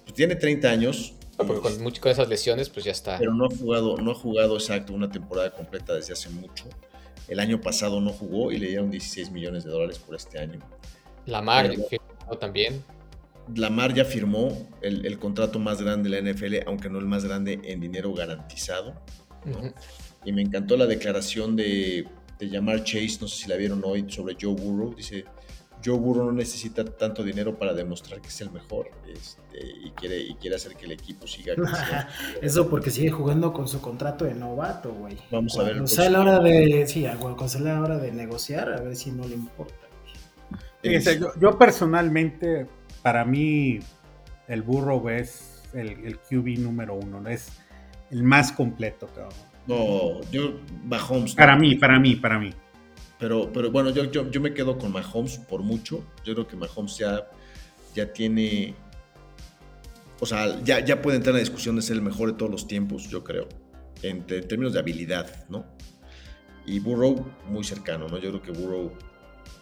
Pues 0.04 0.14
tiene 0.14 0.36
30 0.36 0.70
años, 0.70 1.14
porque 1.36 1.60
con, 2.00 2.10
esas 2.10 2.28
lesiones, 2.28 2.68
pues 2.70 2.84
ya 2.84 2.92
está. 2.92 3.18
Pero 3.18 3.34
no 3.34 3.46
ha 3.46 3.48
jugado, 3.48 3.96
no 3.98 4.12
ha 4.12 4.14
jugado 4.14 4.56
exacto 4.56 4.94
una 4.94 5.10
temporada 5.10 5.50
completa 5.50 5.94
desde 5.94 6.14
hace 6.14 6.30
mucho. 6.30 6.64
El 7.28 7.40
año 7.40 7.60
pasado 7.60 8.00
no 8.00 8.10
jugó 8.10 8.52
y 8.52 8.58
le 8.58 8.68
dieron 8.68 8.90
16 8.90 9.30
millones 9.30 9.64
de 9.64 9.70
dólares 9.70 9.98
por 9.98 10.14
este 10.14 10.38
año. 10.38 10.60
Lamar 11.26 11.70
firmó 11.70 12.38
también. 12.38 12.82
Lamar 13.54 13.94
ya 13.94 14.04
firmó 14.04 14.68
el, 14.80 15.18
contrato 15.18 15.58
más 15.58 15.82
grande 15.82 16.08
de 16.08 16.20
la 16.20 16.32
NFL, 16.32 16.66
aunque 16.66 16.88
no 16.88 16.98
el 16.98 17.06
más 17.06 17.24
grande 17.24 17.60
en 17.64 17.80
dinero 17.80 18.12
garantizado. 18.14 18.94
Y 20.24 20.32
me 20.32 20.42
encantó 20.42 20.76
la 20.76 20.86
declaración 20.86 21.54
de, 21.54 22.06
de 22.38 22.48
Yamar 22.48 22.82
Chase, 22.82 23.18
no 23.20 23.28
sé 23.28 23.44
si 23.44 23.48
la 23.48 23.56
vieron 23.56 23.82
hoy, 23.84 24.06
sobre 24.08 24.36
Joe 24.40 24.54
Burrow. 24.54 24.94
Dice, 24.94 25.24
Joe 25.86 25.98
Burrow 25.98 26.26
no 26.26 26.32
necesita 26.32 26.84
tanto 26.84 27.22
dinero 27.22 27.56
para 27.56 27.72
demostrar 27.72 28.20
que 28.20 28.28
es 28.28 28.40
el 28.40 28.50
mejor 28.50 28.90
este, 29.06 29.64
y, 29.84 29.90
quiere, 29.90 30.18
y 30.18 30.34
quiere 30.34 30.56
hacer 30.56 30.74
que 30.74 30.86
el 30.86 30.92
equipo 30.92 31.28
siga 31.28 31.54
creciendo. 31.54 32.06
Eso 32.42 32.68
porque 32.68 32.90
sigue 32.90 33.10
jugando 33.10 33.52
con 33.52 33.68
su 33.68 33.80
contrato 33.80 34.24
de 34.24 34.34
novato, 34.34 34.92
güey. 34.92 35.16
Vamos 35.30 35.56
a 35.56 35.62
ver. 35.62 35.72
Cuando 35.72 35.86
sea 35.86 36.10
la 36.10 36.20
hora 36.20 36.40
de, 36.40 36.86
sí, 36.88 37.06
cuando 37.20 37.48
sea 37.48 37.60
la 37.60 37.80
hora 37.80 37.98
de 37.98 38.10
negociar, 38.10 38.72
a 38.72 38.80
ver 38.80 38.96
si 38.96 39.12
no 39.12 39.26
le 39.28 39.34
importa. 39.34 39.86
yo, 41.40 41.56
personalmente, 41.56 42.66
para 43.02 43.24
mí, 43.24 43.78
el 44.48 44.62
Burrow 44.62 45.08
es 45.08 45.62
el, 45.72 45.90
el 46.04 46.18
QB 46.18 46.58
número 46.58 46.94
uno, 46.94 47.28
es 47.28 47.52
el 48.10 48.24
más 48.24 48.50
completo, 48.50 49.06
cabrón. 49.06 49.46
No, 49.66 50.20
yo, 50.30 50.60
Mahomes. 50.84 51.34
Para 51.34 51.56
mí, 51.56 51.74
para 51.74 51.98
mí, 51.98 52.16
para 52.16 52.38
mí. 52.38 52.52
Pero, 53.18 53.50
pero 53.52 53.70
bueno, 53.70 53.90
yo, 53.90 54.04
yo, 54.04 54.30
yo, 54.30 54.40
me 54.40 54.52
quedo 54.52 54.78
con 54.78 54.92
Mahomes 54.92 55.38
por 55.38 55.62
mucho. 55.62 56.04
Yo 56.24 56.34
creo 56.34 56.46
que 56.46 56.56
Mahomes 56.56 56.98
ya, 56.98 57.30
ya 57.94 58.12
tiene. 58.12 58.74
O 60.20 60.26
sea, 60.26 60.60
ya, 60.62 60.84
ya 60.84 61.00
puede 61.00 61.16
entrar 61.16 61.30
en 61.32 61.36
la 61.36 61.40
discusión 61.40 61.76
de 61.76 61.82
ser 61.82 61.96
el 61.96 62.02
mejor 62.02 62.32
de 62.32 62.38
todos 62.38 62.50
los 62.50 62.66
tiempos, 62.66 63.08
yo 63.08 63.24
creo. 63.24 63.48
En, 64.02 64.26
términos 64.26 64.74
de 64.74 64.78
habilidad, 64.78 65.46
¿no? 65.48 65.64
Y 66.66 66.80
Burrow 66.80 67.26
muy 67.48 67.64
cercano, 67.64 68.08
¿no? 68.08 68.18
Yo 68.18 68.30
creo 68.30 68.42
que 68.42 68.52
Burrow 68.52 68.92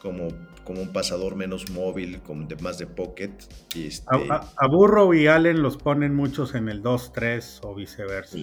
como, 0.03 0.29
como 0.65 0.83
un 0.83 0.93
pasador 0.93 1.37
menos 1.37 1.71
móvil, 1.71 2.21
con 2.23 2.49
de, 2.49 2.57
más 2.57 2.79
de 2.79 2.87
pocket. 2.87 3.33
Y 3.75 3.87
este... 3.87 4.07
a, 4.31 4.67
Burrow 4.67 5.15
y 5.15 5.29
Allen 5.29 5.63
los 5.63 5.77
ponen 5.77 6.15
muchos 6.15 6.55
en 6.55 6.69
el 6.69 6.83
2-3 6.83 7.61
o 7.63 7.75
viceversa. 7.75 8.39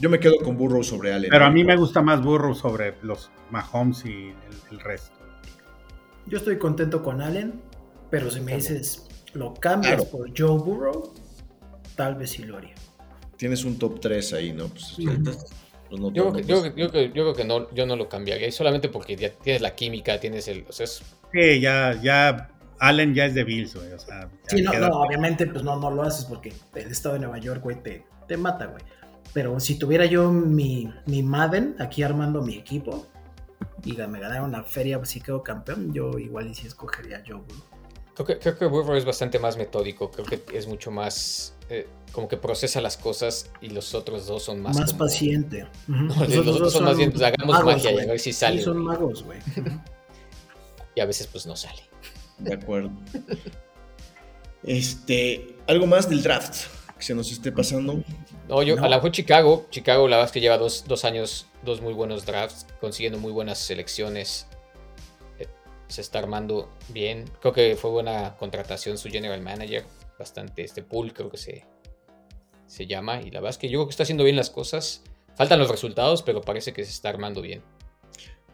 Yo 0.00 0.08
me 0.08 0.20
quedo 0.20 0.38
con 0.38 0.56
Burrow 0.56 0.82
sobre 0.82 1.12
Allen. 1.12 1.30
Pero 1.30 1.44
a 1.44 1.50
mí 1.50 1.64
me 1.64 1.76
gusta 1.76 2.02
más 2.02 2.22
Burrow 2.22 2.54
sobre 2.54 2.94
los 3.02 3.30
Mahomes 3.50 4.04
y 4.04 4.32
el, 4.70 4.80
resto. 4.80 5.18
Yo 6.26 6.38
estoy 6.38 6.58
contento 6.58 7.02
con 7.02 7.20
Allen, 7.20 7.60
pero 8.10 8.30
si 8.30 8.40
me 8.40 8.54
dices 8.54 9.06
lo 9.34 9.54
cambias 9.54 10.04
por 10.06 10.30
Joe 10.36 10.58
Burrow, 10.58 11.12
tal 11.96 12.14
vez 12.14 12.30
sí 12.30 12.44
lo 12.44 12.58
haría. 12.58 12.74
Tienes 13.36 13.64
un 13.64 13.78
top 13.78 14.00
3 14.00 14.32
ahí, 14.34 14.52
¿no? 14.52 14.68
Pues, 14.68 14.96
pues 14.96 16.14
yo, 16.14 16.32
creo 16.32 17.34
que 17.34 17.44
no, 17.44 17.72
yo 17.72 17.86
no 17.86 17.96
lo 17.96 18.08
cambiaría, 18.08 18.50
solamente 18.52 18.88
porque 18.88 19.16
ya 19.16 19.30
tienes 19.30 19.62
la 19.62 19.74
química, 19.74 20.18
tienes 20.20 20.48
el. 20.48 20.64
O 20.68 20.72
sea, 20.72 20.86
Sí, 21.32 21.60
ya, 21.60 22.00
ya 22.02 22.50
Allen 22.78 23.14
ya 23.14 23.26
es 23.26 23.34
de 23.34 23.44
Bills, 23.44 23.74
güey. 23.74 23.92
O 23.92 23.98
sea, 23.98 24.28
sí, 24.46 24.62
no, 24.62 24.72
no, 24.72 24.88
obviamente, 25.00 25.46
pues 25.46 25.62
no, 25.62 25.78
no 25.78 25.90
lo 25.90 26.02
haces 26.02 26.24
porque 26.24 26.52
el 26.74 26.90
estado 26.90 27.14
de 27.14 27.20
Nueva 27.20 27.38
York, 27.38 27.62
güey, 27.62 27.82
te, 27.82 28.06
te 28.26 28.36
mata, 28.36 28.66
güey. 28.66 28.82
Pero 29.32 29.60
si 29.60 29.76
tuviera 29.76 30.06
yo 30.06 30.30
mi, 30.30 30.92
mi 31.06 31.22
Madden 31.22 31.76
aquí 31.78 32.02
armando 32.02 32.42
mi 32.42 32.54
equipo 32.56 33.06
y 33.84 33.92
me 33.92 34.20
ganara 34.20 34.42
una 34.42 34.62
feria 34.62 35.02
si 35.04 35.20
quedo 35.20 35.42
campeón, 35.42 35.92
yo 35.92 36.18
igual 36.18 36.48
y 36.48 36.54
si 36.54 36.66
escogería 36.66 37.22
yo. 37.22 37.44
Creo 38.14 38.26
que, 38.26 38.38
creo 38.38 38.84
que 38.84 38.98
es 38.98 39.04
bastante 39.04 39.38
más 39.38 39.56
metódico, 39.56 40.10
creo 40.10 40.26
que 40.26 40.42
es 40.52 40.66
mucho 40.66 40.90
más, 40.90 41.54
eh, 41.68 41.86
como 42.10 42.26
que 42.26 42.36
procesa 42.36 42.80
las 42.80 42.96
cosas 42.96 43.50
y 43.60 43.68
los 43.68 43.94
otros 43.94 44.26
dos 44.26 44.42
son 44.42 44.60
más... 44.60 44.76
Más 44.76 44.92
paciente. 44.92 45.68
los, 45.86 46.46
otros 46.48 46.72
son, 46.72 46.84
más 46.84 46.96
bien, 46.96 47.12
pues 47.12 47.22
hagamos 47.22 47.64
magia 47.64 47.92
y 47.92 48.00
a 48.00 48.06
ver 48.06 48.18
si 48.18 48.32
sale. 48.32 48.60
son 48.60 48.78
magos, 48.78 49.22
güey. 49.22 49.38
y 50.96 51.00
a 51.00 51.06
veces 51.06 51.28
pues 51.28 51.46
no 51.46 51.54
sale. 51.54 51.82
De 52.38 52.54
acuerdo. 52.54 52.90
Este, 54.64 55.56
algo 55.68 55.86
más 55.86 56.08
del 56.08 56.22
draft 56.22 56.77
que 56.98 57.04
se 57.04 57.14
nos 57.14 57.30
esté 57.30 57.52
pasando. 57.52 58.02
No, 58.48 58.62
yo, 58.62 58.82
a 58.82 58.88
la 58.88 58.96
mejor 58.96 59.12
Chicago, 59.12 59.66
Chicago 59.70 60.08
la 60.08 60.16
verdad 60.16 60.28
es 60.28 60.32
que 60.32 60.40
lleva 60.40 60.58
dos, 60.58 60.84
dos 60.86 61.04
años, 61.04 61.46
dos 61.64 61.80
muy 61.80 61.94
buenos 61.94 62.26
drafts, 62.26 62.66
consiguiendo 62.80 63.18
muy 63.18 63.32
buenas 63.32 63.58
selecciones 63.58 64.46
se 65.88 66.02
está 66.02 66.18
armando 66.18 66.70
bien. 66.88 67.24
Creo 67.40 67.52
que 67.52 67.76
fue 67.76 67.90
buena 67.90 68.36
contratación 68.36 68.98
su 68.98 69.08
general 69.08 69.40
manager. 69.40 69.84
Bastante 70.18 70.62
este 70.62 70.82
pool, 70.82 71.12
creo 71.12 71.30
que 71.30 71.38
se, 71.38 71.64
se 72.66 72.86
llama. 72.86 73.22
Y 73.22 73.30
la 73.30 73.40
verdad 73.40 73.50
es 73.50 73.58
que 73.58 73.68
yo 73.68 73.78
creo 73.78 73.86
que 73.86 73.92
está 73.92 74.02
haciendo 74.02 74.24
bien 74.24 74.36
las 74.36 74.50
cosas. 74.50 75.02
Faltan 75.34 75.58
los 75.58 75.70
resultados, 75.70 76.22
pero 76.22 76.42
parece 76.42 76.72
que 76.72 76.84
se 76.84 76.90
está 76.90 77.08
armando 77.08 77.40
bien. 77.40 77.62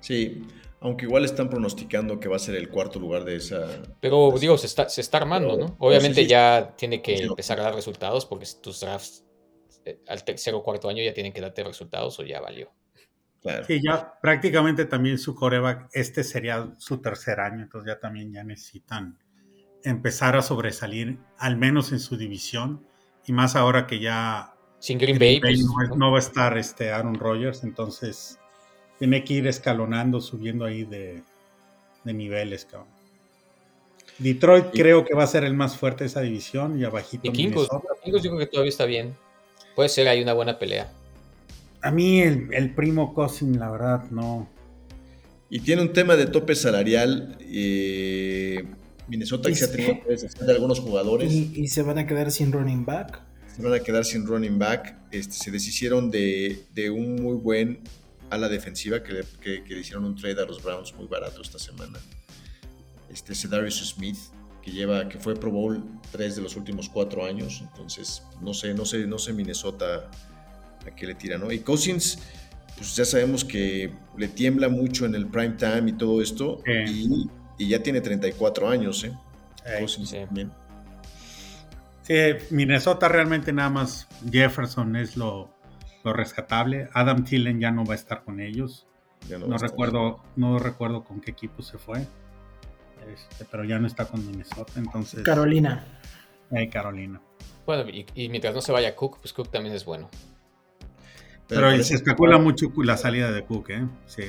Sí, 0.00 0.46
aunque 0.84 1.06
igual 1.06 1.24
están 1.24 1.48
pronosticando 1.48 2.20
que 2.20 2.28
va 2.28 2.36
a 2.36 2.38
ser 2.38 2.56
el 2.56 2.68
cuarto 2.68 3.00
lugar 3.00 3.24
de 3.24 3.36
esa. 3.36 3.82
Pero 4.00 4.34
digo, 4.38 4.58
se 4.58 4.66
está, 4.66 4.86
se 4.90 5.00
está 5.00 5.16
armando, 5.16 5.56
¿no? 5.56 5.76
Obviamente 5.78 6.26
ya 6.26 6.74
tiene 6.76 7.00
que 7.00 7.16
empezar 7.16 7.58
a 7.58 7.62
dar 7.64 7.74
resultados 7.74 8.26
porque 8.26 8.46
tus 8.62 8.80
drafts 8.80 9.24
eh, 9.86 10.00
al 10.06 10.22
tercer 10.24 10.52
o 10.52 10.62
cuarto 10.62 10.90
año 10.90 11.02
ya 11.02 11.14
tienen 11.14 11.32
que 11.32 11.40
darte 11.40 11.64
resultados 11.64 12.18
o 12.20 12.22
ya 12.22 12.38
valió. 12.42 12.70
Sí, 13.66 13.80
ya 13.82 14.18
prácticamente 14.20 14.84
también 14.84 15.18
su 15.18 15.34
coreback, 15.34 15.88
este 15.92 16.22
sería 16.22 16.74
su 16.76 17.00
tercer 17.00 17.40
año, 17.40 17.62
entonces 17.62 17.94
ya 17.94 17.98
también 17.98 18.30
ya 18.32 18.44
necesitan 18.44 19.18
empezar 19.84 20.36
a 20.36 20.42
sobresalir, 20.42 21.18
al 21.38 21.56
menos 21.56 21.92
en 21.92 22.00
su 22.00 22.18
división, 22.18 22.86
y 23.26 23.32
más 23.32 23.56
ahora 23.56 23.86
que 23.86 24.00
ya 24.00 24.54
Sin 24.80 24.98
Green, 24.98 25.18
Bay, 25.18 25.40
pues, 25.40 25.60
no, 25.96 26.10
va 26.10 26.16
a 26.16 26.20
estar 26.20 26.56
este 26.56 26.90
Aaron 26.90 27.14
Rodgers, 27.14 27.64
entonces 27.64 28.38
tiene 29.04 29.22
que 29.22 29.34
ir 29.34 29.46
escalonando, 29.46 30.18
subiendo 30.18 30.64
ahí 30.64 30.84
de, 30.84 31.22
niveles, 32.04 32.64
cabrón. 32.64 32.88
Detroit 34.18 34.68
creo 34.72 35.04
que 35.04 35.14
va 35.14 35.24
a 35.24 35.26
ser 35.26 35.44
el 35.44 35.52
más 35.52 35.76
fuerte 35.76 36.04
de 36.04 36.08
esa 36.08 36.22
división 36.22 36.80
y 36.80 36.84
abajito. 36.84 37.28
Y 37.28 37.32
Kingos, 37.32 37.68
yo 38.06 38.20
creo 38.20 38.38
que 38.38 38.46
todavía 38.46 38.70
está 38.70 38.86
bien. 38.86 39.14
Puede 39.76 39.90
ser 39.90 40.08
ahí 40.08 40.22
una 40.22 40.32
buena 40.32 40.58
pelea. 40.58 40.90
A 41.82 41.90
mí 41.90 42.22
el, 42.22 42.74
primo 42.74 43.12
Cousin, 43.12 43.58
la 43.58 43.70
verdad, 43.70 44.04
no. 44.10 44.48
Y 45.50 45.60
tiene 45.60 45.82
un 45.82 45.92
tema 45.92 46.16
de 46.16 46.24
tope 46.24 46.54
salarial. 46.54 47.36
Eh, 47.40 48.64
Minnesota 49.06 49.50
que 49.50 49.54
se 49.54 49.66
ha 49.66 49.70
tenido 49.70 49.98
de 50.06 50.52
algunos 50.52 50.80
jugadores. 50.80 51.30
¿Y, 51.30 51.68
se 51.68 51.82
van 51.82 51.98
a 51.98 52.06
quedar 52.06 52.30
sin 52.30 52.52
running 52.52 52.86
back. 52.86 53.20
Se 53.54 53.60
van 53.60 53.74
a 53.74 53.80
quedar 53.80 54.06
sin 54.06 54.26
running 54.26 54.58
back. 54.58 54.96
Este, 55.10 55.34
se 55.34 55.50
deshicieron 55.50 56.10
de, 56.10 56.64
un 56.90 57.16
muy 57.16 57.36
buen 57.36 57.80
ala 58.30 58.48
defensiva 58.48 59.02
que 59.02 59.12
le, 59.12 59.78
hicieron 59.78 60.04
un 60.04 60.16
trade 60.16 60.40
a 60.42 60.44
los 60.44 60.62
Browns 60.62 60.94
muy 60.94 61.06
barato 61.06 61.42
esta 61.42 61.58
semana. 61.58 61.98
Este 63.10 63.34
Cedarius 63.34 63.76
Smith, 63.94 64.18
que 64.62 64.70
lleva, 64.70 65.08
que 65.08 65.18
fue 65.18 65.34
Pro 65.34 65.50
Bowl 65.50 65.82
tres 66.10 66.36
de 66.36 66.42
los 66.42 66.56
últimos 66.56 66.88
cuatro 66.88 67.24
años. 67.24 67.62
Entonces, 67.62 68.22
no 68.40 68.54
sé, 68.54 68.74
no 68.74 68.84
sé, 68.84 69.06
no 69.06 69.18
sé 69.18 69.32
Minnesota 69.32 70.10
a 70.86 70.94
qué 70.94 71.06
le 71.06 71.14
tira, 71.14 71.38
¿no? 71.38 71.52
Y 71.52 71.60
Cousins, 71.60 72.18
pues 72.76 72.96
ya 72.96 73.04
sabemos 73.04 73.44
que 73.44 73.92
le 74.16 74.28
tiembla 74.28 74.68
mucho 74.68 75.06
en 75.06 75.14
el 75.14 75.26
prime 75.26 75.56
time 75.56 75.90
y 75.90 75.92
todo 75.92 76.20
esto, 76.20 76.62
y, 76.66 77.28
ya 77.58 77.82
tiene 77.82 78.00
34 78.00 78.68
años, 78.68 79.04
¿eh? 79.04 79.12
Cousins 79.78 80.10
también. 80.10 80.50
Sí, 82.02 82.14
Minnesota 82.50 83.08
realmente 83.08 83.50
nada 83.52 83.70
más 83.70 84.06
Jefferson 84.30 84.94
es 84.96 85.16
lo, 85.16 85.53
rescatable. 86.12 86.88
Adam 86.92 87.24
Thielen 87.24 87.60
ya 87.60 87.70
no 87.70 87.84
va 87.84 87.92
a 87.92 87.96
estar 87.96 88.24
con 88.24 88.40
ellos. 88.40 88.86
No, 89.28 89.56
recuerdo, 89.56 90.20
no 90.36 90.58
recuerdo 90.58 91.04
con 91.04 91.20
qué 91.20 91.30
equipo 91.30 91.62
se 91.62 91.78
fue. 91.78 92.06
Este, 93.12 93.44
pero 93.50 93.64
ya 93.64 93.78
no 93.78 93.86
está 93.86 94.06
con 94.06 94.26
Minnesota, 94.26 94.72
entonces. 94.76 95.22
Carolina. 95.22 95.84
Carolina. 96.70 97.20
Bueno, 97.66 97.88
y, 97.88 98.06
y, 98.14 98.28
mientras 98.28 98.54
no 98.54 98.60
se 98.60 98.72
vaya 98.72 98.94
Cook, 98.94 99.18
pues 99.20 99.32
Cook 99.32 99.50
también 99.50 99.74
es 99.74 99.84
bueno. 99.84 100.10
Pero, 101.48 101.82
se 101.82 101.94
especula 101.94 102.38
mucho 102.38 102.72
la 102.76 102.96
salida 102.96 103.30
de 103.30 103.44
Cook, 103.44 103.70
¿eh? 103.70 103.86
Sí. 104.06 104.24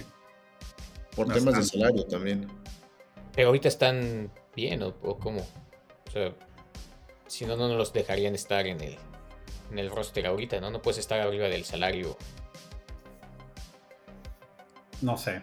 Por 1.15 1.31
temas 1.31 1.55
de 1.55 1.63
salario 1.63 2.05
también. 2.05 2.47
Pero 3.33 3.47
ahorita 3.49 3.67
están 3.67 4.31
bien, 4.55 4.83
¿o, 4.83 4.93
cómo? 5.19 5.41
O 6.07 6.11
sea, 6.11 6.33
si 7.27 7.45
no, 7.45 7.55
no 7.55 7.67
los 7.75 7.93
dejarían 7.93 8.35
estar 8.35 8.65
en 8.67 8.81
el, 8.81 8.97
en 9.71 9.79
el 9.79 9.89
roster 9.89 10.25
ahorita, 10.27 10.59
¿no? 10.59 10.71
No 10.71 10.81
puedes 10.81 10.99
estar 10.99 11.19
arriba 11.19 11.47
del 11.47 11.63
salario. 11.65 12.17
No 15.01 15.17
sé 15.17 15.41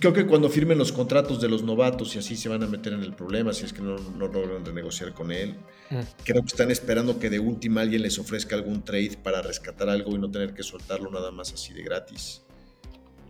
creo 0.00 0.12
que 0.12 0.26
cuando 0.26 0.48
firmen 0.48 0.78
los 0.78 0.90
contratos 0.90 1.40
de 1.40 1.48
los 1.48 1.62
novatos 1.62 2.14
y 2.16 2.18
así 2.18 2.36
se 2.36 2.48
van 2.48 2.62
a 2.62 2.66
meter 2.66 2.92
en 2.92 3.02
el 3.02 3.14
problema, 3.14 3.52
si 3.52 3.64
es 3.64 3.72
que 3.72 3.82
no, 3.82 3.96
no 3.96 4.26
logran 4.26 4.64
renegociar 4.64 5.12
con 5.12 5.30
él. 5.30 5.54
Mm. 5.90 6.00
Creo 6.24 6.42
que 6.42 6.48
están 6.48 6.70
esperando 6.70 7.18
que 7.18 7.30
de 7.30 7.38
última 7.38 7.82
alguien 7.82 8.02
les 8.02 8.18
ofrezca 8.18 8.56
algún 8.56 8.82
trade 8.82 9.16
para 9.22 9.42
rescatar 9.42 9.88
algo 9.88 10.12
y 10.12 10.18
no 10.18 10.30
tener 10.30 10.54
que 10.54 10.62
soltarlo 10.62 11.10
nada 11.10 11.30
más 11.30 11.52
así 11.52 11.72
de 11.72 11.82
gratis. 11.82 12.42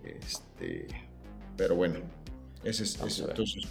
Este, 0.02 0.86
pero 1.56 1.74
bueno, 1.74 2.00
ese 2.62 2.84
es, 2.84 2.98
entonces. 3.20 3.64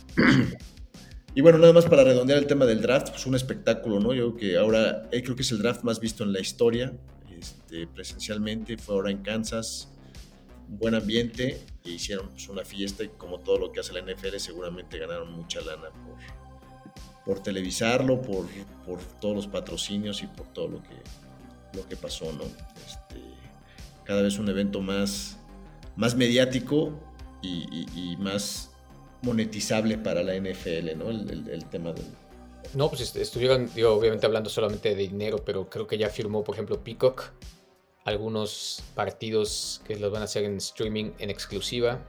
Y 1.35 1.41
bueno, 1.41 1.57
nada 1.57 1.73
más 1.73 1.85
para 1.85 2.03
redondear 2.03 2.39
el 2.39 2.47
tema 2.47 2.65
del 2.65 2.81
draft, 2.81 3.09
pues 3.09 3.25
un 3.25 3.35
espectáculo, 3.35 3.99
¿no? 3.99 4.13
Yo 4.13 4.35
creo 4.35 4.37
que 4.37 4.57
ahora 4.57 5.09
eh, 5.11 5.23
creo 5.23 5.35
que 5.35 5.41
es 5.41 5.51
el 5.51 5.59
draft 5.59 5.83
más 5.83 5.99
visto 5.99 6.23
en 6.23 6.33
la 6.33 6.39
historia, 6.39 6.93
este, 7.39 7.87
presencialmente, 7.87 8.77
fue 8.77 8.95
ahora 8.95 9.11
en 9.11 9.23
Kansas 9.23 9.89
buen 10.67 10.95
ambiente 10.95 11.61
e 11.85 11.89
hicieron 11.89 12.29
pues, 12.29 12.47
una 12.49 12.63
fiesta 12.63 13.03
y 13.03 13.09
como 13.09 13.39
todo 13.39 13.59
lo 13.59 13.71
que 13.71 13.79
hace 13.79 13.93
la 13.93 14.01
NFL 14.01 14.37
seguramente 14.37 14.97
ganaron 14.97 15.31
mucha 15.31 15.61
lana 15.61 15.89
por, 15.89 16.17
por 17.25 17.43
televisarlo, 17.43 18.21
por, 18.21 18.47
por 18.85 18.99
todos 19.19 19.35
los 19.35 19.47
patrocinios 19.47 20.23
y 20.23 20.27
por 20.27 20.47
todo 20.47 20.67
lo 20.67 20.83
que, 20.83 20.95
lo 21.77 21.87
que 21.87 21.95
pasó, 21.95 22.31
¿no? 22.33 22.43
Este, 22.85 23.21
cada 24.03 24.21
vez 24.21 24.37
un 24.37 24.49
evento 24.49 24.81
más, 24.81 25.37
más 25.95 26.15
mediático 26.15 26.99
y, 27.41 28.15
más 28.19 28.71
monetizable 29.23 29.97
para 29.97 30.21
la 30.23 30.35
NFL, 30.35 30.97
¿no? 30.97 31.09
El, 31.09 31.65
tema 31.71 31.91
del... 31.93 32.05
No, 32.75 32.89
pues 32.89 33.15
estuvieron, 33.15 33.69
obviamente 33.85 34.25
hablando 34.25 34.49
solamente 34.49 34.89
de 34.89 34.95
dinero, 34.95 35.43
pero 35.43 35.69
creo 35.69 35.87
que 35.87 35.97
ya 35.97 36.09
firmó, 36.09 36.43
por 36.43 36.55
ejemplo, 36.55 36.83
Peacock 36.83 37.31
algunos 38.05 38.83
partidos 38.95 39.81
que 39.87 39.95
los 39.95 40.11
van 40.11 40.21
a 40.21 40.25
hacer 40.25 40.43
en 40.43 40.57
streaming 40.57 41.11
en 41.19 41.29
exclusiva. 41.29 41.99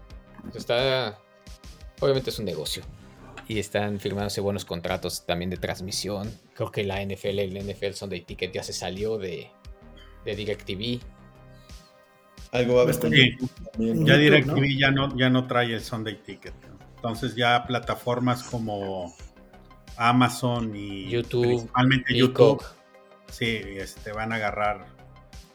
Está, 0.54 1.18
obviamente 2.00 2.30
es 2.30 2.38
un 2.38 2.44
negocio. 2.44 2.82
Y 3.46 3.58
están 3.58 4.00
firmándose 4.00 4.40
buenos 4.40 4.64
contratos 4.64 5.26
también 5.26 5.50
de 5.50 5.56
transmisión. 5.56 6.32
Creo 6.54 6.70
que 6.70 6.82
la 6.82 7.04
NFL, 7.04 7.38
el 7.40 7.58
NFL 7.58 7.92
Sunday 7.92 8.22
Ticket 8.22 8.52
ya 8.52 8.62
se 8.62 8.72
salió 8.72 9.18
de, 9.18 9.50
de 10.24 10.34
DirecTV. 10.36 11.00
Algo 12.52 12.74
va 12.74 12.80
a 12.80 12.84
haber 12.84 12.96
Ya 13.78 14.16
DirecTV 14.16 14.78
ya 14.78 14.90
no, 14.90 15.16
ya 15.16 15.28
no 15.28 15.46
trae 15.46 15.74
el 15.74 15.82
Sunday 15.82 16.16
Ticket. 16.22 16.54
Entonces 17.04 17.34
ya 17.34 17.66
plataformas 17.66 18.42
como 18.42 19.14
Amazon 19.98 20.74
y 20.74 21.06
YouTube, 21.10 21.48
principalmente 21.48 22.16
YouTube, 22.16 22.64
sí, 23.30 23.60
este, 23.76 24.12
van 24.12 24.32
a 24.32 24.36
agarrar 24.36 24.86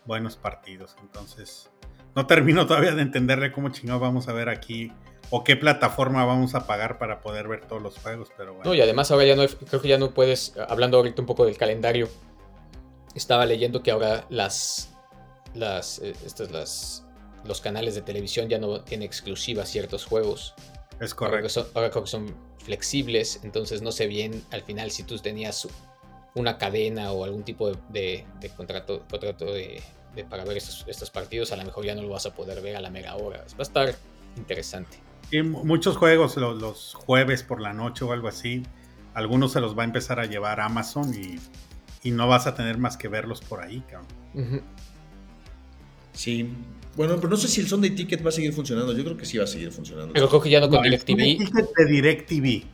buenos 0.05 0.37
partidos. 0.37 0.95
Entonces, 1.01 1.71
no 2.15 2.27
termino 2.27 2.67
todavía 2.67 2.91
de 2.91 3.01
entenderle 3.01 3.51
cómo 3.51 3.69
chingado 3.69 3.99
vamos 3.99 4.27
a 4.27 4.33
ver 4.33 4.47
aquí 4.47 4.91
o 5.31 5.43
qué 5.43 5.55
plataforma 5.55 6.23
vamos 6.23 6.53
a 6.53 6.67
pagar 6.67 6.99
para 6.99 7.19
poder 7.19 7.47
ver 7.47 7.65
todos 7.65 7.81
los 7.81 7.97
juegos, 7.97 8.29
pero 8.37 8.53
bueno. 8.53 8.69
No, 8.69 8.75
y 8.75 8.81
además 8.81 9.09
ahora 9.09 9.25
ya 9.25 9.35
no, 9.35 9.43
creo 9.47 9.81
que 9.81 9.87
ya 9.87 9.97
no 9.97 10.13
puedes, 10.13 10.55
hablando 10.69 10.97
ahorita 10.97 11.19
un 11.19 11.25
poco 11.25 11.47
del 11.47 11.57
calendario, 11.57 12.09
estaba 13.15 13.47
leyendo 13.47 13.81
que 13.81 13.89
ahora 13.89 14.27
las, 14.29 14.93
las, 15.55 15.97
eh, 15.97 16.13
estas, 16.23 16.51
las, 16.51 17.07
los 17.43 17.59
canales 17.59 17.95
de 17.95 18.03
televisión 18.03 18.49
ya 18.49 18.59
no 18.59 18.81
tienen 18.81 19.07
exclusiva 19.07 19.65
ciertos 19.65 20.05
juegos. 20.05 20.53
Es 20.99 21.13
correcto. 21.13 21.67
Ahora, 21.73 21.89
creo 21.89 22.03
que 22.03 22.09
son 22.09 22.35
flexibles, 22.63 23.39
entonces 23.43 23.81
no 23.81 23.91
sé 23.91 24.07
bien 24.07 24.43
al 24.51 24.63
final 24.63 24.91
si 24.91 25.03
tú 25.03 25.17
tenías 25.17 25.67
una 26.35 26.57
cadena 26.57 27.11
o 27.11 27.23
algún 27.23 27.43
tipo 27.43 27.71
de, 27.89 28.25
de 28.39 28.49
contrato, 28.49 29.03
contrato 29.09 29.45
de, 29.45 29.81
para 30.29 30.43
ver 30.43 30.57
estos, 30.57 31.09
partidos, 31.09 31.51
a 31.51 31.57
lo 31.57 31.63
mejor 31.63 31.85
ya 31.85 31.95
no 31.95 32.01
lo 32.01 32.09
vas 32.09 32.25
a 32.25 32.33
poder 32.33 32.61
ver 32.61 32.75
a 32.75 32.81
la 32.81 32.89
mega 32.89 33.15
hora. 33.15 33.39
Va 33.39 33.59
a 33.59 33.61
estar 33.61 33.95
interesante. 34.35 34.97
Y 35.31 35.41
muchos 35.41 35.97
juegos 35.97 36.37
los, 36.37 36.93
jueves 36.95 37.43
por 37.43 37.61
la 37.61 37.73
noche 37.73 38.03
o 38.05 38.11
algo 38.11 38.27
así, 38.27 38.63
algunos 39.13 39.51
se 39.51 39.61
los 39.61 39.77
va 39.77 39.83
a 39.83 39.85
empezar 39.85 40.19
a 40.19 40.25
llevar 40.25 40.59
Amazon 40.59 41.13
y, 41.13 41.39
no 42.11 42.27
vas 42.27 42.47
a 42.47 42.55
tener 42.55 42.77
más 42.77 42.97
que 42.97 43.07
verlos 43.07 43.41
por 43.41 43.61
ahí, 43.61 43.81
cabrón. 43.81 44.63
Sí. 46.19 46.49
Bueno, 46.97 47.15
pero 47.15 47.29
no 47.29 47.37
sé 47.37 47.47
si 47.47 47.61
el 47.61 47.67
Sunday 47.67 47.91
Ticket 47.91 48.25
va 48.25 48.27
a 48.27 48.33
seguir 48.33 48.51
funcionando. 48.51 48.91
Yo 48.91 49.05
creo 49.05 49.15
que 49.15 49.23
sí 49.23 49.37
va 49.37 49.45
a 49.45 49.47
seguir 49.47 49.71
funcionando. 49.71 50.11
Pero 50.11 50.27
creo 50.27 50.41
que 50.41 50.49
ya 50.49 50.59
no 50.59 50.69
con 50.69 50.83
DirecTV. 50.83 51.17
El 51.17 51.37
ticket 51.37 51.69
de 51.77 51.85
DirecTV. 51.85 52.65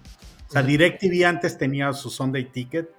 O 0.47 0.51
sea, 0.51 0.63
DirecTV 0.63 1.25
antes 1.27 1.55
tenía 1.55 1.93
su 1.93 2.09
Sunday 2.09 2.45
Ticket. 2.45 2.89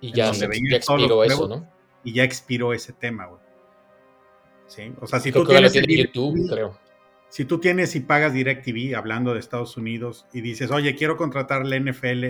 Y 0.00 0.12
ya, 0.12 0.32
se, 0.32 0.46
ya 0.46 0.76
expiró 0.76 1.24
eso, 1.24 1.48
¿no? 1.48 1.68
Y 2.04 2.12
ya 2.12 2.22
expiró 2.22 2.72
ese 2.72 2.92
tema, 2.92 3.26
güey. 3.26 3.40
Sí. 4.68 4.92
O 5.00 5.08
sea, 5.08 5.18
si 5.18 5.32
tú 5.32 5.44
tienes. 5.44 5.72
YouTube, 5.72 6.48
creo. 6.48 6.78
Si 7.28 7.44
tú 7.44 7.58
tienes 7.58 7.96
y 7.96 8.00
pagas 8.00 8.32
DirecTV, 8.32 8.94
hablando 8.94 9.34
de 9.34 9.40
Estados 9.40 9.76
Unidos, 9.76 10.26
y 10.32 10.40
dices, 10.40 10.70
oye, 10.70 10.94
quiero 10.94 11.16
contratar 11.16 11.66
la 11.66 11.80
NFL, 11.80 12.24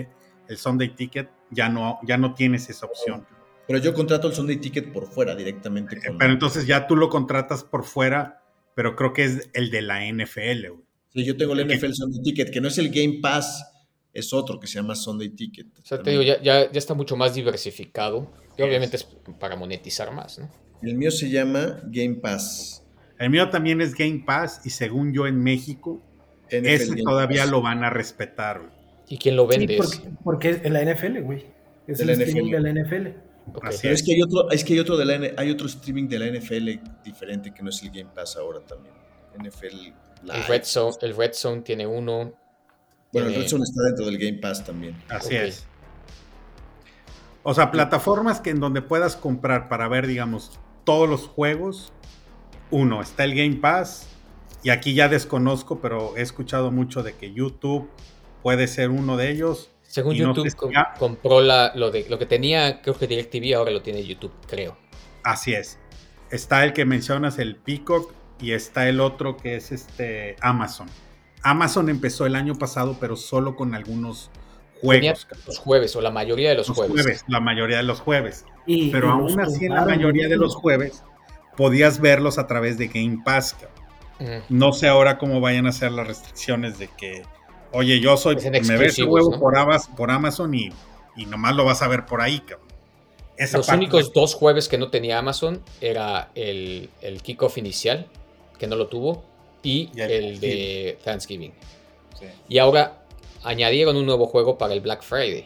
el 0.47 0.57
Sunday 0.57 0.95
Ticket, 0.95 1.29
ya 1.51 1.69
no, 1.69 1.99
ya 2.01 2.17
no 2.17 2.33
tienes 2.33 2.71
esa 2.71 2.87
opción. 2.87 3.27
Pero 3.67 3.79
yo 3.79 3.93
contrato 3.93 4.27
el 4.27 4.33
Sunday 4.33 4.57
Ticket 4.57 4.93
por 4.93 5.07
fuera 5.07 5.35
directamente. 5.35 5.99
Pero 6.17 6.31
entonces 6.31 6.65
ya 6.65 6.87
tú 6.87 6.95
lo 6.95 7.09
contratas 7.09 7.63
por 7.63 7.83
fuera, 7.83 8.43
pero 8.75 8.95
creo 8.95 9.13
que 9.13 9.25
es 9.25 9.49
el 9.53 9.71
de 9.71 9.81
la 9.81 10.05
NFL, 10.05 10.69
güey. 10.69 10.87
Sí, 11.09 11.25
yo 11.25 11.35
tengo 11.35 11.53
el 11.53 11.67
NFL 11.67 11.93
Sunday 11.93 12.21
Ticket, 12.21 12.51
que 12.51 12.61
no 12.61 12.67
es 12.67 12.77
el 12.77 12.89
Game 12.89 13.19
Pass, 13.21 13.65
es 14.13 14.33
otro 14.33 14.59
que 14.59 14.67
se 14.67 14.75
llama 14.75 14.95
Sunday 14.95 15.29
Ticket. 15.29 15.67
O 15.79 15.85
sea, 15.85 16.01
te 16.01 16.11
digo, 16.11 16.21
ya, 16.21 16.41
ya, 16.41 16.61
está 16.73 16.93
mucho 16.93 17.15
más 17.15 17.33
diversificado. 17.33 18.31
Y 18.57 18.61
obviamente 18.61 18.97
es 18.97 19.03
para 19.39 19.55
monetizar 19.55 20.11
más, 20.11 20.39
¿no? 20.39 20.49
El 20.81 20.95
mío 20.95 21.11
se 21.11 21.29
llama 21.29 21.81
Game 21.85 22.15
Pass. 22.15 22.83
El 23.19 23.29
mío 23.29 23.49
también 23.49 23.81
es 23.81 23.95
Game 23.95 24.23
Pass 24.25 24.61
y 24.63 24.69
según 24.69 25.13
yo 25.13 25.27
en 25.27 25.41
México, 25.41 26.01
ese 26.49 26.95
todavía 26.97 27.45
lo 27.45 27.61
van 27.61 27.83
a 27.83 27.89
respetar. 27.89 28.71
¿Y 29.09 29.17
quién 29.17 29.35
lo 29.35 29.47
vende? 29.47 29.81
Sí, 29.83 30.03
porque, 30.23 30.61
es 30.63 30.71
la 30.71 30.83
NFL, 30.83 31.21
güey. 31.21 31.45
Es 31.87 31.99
el, 31.99 32.09
streaming 32.09 32.51
de 32.51 32.59
la 32.59 32.73
NFL. 32.73 33.07
Así 33.61 33.87
es. 33.87 34.03
que 34.03 34.13
hay 34.13 34.21
otro, 34.21 34.49
es 34.51 34.63
que 34.63 34.73
hay 34.73 34.79
otro 34.79 34.97
de 34.97 35.05
la 35.05 35.31
hay 35.37 35.49
otro 35.49 35.67
streaming 35.67 36.07
de 36.07 36.19
la 36.19 36.27
NFL 36.27 37.03
diferente 37.03 37.53
que 37.53 37.63
no 37.63 37.69
es 37.69 37.81
el 37.83 37.89
Game 37.89 38.09
Pass 38.13 38.37
ahora 38.37 38.59
también. 38.59 38.93
NFL 39.37 39.93
El 40.33 40.43
Red 40.47 40.63
Zone, 40.63 40.95
el 41.01 41.15
Red 41.15 41.33
Zone 41.33 41.61
tiene 41.61 41.85
uno. 41.85 42.33
Bueno, 43.13 43.29
el 43.29 43.35
Red 43.35 43.47
Zone 43.47 43.63
está 43.63 43.83
dentro 43.83 44.05
del 44.05 44.17
Game 44.17 44.39
Pass 44.39 44.65
también. 44.65 44.95
Así 45.09 45.35
es. 45.35 45.65
O 47.43 47.53
sea, 47.53 47.71
plataformas 47.71 48.41
que 48.41 48.49
en 48.49 48.59
donde 48.59 48.81
puedas 48.81 49.15
comprar 49.15 49.69
para 49.69 49.87
ver, 49.87 50.05
digamos, 50.07 50.59
todos 50.83 51.07
los 51.07 51.27
juegos 51.27 51.93
uno, 52.71 53.01
está 53.01 53.23
el 53.23 53.35
Game 53.35 53.55
Pass, 53.55 54.07
y 54.63 54.69
aquí 54.69 54.93
ya 54.93 55.07
desconozco, 55.07 55.79
pero 55.79 56.17
he 56.17 56.21
escuchado 56.21 56.71
mucho 56.71 57.03
de 57.03 57.15
que 57.15 57.31
YouTube 57.31 57.89
puede 58.43 58.67
ser 58.67 58.89
uno 58.89 59.15
de 59.17 59.31
ellos. 59.31 59.69
Según 59.87 60.15
YouTube 60.15 60.53
compró 60.99 61.41
la, 61.41 61.71
lo, 61.75 61.91
de, 61.91 62.05
lo 62.09 62.19
que 62.19 62.25
tenía, 62.25 62.81
creo 62.81 62.97
que 62.97 63.07
DirecTV, 63.07 63.55
ahora 63.55 63.71
lo 63.71 63.81
tiene 63.81 64.03
YouTube, 64.05 64.33
creo. 64.45 64.77
Así 65.23 65.53
es. 65.53 65.79
Está 66.29 66.63
el 66.65 66.73
que 66.73 66.85
mencionas, 66.85 67.39
el 67.39 67.55
Peacock, 67.55 68.13
y 68.39 68.51
está 68.51 68.87
el 68.87 68.99
otro 68.99 69.37
que 69.37 69.55
es 69.55 69.71
este 69.71 70.35
Amazon. 70.41 70.87
Amazon 71.43 71.89
empezó 71.89 72.25
el 72.25 72.35
año 72.35 72.55
pasado, 72.55 72.97
pero 72.99 73.15
solo 73.15 73.55
con 73.55 73.73
algunos 73.73 74.29
juegos. 74.81 75.27
los 75.45 75.57
jueves, 75.57 75.95
o 75.95 76.01
la 76.01 76.11
mayoría 76.11 76.49
de 76.49 76.55
los, 76.55 76.69
jueves. 76.69 77.23
La 77.27 77.39
mayoría 77.39 77.77
de 77.77 77.83
los 77.83 77.99
jueves. 77.99 78.45
pero 78.91 79.09
aún 79.09 79.39
así, 79.39 79.65
en 79.65 79.73
la 79.73 79.85
mayoría 79.85 80.27
de 80.27 80.37
los 80.37 80.55
jueves, 80.55 81.03
podías 81.55 81.99
verlos 81.99 82.37
a 82.37 82.47
través 82.47 82.77
de 82.77 82.87
Game 82.87 83.21
Pass. 83.23 83.55
No 84.49 84.73
sé 84.73 84.87
ahora 84.87 85.17
cómo 85.17 85.39
vayan 85.39 85.67
a 85.67 85.71
ser 85.71 85.91
las 85.91 86.07
restricciones 86.07 86.77
de 86.79 86.87
que, 86.89 87.23
oye, 87.71 87.99
yo 87.99 88.17
soy, 88.17 88.35
me 88.35 88.77
ves 88.77 88.99
el 88.99 89.05
huevo 89.05 89.39
por, 89.39 89.57
Amazon, 90.11 90.53
y, 90.53 90.69
y, 91.15 91.25
nomás 91.25 91.55
lo 91.55 91.65
vas 91.65 91.81
a 91.81 91.87
ver 91.87 92.05
por 92.05 92.21
ahí, 92.21 92.39
cabrón. 92.39 92.67
Los 93.53 93.69
únicos 93.69 94.11
dos 94.13 94.33
jueves 94.33 94.67
que 94.67 94.77
no 94.77 94.89
tenía 94.89 95.19
Amazon 95.19 95.61
era 95.79 96.31
el, 96.33 96.89
el 97.01 97.21
kickoff 97.21 97.57
inicial, 97.57 98.07
que 98.57 98.65
no 98.65 98.75
lo 98.75 98.87
tuvo, 98.87 99.23
y, 99.61 99.91
el, 99.95 100.39
de 100.39 100.97
Thanksgiving. 101.03 101.53
Y 102.49 102.57
ahora 102.57 103.03
añadieron 103.43 103.95
un 103.95 104.05
nuevo 104.05 104.25
juego 104.25 104.57
para 104.57 104.73
el 104.73 104.81
Black 104.81 105.03
Friday. 105.03 105.45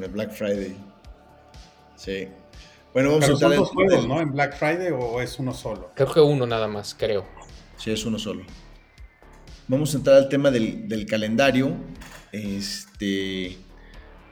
El 0.00 0.08
Black 0.08 0.30
Friday. 0.32 0.76
Sí. 1.96 2.28
Bueno, 2.92 3.10
vamos 3.10 3.24
a 3.24 3.36
son 3.36 3.56
dos 3.56 3.70
juegos, 3.70 4.06
¿no? 4.06 4.20
¿En 4.20 4.32
Black 4.32 4.56
Friday 4.56 4.92
o 4.92 5.20
es 5.20 5.38
uno 5.38 5.52
solo? 5.52 5.90
Creo 5.94 6.12
que 6.12 6.20
uno 6.20 6.46
nada 6.46 6.68
más, 6.68 6.94
creo. 6.94 7.24
Sí, 7.76 7.90
es 7.90 8.04
uno 8.04 8.18
solo. 8.18 8.44
Vamos 9.66 9.94
a 9.94 9.98
entrar 9.98 10.16
al 10.16 10.28
tema 10.28 10.50
del, 10.50 11.06
calendario. 11.06 11.74
Este, 12.32 13.56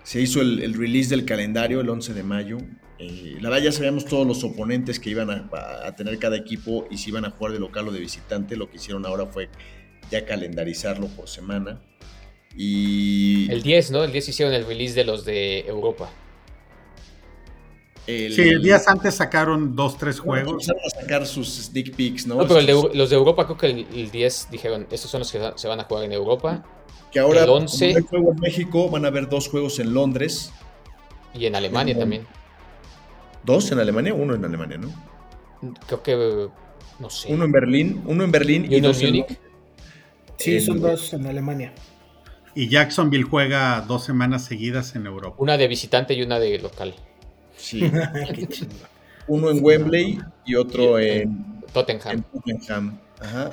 se 0.03 0.21
hizo 0.21 0.41
el, 0.43 0.75
release 0.75 1.09
del 1.09 1.25
calendario 1.25 1.81
el 1.81 1.89
11 1.89 2.13
de 2.13 2.23
mayo. 2.23 2.59
Eh, 2.99 3.39
la 3.41 3.49
verdad 3.49 3.65
ya 3.65 3.73
sabíamos 3.73 4.05
todos 4.05 4.27
los 4.27 4.45
oponentes 4.45 5.01
que 5.01 5.11
iban 5.11 5.31
a, 5.31 5.97
tener 5.97 6.19
cada 6.19 6.37
equipo 6.37 6.87
y 6.91 6.99
si 6.99 7.11
iban 7.11 7.25
a 7.25 7.31
jugar 7.31 7.53
de 7.53 7.61
local 7.61 7.89
o 7.89 7.93
de 7.93 8.01
visitante. 8.01 8.57
Lo 8.57 8.69
que 8.69 8.77
hicieron 8.77 9.07
ahora 9.07 9.27
fue 9.27 9.49
ya 10.11 10.27
calendarizarlo 10.27 11.07
por 11.09 11.29
semana. 11.29 11.81
Y... 12.55 13.51
El 13.51 13.63
10, 13.63 13.93
¿no? 13.93 14.05
El 14.05 14.13
10 14.13 14.29
hicieron 14.29 14.53
el 14.53 14.67
release 14.67 14.95
de 14.95 15.05
los 15.05 15.25
de 15.25 15.61
Europa. 15.61 16.11
El... 18.07 18.35
Sí, 18.35 18.59
días 18.59 18.89
antes 18.89 19.15
sacaron 19.15 19.77
dos, 19.77 19.97
tres 19.97 20.19
juegos. 20.19 20.53
Empezaron 20.53 20.83
a 20.85 21.01
sacar 21.01 21.27
sus 21.27 21.49
sneak 21.49 21.95
peeks, 21.95 22.27
¿no? 22.27 22.37
No, 22.37 22.49
pero 22.49 22.91
los 22.93 23.11
de 23.11 23.17
Europa 23.17 23.45
creo 23.47 23.59
que 23.59 23.87
el, 23.89 24.11
10 24.11 24.49
dijeron, 24.51 24.87
estos 24.91 25.11
son 25.11 25.21
los 25.21 25.31
que 25.31 25.53
se 25.55 25.69
van 25.69 25.81
a 25.81 25.85
jugar 25.85 26.05
en 26.05 26.13
Europa. 26.13 26.65
Que 27.13 27.21
ahora, 27.21 27.45
el 27.45 27.51
11, 27.51 27.85
hay 27.85 28.03
juego 28.03 28.33
en 28.33 28.41
México, 28.41 28.89
van 28.89 29.05
a 29.05 29.09
haber 29.09 29.29
dos 29.29 29.49
juegos 29.49 29.79
en 29.79 29.95
Londres. 29.95 30.53
Y 31.35 31.47
en 31.47 31.55
Alemania 31.55 31.97
también. 31.97 32.27
¿Dos 33.45 33.71
en 33.71 33.79
Alemania? 33.79 34.15
Uno 34.15 34.35
en 34.35 34.45
Alemania, 34.45 34.79
¿no? 34.79 34.93
Creo 35.87 36.03
que, 36.03 36.49
no 36.99 37.11
sé. 37.11 37.33
Uno 37.33 37.45
en 37.45 37.53
Berlín, 37.53 38.03
uno 38.07 38.25
en 38.25 38.33
Berlín 38.33 38.67
y, 38.71 38.81
dos 38.81 39.01
en 39.01 39.09
Múnich. 39.09 39.39
Sí, 40.39 40.61
son 40.61 40.81
dos 40.81 41.13
en 41.13 41.27
Alemania. 41.27 41.73
Y 42.55 42.69
Jacksonville 42.69 43.25
juega 43.25 43.81
dos 43.83 44.05
semanas 44.05 44.45
seguidas 44.45 44.95
en 44.97 45.07
Europa. 45.07 45.37
Una 45.39 45.57
de 45.57 45.69
visitante 45.69 46.15
y 46.15 46.23
una 46.23 46.39
de 46.39 46.59
local. 46.59 46.95
Sí. 47.63 47.81
Uno 49.29 49.51
en 49.51 49.65
Wembley 49.65 50.19
y 50.45 50.57
otro 50.57 50.99
en, 50.99 51.63
Tottenham. 51.73 52.25
Tottenham. 52.25 52.99
Ajá. 53.21 53.51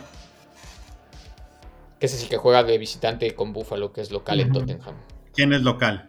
Que 1.99 2.05
ese 2.07 2.15
es 2.15 2.23
el 2.23 2.29
que 2.29 2.37
juega 2.37 2.63
de 2.63 2.77
visitante 2.77 3.35
con 3.35 3.53
Buffalo, 3.53 3.93
que 3.93 4.01
es 4.01 4.11
local 4.11 4.39
en 4.39 4.51
Tottenham. 4.51 4.95
¿Quién 5.33 5.53
es 5.53 5.61
local? 5.61 6.07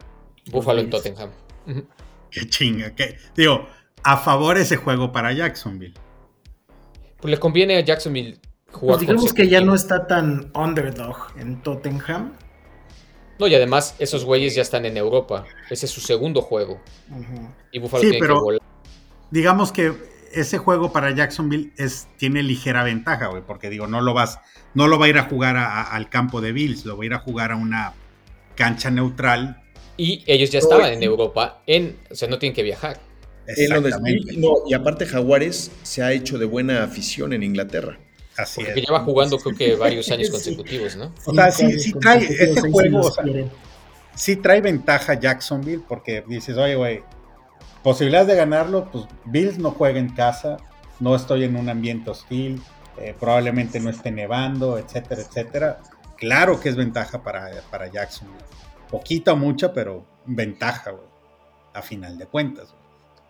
Buffalo 0.51 0.81
en 0.81 0.89
Tottenham. 0.89 1.29
Qué 2.31 2.49
chinga. 2.49 2.95
Qué... 2.95 3.17
Digo, 3.35 3.67
a 4.03 4.17
favor 4.17 4.57
ese 4.57 4.77
juego 4.77 5.11
para 5.11 5.31
Jacksonville. 5.31 5.93
Pues 7.19 7.31
le 7.31 7.37
conviene 7.39 7.77
a 7.77 7.81
Jacksonville 7.81 8.39
jugar. 8.71 8.97
Pues 8.97 9.01
digamos 9.01 9.33
que 9.33 9.47
ya 9.47 9.61
no 9.61 9.75
está 9.75 10.07
tan 10.07 10.51
underdog 10.55 11.33
en 11.37 11.61
Tottenham. 11.61 12.33
No, 13.41 13.47
y 13.47 13.55
además 13.55 13.95
esos 13.97 14.23
güeyes 14.23 14.53
ya 14.53 14.61
están 14.61 14.85
en 14.85 14.97
Europa. 14.97 15.47
Ese 15.71 15.87
es 15.87 15.91
su 15.91 15.99
segundo 15.99 16.43
juego. 16.43 16.79
Y 17.71 17.79
Buffalo 17.79 18.01
tiene 18.01 18.19
que 18.19 18.31
volar. 18.31 18.61
Digamos 19.31 19.71
que 19.71 19.93
ese 20.31 20.59
juego 20.59 20.93
para 20.93 21.09
Jacksonville 21.09 21.71
es, 21.75 22.07
tiene 22.17 22.43
ligera 22.43 22.83
ventaja, 22.83 23.29
güey, 23.29 23.41
porque 23.41 23.71
digo, 23.71 23.87
no 23.87 23.99
lo 23.99 24.13
vas, 24.13 24.37
no 24.75 24.87
lo 24.87 24.99
va 24.99 25.07
a 25.07 25.09
ir 25.09 25.17
a 25.17 25.23
jugar 25.23 25.57
al 25.57 26.07
campo 26.09 26.39
de 26.39 26.51
Bills, 26.51 26.85
lo 26.85 26.97
va 26.97 27.03
a 27.03 27.05
ir 27.07 27.13
a 27.15 27.17
jugar 27.17 27.51
a 27.51 27.55
una 27.55 27.95
cancha 28.53 28.91
neutral. 28.91 29.63
Y 29.97 30.23
ellos 30.27 30.51
ya 30.51 30.59
estaban 30.59 30.93
en 30.93 31.01
Europa, 31.01 31.63
en, 31.65 31.97
o 32.11 32.13
sea, 32.13 32.27
no 32.27 32.37
tienen 32.37 32.53
que 32.55 32.61
viajar. 32.61 33.01
No, 34.37 34.57
y 34.67 34.75
aparte 34.75 35.07
Jaguares 35.07 35.71
se 35.81 36.03
ha 36.03 36.11
hecho 36.11 36.37
de 36.37 36.45
buena 36.45 36.83
afición 36.83 37.33
en 37.33 37.41
Inglaterra. 37.41 37.97
Así 38.41 38.63
Porque 38.63 38.81
lleva 38.81 38.99
jugando 39.01 39.37
creo 39.37 39.55
que 39.55 39.75
varios 39.75 40.09
años 40.11 40.29
consecutivos, 40.29 40.95
¿no? 40.95 41.13
O 41.25 41.33
sea, 41.33 41.51
sí, 41.51 41.93
trae 41.93 42.25
este 42.25 42.71
juego, 42.71 43.01
o 43.01 43.11
sea, 43.11 43.23
sí 44.15 44.35
trae 44.35 44.61
ventaja 44.61 45.13
Jacksonville 45.13 45.83
porque 45.87 46.23
dices, 46.27 46.57
oye, 46.57 46.75
güey, 46.75 47.03
posibilidades 47.83 48.27
de 48.27 48.35
ganarlo, 48.35 48.89
pues 48.91 49.05
Bills 49.25 49.57
no 49.57 49.71
juega 49.71 49.99
en 49.99 50.13
casa, 50.13 50.57
no 50.99 51.15
estoy 51.15 51.43
en 51.43 51.55
un 51.55 51.69
ambiente 51.69 52.09
hostil, 52.09 52.61
eh, 52.97 53.15
probablemente 53.19 53.79
no 53.79 53.89
esté 53.89 54.11
nevando, 54.11 54.77
etcétera, 54.77 55.21
etcétera. 55.21 55.79
Claro 56.17 56.59
que 56.59 56.69
es 56.69 56.75
ventaja 56.75 57.23
para, 57.23 57.49
para 57.71 57.87
Jacksonville. 57.87 58.45
Poquita 58.89 59.33
o 59.33 59.35
mucha, 59.35 59.73
pero 59.73 60.05
ventaja, 60.25 60.91
güey, 60.91 61.07
a 61.73 61.81
final 61.81 62.17
de 62.17 62.27
cuentas. 62.27 62.73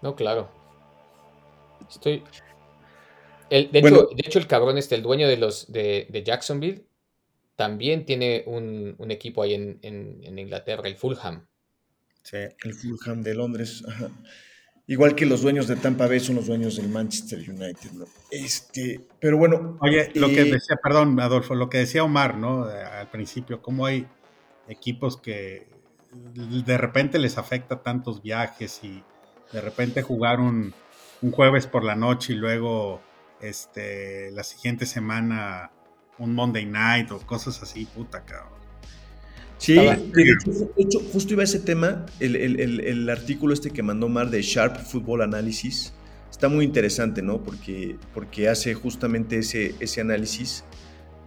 No, 0.01 0.15
claro. 0.15 0.49
Estoy, 1.89 2.23
de, 3.51 4.13
hecho, 4.17 4.39
el 4.39 4.47
cabrón 4.47 4.77
este, 4.77 4.95
el 4.95 5.03
dueño 5.03 5.27
de 5.27 5.37
los 5.37 5.71
de, 5.71 6.23
Jacksonville, 6.25 6.85
también 7.55 8.05
tiene 8.05 8.43
un, 8.47 8.95
equipo 9.11 9.43
ahí 9.43 9.53
en, 9.53 10.37
Inglaterra, 10.37 10.87
el 10.87 10.95
Fulham. 10.95 11.45
Sí, 12.23 12.37
el 12.37 12.73
Fulham 12.73 13.21
de 13.21 13.35
Londres. 13.35 13.83
Igual 14.87 15.15
que 15.15 15.25
los 15.25 15.41
dueños 15.41 15.67
de 15.67 15.75
Tampa 15.75 16.07
Bay 16.07 16.19
son 16.19 16.35
los 16.35 16.47
dueños 16.47 16.75
del 16.75 16.89
Manchester 16.89 17.39
United, 17.39 17.91
¿no? 17.93 18.05
Este, 18.29 18.99
pero 19.19 19.37
bueno. 19.37 19.77
Oye, 19.79 20.11
lo 20.15 20.27
que 20.27 20.41
eh, 20.41 20.51
decía, 20.51 20.77
perdón, 20.83 21.19
Adolfo, 21.19 21.55
lo 21.55 21.69
que 21.69 21.77
decía 21.77 22.03
Omar, 22.03 22.37
¿no? 22.37 22.65
Al 22.65 23.09
principio, 23.09 23.61
cómo 23.61 23.85
hay 23.85 24.05
equipos 24.67 25.17
que 25.17 25.67
de 26.13 26.77
repente 26.77 27.19
les 27.19 27.37
afecta 27.37 27.83
tantos 27.83 28.21
viajes 28.21 28.83
y 28.83 29.03
de 29.53 29.61
repente 29.61 30.01
jugar 30.01 30.39
un, 30.39 30.73
jueves 31.31 31.67
por 31.67 31.83
la 31.83 31.95
noche 31.95 32.33
y 32.33 32.35
luego 32.35 33.01
este, 33.41 34.31
la 34.31 34.43
siguiente 34.43 34.85
semana 34.85 35.71
un 36.17 36.33
Monday 36.33 36.65
night 36.65 37.11
o 37.11 37.19
cosas 37.19 37.61
así, 37.61 37.85
puta 37.85 38.23
cabrón. 38.23 38.61
Sí, 39.57 39.77
justo 41.13 41.33
iba 41.33 41.43
ese 41.43 41.59
tema, 41.59 42.07
el, 42.19 43.07
artículo 43.09 43.53
este 43.53 43.69
que 43.69 43.83
mandó 43.83 44.09
Mar 44.09 44.31
de 44.31 44.41
Sharp 44.41 44.77
Football 44.77 45.21
Analysis, 45.21 45.93
está 46.31 46.49
muy 46.49 46.65
interesante, 46.65 47.21
¿no? 47.21 47.43
Porque, 47.43 47.95
porque 48.11 48.49
hace 48.49 48.73
justamente 48.73 49.37
ese, 49.37 49.75
ese 49.79 50.01
análisis 50.01 50.63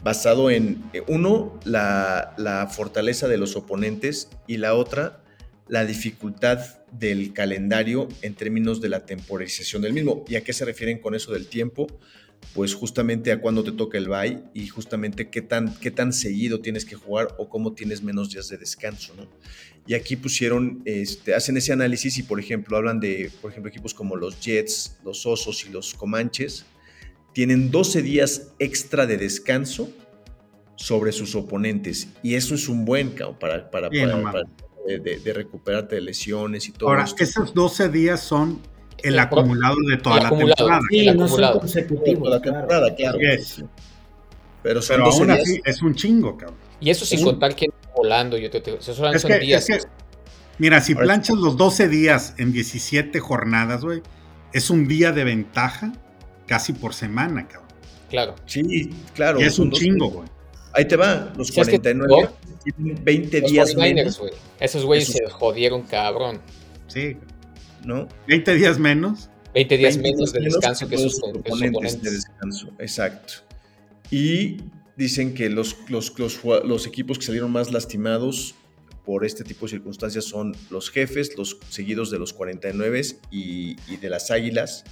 basado 0.02 0.50
en, 0.50 0.82
eh, 0.92 1.04
uno, 1.06 1.60
la, 1.64 2.34
la 2.36 2.66
fortaleza 2.66 3.28
de 3.28 3.38
los 3.38 3.54
oponentes 3.54 4.28
y 4.48 4.56
la 4.56 4.74
otra, 4.74 5.22
la 5.68 5.84
dificultad 5.84 6.58
del 6.92 7.32
calendario 7.32 8.08
en 8.22 8.34
términos 8.34 8.80
de 8.80 8.88
la 8.88 9.06
temporización 9.06 9.82
del 9.82 9.92
mismo. 9.92 10.24
¿Y 10.28 10.36
a 10.36 10.44
qué 10.44 10.52
se 10.52 10.64
refieren 10.64 10.98
con 10.98 11.14
eso 11.14 11.32
del 11.32 11.46
tiempo? 11.46 11.86
Pues 12.52 12.74
justamente 12.74 13.32
a 13.32 13.40
cuándo 13.40 13.64
te 13.64 13.72
toca 13.72 13.96
el 13.96 14.08
bye 14.08 14.42
y 14.52 14.66
justamente 14.68 15.30
qué 15.30 15.40
tan, 15.40 15.74
qué 15.76 15.90
tan 15.90 16.12
seguido 16.12 16.60
tienes 16.60 16.84
que 16.84 16.94
jugar 16.94 17.28
o 17.38 17.48
cómo 17.48 17.72
tienes 17.72 18.02
menos 18.02 18.30
días 18.30 18.48
de 18.48 18.58
descanso, 18.58 19.14
¿no? 19.16 19.26
Y 19.86 19.94
aquí 19.94 20.16
pusieron, 20.16 20.82
este, 20.84 21.34
hacen 21.34 21.56
ese 21.56 21.72
análisis 21.72 22.16
y 22.18 22.22
por 22.22 22.40
ejemplo 22.40 22.76
hablan 22.76 23.00
de, 23.00 23.30
por 23.40 23.50
ejemplo, 23.50 23.70
equipos 23.70 23.92
como 23.92 24.16
los 24.16 24.40
Jets, 24.40 24.98
los 25.04 25.26
Osos 25.26 25.66
y 25.66 25.70
los 25.70 25.94
Comanches, 25.94 26.64
tienen 27.32 27.70
12 27.70 28.02
días 28.02 28.52
extra 28.58 29.06
de 29.06 29.18
descanso 29.18 29.90
sobre 30.76 31.12
sus 31.12 31.34
oponentes 31.34 32.08
y 32.22 32.34
eso 32.34 32.54
es 32.54 32.68
un 32.68 32.84
buen 32.84 33.14
para, 33.14 33.70
para, 33.70 33.90
para, 33.90 34.44
de, 34.86 35.32
recuperarte 35.32 35.96
de 35.96 36.00
lesiones 36.00 36.68
y 36.68 36.72
todo. 36.72 36.90
Ahora, 36.90 37.06
esos 37.18 37.54
12 37.54 37.88
días 37.88 38.20
son 38.20 38.60
el, 39.02 39.18
acumulado 39.18 39.76
de 39.88 39.96
toda 39.98 40.22
la 40.22 40.30
temporada. 40.30 40.80
Sí, 40.90 41.06
no 41.10 41.28
son 41.28 41.58
consecutivos. 41.58 42.30
la 42.30 42.40
temporada, 42.40 42.94
claro. 42.94 43.18
Pero, 44.62 44.80
son 44.80 45.02
aún 45.02 45.30
así 45.30 45.60
es 45.64 45.82
un 45.82 45.94
chingo, 45.94 46.36
cabrón. 46.36 46.58
Y 46.80 46.90
eso 46.90 47.04
sin 47.04 47.22
contar 47.22 47.54
que 47.54 47.66
volando, 47.94 48.36
yo 48.38 48.50
te, 48.50 48.60
te 48.60 48.74
eso 48.74 48.94
son, 48.94 49.12
días. 49.40 49.68
mira, 50.58 50.80
si 50.80 50.94
planchas 50.94 51.36
los 51.36 51.56
12 51.56 51.88
días 51.88 52.34
en 52.38 52.52
17 52.52 53.20
jornadas, 53.20 53.84
güey, 53.84 54.02
es 54.52 54.70
un 54.70 54.88
día 54.88 55.12
de 55.12 55.24
ventaja 55.24 55.92
casi 56.46 56.72
por 56.72 56.94
semana, 56.94 57.46
cabrón. 57.46 57.70
Claro. 58.08 58.34
Sí, 58.46 58.90
claro. 59.14 59.40
Y 59.40 59.44
es 59.44 59.58
un 59.58 59.70
chingo, 59.70 60.08
güey. 60.08 60.28
Ahí 60.74 60.86
te 60.86 60.96
va, 60.96 61.32
los 61.36 61.52
49 61.52 62.28
tienen 62.64 63.04
20 63.04 63.40
días 63.42 63.76
menos. 63.76 64.20
Esos 64.58 64.84
güeyes 64.84 65.08
se 65.08 65.26
jodieron 65.30 65.82
cabrón. 65.82 66.40
Sí. 66.88 67.16
¿No? 67.84 68.08
20 68.26 68.54
días 68.54 68.78
menos. 68.78 69.30
20 69.54 69.76
días 69.76 69.98
menos 69.98 70.32
de 70.32 70.40
descanso 70.40 70.88
que 70.88 70.98
sus 70.98 71.22
oponentes. 71.22 72.02
De 72.02 72.10
descanso, 72.10 72.70
exacto. 72.78 73.34
Y 74.10 74.56
dicen 74.96 75.34
que 75.34 75.48
los, 75.48 75.76
los, 75.88 76.12
los, 76.64 76.86
equipos 76.86 77.18
que 77.18 77.24
salieron 77.24 77.52
más 77.52 77.72
lastimados 77.72 78.54
por 79.04 79.24
este 79.24 79.44
tipo 79.44 79.66
de 79.66 79.70
circunstancias 79.70 80.24
son 80.24 80.56
los 80.70 80.90
jefes, 80.90 81.36
los 81.36 81.58
seguidos 81.68 82.10
de 82.10 82.18
los 82.18 82.32
49 82.32 83.02
y, 83.30 83.76
y 83.86 83.96
de 84.00 84.10
las 84.10 84.30
águilas 84.30 84.84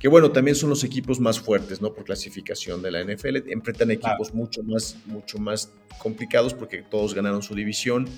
que 0.00 0.08
bueno, 0.08 0.32
también 0.32 0.56
son 0.56 0.70
los 0.70 0.82
equipos 0.82 1.20
más 1.20 1.38
fuertes, 1.38 1.82
¿no? 1.82 1.92
Por 1.92 2.04
clasificación 2.04 2.80
de 2.80 2.90
la 2.90 3.04
NFL, 3.04 3.50
enfrentan 3.50 3.90
equipos 3.90 4.32
mucho, 4.32 4.62
más, 4.62 4.96
mucho 5.04 5.38
más 5.38 5.70
complicados 5.98 6.54
porque 6.54 6.82
todos 6.82 7.14
ganaron 7.14 7.42
su 7.42 7.54
división 7.54 8.08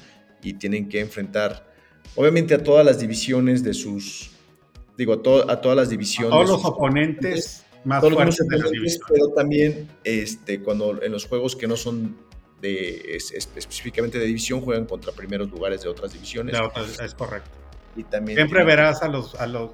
y 0.42 0.54
tienen 0.54 0.88
que 0.88 1.00
enfrentar, 1.00 1.68
obviamente, 2.14 2.54
a 2.54 2.62
todas 2.62 2.86
las 2.86 3.00
divisiones 3.00 3.64
de 3.64 3.74
sus, 3.74 4.30
digo, 4.96 5.12
a, 5.14 5.52
a 5.52 5.60
todas 5.60 5.76
las 5.76 5.90
divisiones. 5.90 6.32
A 6.32 6.36
todos 6.36 6.50
los 6.50 6.64
oponentes 6.64 7.66
más 7.84 8.00
fuertes 8.00 8.46
de 8.48 8.58
la 8.58 8.70
división. 8.70 9.02
Pero 9.08 9.28
también, 9.30 9.88
este, 10.04 10.60
cuando 10.60 11.02
en 11.02 11.10
los 11.10 11.26
juegos 11.26 11.56
que 11.56 11.66
no 11.66 11.76
son 11.76 12.16
de, 12.60 13.16
específicamente 13.16 14.20
de 14.20 14.26
división, 14.26 14.60
juegan 14.60 14.86
contra 14.86 15.12
primeros 15.12 15.50
lugares 15.50 15.82
de 15.82 15.88
otras 15.88 16.12
divisiones. 16.12 16.56
es 17.02 17.14
correcto. 17.14 17.50
Y 17.96 18.04
también 18.04 18.36
Siempre 18.36 18.64
verás 18.64 19.02
a 19.02 19.08
los, 19.08 19.34
a 19.34 19.46
los 19.46 19.72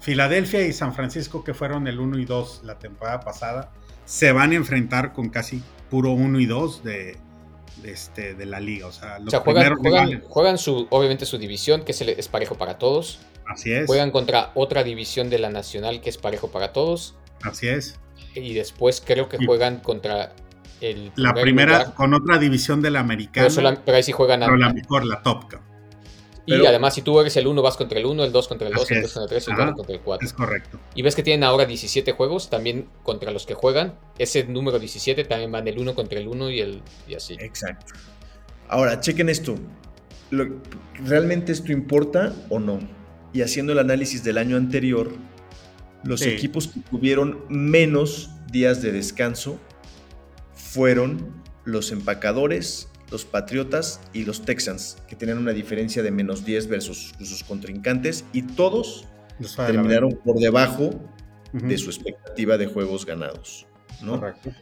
Filadelfia 0.00 0.66
y 0.66 0.72
San 0.72 0.94
Francisco, 0.94 1.44
que 1.44 1.54
fueron 1.54 1.86
el 1.86 2.00
1 2.00 2.18
y 2.18 2.24
2 2.24 2.62
la 2.64 2.78
temporada 2.78 3.20
pasada, 3.20 3.70
se 4.06 4.32
van 4.32 4.52
a 4.52 4.54
enfrentar 4.54 5.12
con 5.12 5.28
casi 5.28 5.62
puro 5.90 6.12
1 6.12 6.40
y 6.40 6.46
2 6.46 6.82
de, 6.82 7.16
este, 7.84 8.34
de 8.34 8.46
la 8.46 8.60
liga. 8.60 8.86
O 8.86 8.92
sea, 8.92 9.18
los 9.18 9.34
juegan, 9.34 10.58
su, 10.58 10.86
obviamente 10.90 11.26
su 11.26 11.38
división, 11.38 11.84
que 11.84 11.92
es, 11.92 12.28
parejo 12.28 12.56
para 12.56 12.78
todos. 12.78 13.20
Así 13.46 13.72
es. 13.72 13.86
Juegan 13.86 14.10
contra 14.10 14.52
otra 14.54 14.84
división 14.84 15.28
de 15.28 15.38
la 15.38 15.50
nacional, 15.50 16.00
que 16.00 16.08
es 16.08 16.16
parejo 16.16 16.50
para 16.50 16.72
todos. 16.72 17.16
Así 17.42 17.68
es. 17.68 18.00
Y 18.34 18.54
después 18.54 19.02
creo 19.04 19.28
que 19.28 19.44
juegan 19.44 19.80
contra 19.80 20.32
el. 20.80 21.12
La 21.16 21.34
primera, 21.34 21.94
con 21.94 22.14
otra 22.14 22.38
división 22.38 22.80
de 22.80 22.90
la 22.90 23.00
americana. 23.00 23.48
Pero, 23.84 23.96
ahí 23.96 24.02
sí 24.02 24.12
juegan 24.12 24.40
pero 24.40 24.56
la 24.56 24.72
mejor, 24.72 25.04
la 25.04 25.22
Top 25.22 25.44
Cup 26.40 26.62
y 26.62 26.66
además, 26.66 26.94
si 26.94 27.02
tú 27.02 27.18
eres 27.20 27.36
el 27.36 27.46
1, 27.46 27.62
vas 27.62 27.76
contra 27.76 27.98
el 27.98 28.06
1, 28.06 28.24
el 28.24 28.32
2 28.32 28.48
contra 28.48 28.68
el 28.68 28.74
2, 28.74 28.90
el 28.90 28.98
3 29.00 29.12
contra 29.12 29.22
el 29.22 29.28
3 29.28 29.48
y 29.48 29.50
el 29.50 29.56
4 29.56 29.74
contra 29.74 29.94
el 29.94 30.00
4. 30.00 30.26
Es 30.26 30.32
correcto. 30.32 30.80
Y 30.94 31.02
ves 31.02 31.14
que 31.14 31.22
tienen 31.22 31.44
ahora 31.44 31.66
17 31.66 32.12
juegos 32.12 32.50
también 32.50 32.88
contra 33.02 33.30
los 33.30 33.46
que 33.46 33.54
juegan. 33.54 33.98
Ese 34.18 34.44
número 34.44 34.78
17 34.78 35.24
también 35.24 35.52
van 35.52 35.66
el 35.68 35.78
1 35.78 35.94
contra 35.94 36.18
el 36.18 36.28
1 36.28 36.50
y, 36.50 36.60
el, 36.60 36.82
y 37.08 37.14
así. 37.14 37.36
Exacto. 37.38 37.94
Ahora, 38.68 39.00
chequen 39.00 39.28
esto. 39.28 39.56
¿Realmente 41.04 41.52
esto 41.52 41.72
importa 41.72 42.34
o 42.48 42.58
no? 42.58 42.78
Y 43.32 43.42
haciendo 43.42 43.72
el 43.72 43.78
análisis 43.78 44.22
del 44.22 44.38
año 44.38 44.56
anterior, 44.56 45.12
los 46.04 46.22
equipos 46.22 46.68
que 46.68 46.80
tuvieron 46.90 47.44
menos 47.48 48.30
días 48.50 48.82
de 48.82 48.92
descanso 48.92 49.58
fueron 50.54 51.42
los 51.64 51.92
empacadores, 51.92 52.88
los 53.10 53.24
Patriotas 53.24 54.00
y 54.12 54.24
los 54.24 54.44
Texans, 54.44 54.98
que 55.08 55.16
tenían 55.16 55.38
una 55.38 55.52
diferencia 55.52 56.02
de 56.02 56.10
menos 56.10 56.44
10 56.44 56.68
versus 56.68 57.12
sus 57.18 57.44
contrincantes, 57.44 58.24
y 58.32 58.42
todos 58.42 59.06
terminaron 59.56 60.18
por 60.24 60.38
debajo 60.38 60.90
de 61.52 61.78
su 61.78 61.90
expectativa 61.90 62.56
de 62.56 62.66
juegos 62.66 63.04
ganados. 63.04 63.66
¿no? 64.02 64.20
Correcto. 64.20 64.52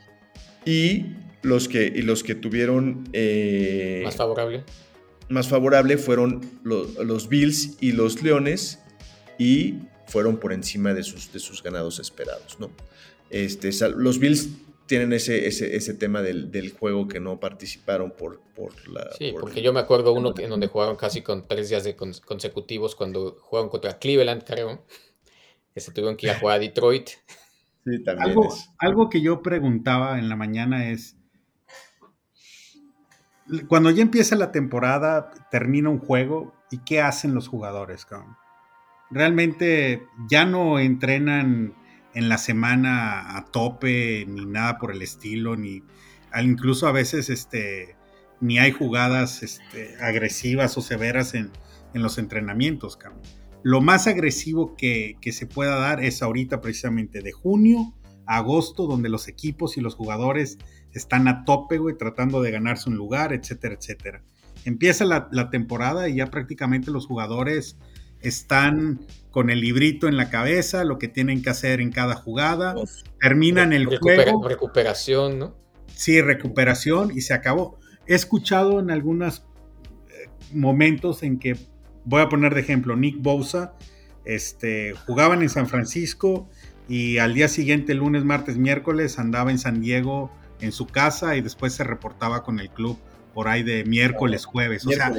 Y 0.65 1.17
los 1.43 1.69
que, 1.69 1.85
y 1.85 2.03
los 2.03 2.23
que 2.23 2.35
tuvieron... 2.35 3.09
Eh, 3.13 4.03
más 4.05 4.17
favorable. 4.17 4.65
Más 5.29 5.49
favorable 5.49 5.99
fueron 5.99 6.41
los 6.65 7.29
Bills 7.29 7.77
y 7.81 7.93
los 7.93 8.23
Leones, 8.23 8.81
y 9.39 9.77
fueron 10.07 10.39
por 10.39 10.53
encima 10.53 10.95
de 10.95 11.03
sus, 11.03 11.33
de 11.33 11.39
sus 11.39 11.63
ganados 11.63 11.99
esperados. 12.01 12.59
¿no? 12.59 12.71
Este, 13.31 13.71
los 13.91 14.19
Bills 14.19 14.49
tienen 14.89 15.12
ese, 15.12 15.47
ese, 15.47 15.76
ese 15.76 15.95
tema 15.95 16.22
del, 16.22 16.51
del, 16.51 16.72
juego 16.72 17.07
que 17.07 17.20
no 17.20 17.39
participaron 17.39 18.11
por, 18.11 18.41
por 18.57 18.72
la... 18.89 19.09
Sí, 19.16 19.32
porque 19.39 19.62
yo 19.62 19.72
me 19.72 19.80
acuerdo 19.80 20.12
uno 20.12 20.34
en 20.36 20.49
donde 20.51 20.66
jugaron 20.66 20.97
casi 20.97 21.22
con 21.22 21.47
tres 21.47 21.68
días 21.68 21.84
de 21.84 21.95
consecutivos 21.95 22.97
cuando 22.97 23.36
jugaron 23.41 23.68
contra 23.68 23.99
Cleveland, 23.99 24.43
creo, 24.45 24.84
que 25.74 25.80
se 25.80 25.93
tuvieron 25.93 26.16
que 26.16 26.26
ir 26.26 26.32
a 26.32 26.41
jugar 26.41 26.57
a 26.57 26.59
Detroit. 26.59 27.11
Sí, 27.84 28.03
también 28.03 28.30
algo, 28.30 28.55
algo 28.76 29.09
que 29.09 29.22
yo 29.22 29.41
preguntaba 29.41 30.18
en 30.18 30.28
la 30.28 30.36
mañana 30.36 30.91
es, 30.91 31.16
cuando 33.66 33.91
ya 33.91 34.03
empieza 34.03 34.36
la 34.36 34.53
temporada, 34.53 35.30
termina 35.51 35.89
un 35.89 35.99
juego, 35.99 36.53
¿y 36.70 36.78
qué 36.78 37.01
hacen 37.01 37.34
los 37.34 37.49
jugadores? 37.49 38.07
Realmente 39.11 40.07
ya 40.28 40.45
no 40.45 40.78
entrenan 40.78 41.74
en 42.19 42.29
la 42.29 42.37
semana 42.37 43.37
a 43.37 43.45
tope, 43.45 44.27
ni 44.27 44.45
nada 44.45 44.79
por 44.79 44.91
el 44.91 45.03
estilo, 45.03 45.55
ni 45.55 45.85
incluso 46.43 46.89
a 46.89 46.93
veces 46.93 47.31
este, 47.31 47.95
ni 48.41 48.59
hay 48.59 48.73
jugadas 48.73 49.45
este, 49.45 49.95
agresivas 50.01 50.77
o 50.77 50.83
severas 50.83 51.35
en, 51.35 51.53
los 51.95 52.19
entrenamientos. 52.19 52.99
Lo 53.62 53.81
más 53.81 54.09
agresivo 54.09 54.77
que, 54.77 55.16
se 55.31 55.47
pueda 55.47 55.77
dar 55.77 56.03
es 56.03 56.21
ahorita 56.21 56.61
precisamente 56.61 57.23
de 57.23 57.31
junio 57.31 57.95
a 58.27 58.39
agosto, 58.39 58.89
donde 58.89 59.09
los 59.09 59.29
equipos 59.29 59.77
y 59.77 59.81
los 59.81 59.95
jugadores 59.95 60.59
están 60.93 61.29
a 61.29 61.45
tope, 61.45 61.79
güey, 61.79 61.97
tratando 61.97 62.43
de 62.43 62.51
ganarse 62.51 62.91
un 62.91 62.97
lugar, 62.97 63.33
etcétera, 63.33 63.77
etcétera. 63.77 64.25
Empieza 64.64 65.05
la, 65.05 65.29
la 65.31 65.51
temporada 65.51 66.09
y 66.09 66.16
ya 66.16 66.27
prácticamente 66.27 66.91
los 66.91 67.07
jugadores 67.07 67.79
están 68.21 69.01
con 69.31 69.51
el 69.51 69.61
librito 69.61 70.09
en 70.09 70.16
la 70.16 70.31
cabeza, 70.31 70.85
lo 70.85 70.99
que 70.99 71.09
tienen 71.09 71.43
que 71.43 71.51
hacer 71.51 71.81
en 71.81 71.93
cada 71.93 72.14
jugada, 72.14 72.75
terminan 73.21 73.73
el 73.73 73.87
juego. 73.87 74.47
Recuperación, 74.47 75.39
¿no? 75.39 75.55
Sí, 75.95 76.21
recuperación 76.21 77.12
y 77.14 77.21
se 77.21 77.35
acabó. 77.35 77.79
He 78.07 78.14
escuchado 78.14 78.81
en 78.81 78.91
algunos 78.91 79.45
eh, 80.09 80.29
momentos 80.53 81.23
en 81.23 81.39
que, 81.39 81.57
voy 82.05 82.23
a 82.23 82.29
poner 82.29 82.55
de 82.55 82.61
ejemplo, 82.61 82.97
Nick 82.97 83.21
Bosa, 83.21 83.75
este, 84.25 84.95
jugaban 85.07 85.43
en 85.43 85.51
San 85.51 85.69
Francisco 85.69 86.49
y 86.89 87.19
al 87.19 87.35
día 87.35 87.49
siguiente, 87.49 87.95
lunes, 87.95 88.25
martes, 88.25 88.57
miércoles, 88.57 89.19
andaba 89.19 89.51
en 89.51 89.59
San 89.59 89.81
Diego 89.81 90.31
en 90.61 90.73
su 90.73 90.87
casa 90.87 91.37
y 91.37 91.41
después 91.41 91.73
se 91.75 91.85
reportaba 91.85 92.43
con 92.43 92.59
el 92.61 92.71
club 92.71 92.99
por 93.35 93.49
ahí 93.49 93.62
de 93.62 93.85
miércoles, 93.85 94.45
jueves. 94.45 94.87
O 94.87 94.91
sea, 94.91 95.12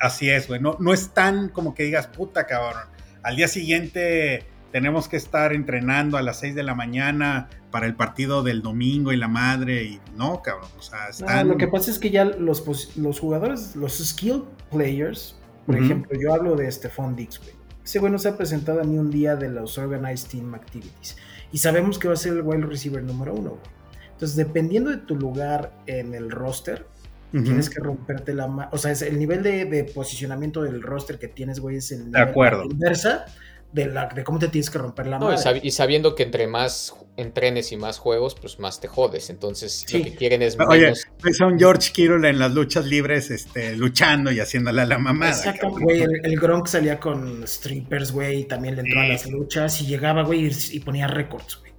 Así 0.00 0.30
es, 0.30 0.48
güey. 0.48 0.60
No, 0.60 0.76
no 0.78 0.92
es 0.92 1.10
tan 1.10 1.48
como 1.48 1.74
que 1.74 1.84
digas, 1.84 2.06
puta 2.06 2.46
cabrón. 2.46 2.84
Al 3.22 3.36
día 3.36 3.48
siguiente 3.48 4.44
tenemos 4.72 5.08
que 5.08 5.16
estar 5.16 5.52
entrenando 5.52 6.16
a 6.16 6.22
las 6.22 6.40
6 6.40 6.54
de 6.54 6.62
la 6.62 6.74
mañana 6.74 7.48
para 7.70 7.86
el 7.86 7.94
partido 7.94 8.42
del 8.42 8.62
domingo 8.62 9.12
y 9.12 9.16
la 9.16 9.28
madre. 9.28 9.84
Y 9.84 10.00
no, 10.16 10.42
cabrón. 10.42 10.70
O 10.78 10.82
sea, 10.82 11.08
están... 11.08 11.48
lo 11.48 11.56
que 11.56 11.68
pasa 11.68 11.90
es 11.90 11.98
que 11.98 12.10
ya 12.10 12.24
los, 12.24 12.96
los 12.96 13.20
jugadores, 13.20 13.74
los 13.76 13.98
skill 13.98 14.44
players, 14.70 15.36
por 15.64 15.76
ejemplo, 15.76 16.18
yo 16.18 16.32
hablo 16.32 16.54
de 16.54 16.70
Stephon 16.70 17.16
Dix, 17.16 17.38
güey. 17.38 17.56
Ese 17.84 17.98
güey 17.98 18.10
no 18.12 18.18
se 18.18 18.28
ha 18.28 18.36
presentado 18.36 18.82
ni 18.84 18.98
un 18.98 19.10
día 19.10 19.36
de 19.36 19.48
los 19.48 19.78
Organized 19.78 20.28
Team 20.28 20.54
Activities. 20.54 21.16
Y 21.52 21.58
sabemos 21.58 21.98
que 21.98 22.08
va 22.08 22.14
a 22.14 22.16
ser 22.16 22.34
el 22.34 22.42
wide 22.42 22.66
receiver 22.66 23.02
número 23.02 23.34
uno, 23.34 23.50
güey. 23.50 23.76
Entonces, 24.12 24.36
dependiendo 24.36 24.90
de 24.90 24.96
tu 24.96 25.14
lugar 25.14 25.72
en 25.86 26.14
el 26.14 26.30
roster, 26.30 26.86
tienes 27.30 27.70
que 27.70 27.80
romperte 27.80 28.34
la 28.34 28.46
mano. 28.46 28.70
O 28.72 28.78
sea, 28.78 28.90
es 28.90 29.02
el 29.02 29.18
nivel 29.18 29.42
de, 29.42 29.90
posicionamiento 29.94 30.62
del 30.62 30.82
roster 30.82 31.18
que 31.18 31.28
tienes, 31.28 31.60
güey, 31.60 31.76
es 31.76 31.92
el 31.92 32.10
de 32.10 32.20
acuerdo. 32.20 32.64
inversa 32.64 33.26
de, 33.72 33.86
la, 33.86 34.06
de 34.06 34.24
cómo 34.24 34.38
te 34.38 34.48
tienes 34.48 34.70
que 34.70 34.78
romper 34.78 35.06
la 35.06 35.18
mano. 35.18 35.36
Y, 35.62 35.70
sabiendo 35.70 36.14
que 36.14 36.22
entre 36.22 36.46
más 36.46 36.94
entrenes 37.16 37.72
y 37.72 37.76
más 37.76 37.98
juegos, 37.98 38.34
pues 38.34 38.58
más 38.58 38.80
te 38.80 38.88
jodes. 38.88 39.28
Entonces, 39.28 39.84
lo 39.92 40.02
que 40.02 40.14
quieren 40.14 40.42
es 40.42 40.56
menos... 40.56 40.72
Oye, 40.72 40.92
ves 41.22 41.40
a 41.40 41.46
un 41.46 41.58
George 41.58 41.92
Kittle 41.92 42.28
en 42.28 42.38
las 42.38 42.52
luchas 42.52 42.86
libres, 42.86 43.30
este, 43.30 43.76
luchando 43.76 44.32
y 44.32 44.40
haciéndole 44.40 44.82
a 44.82 44.86
la 44.86 44.98
mamada. 44.98 45.32
Exacto, 45.32 45.70
güey. 45.70 46.02
El, 46.02 46.40
Gronk 46.40 46.66
salía 46.68 46.98
con 46.98 47.46
strippers, 47.46 48.12
güey, 48.12 48.40
y 48.40 48.44
también 48.44 48.76
le 48.76 48.82
entró 48.82 49.00
a 49.00 49.08
las 49.08 49.26
luchas 49.26 49.80
y 49.82 49.86
llegaba, 49.86 50.22
güey, 50.22 50.50
y, 50.70 50.80
ponía 50.80 51.06
récords, 51.06 51.58
güey. 51.60 51.72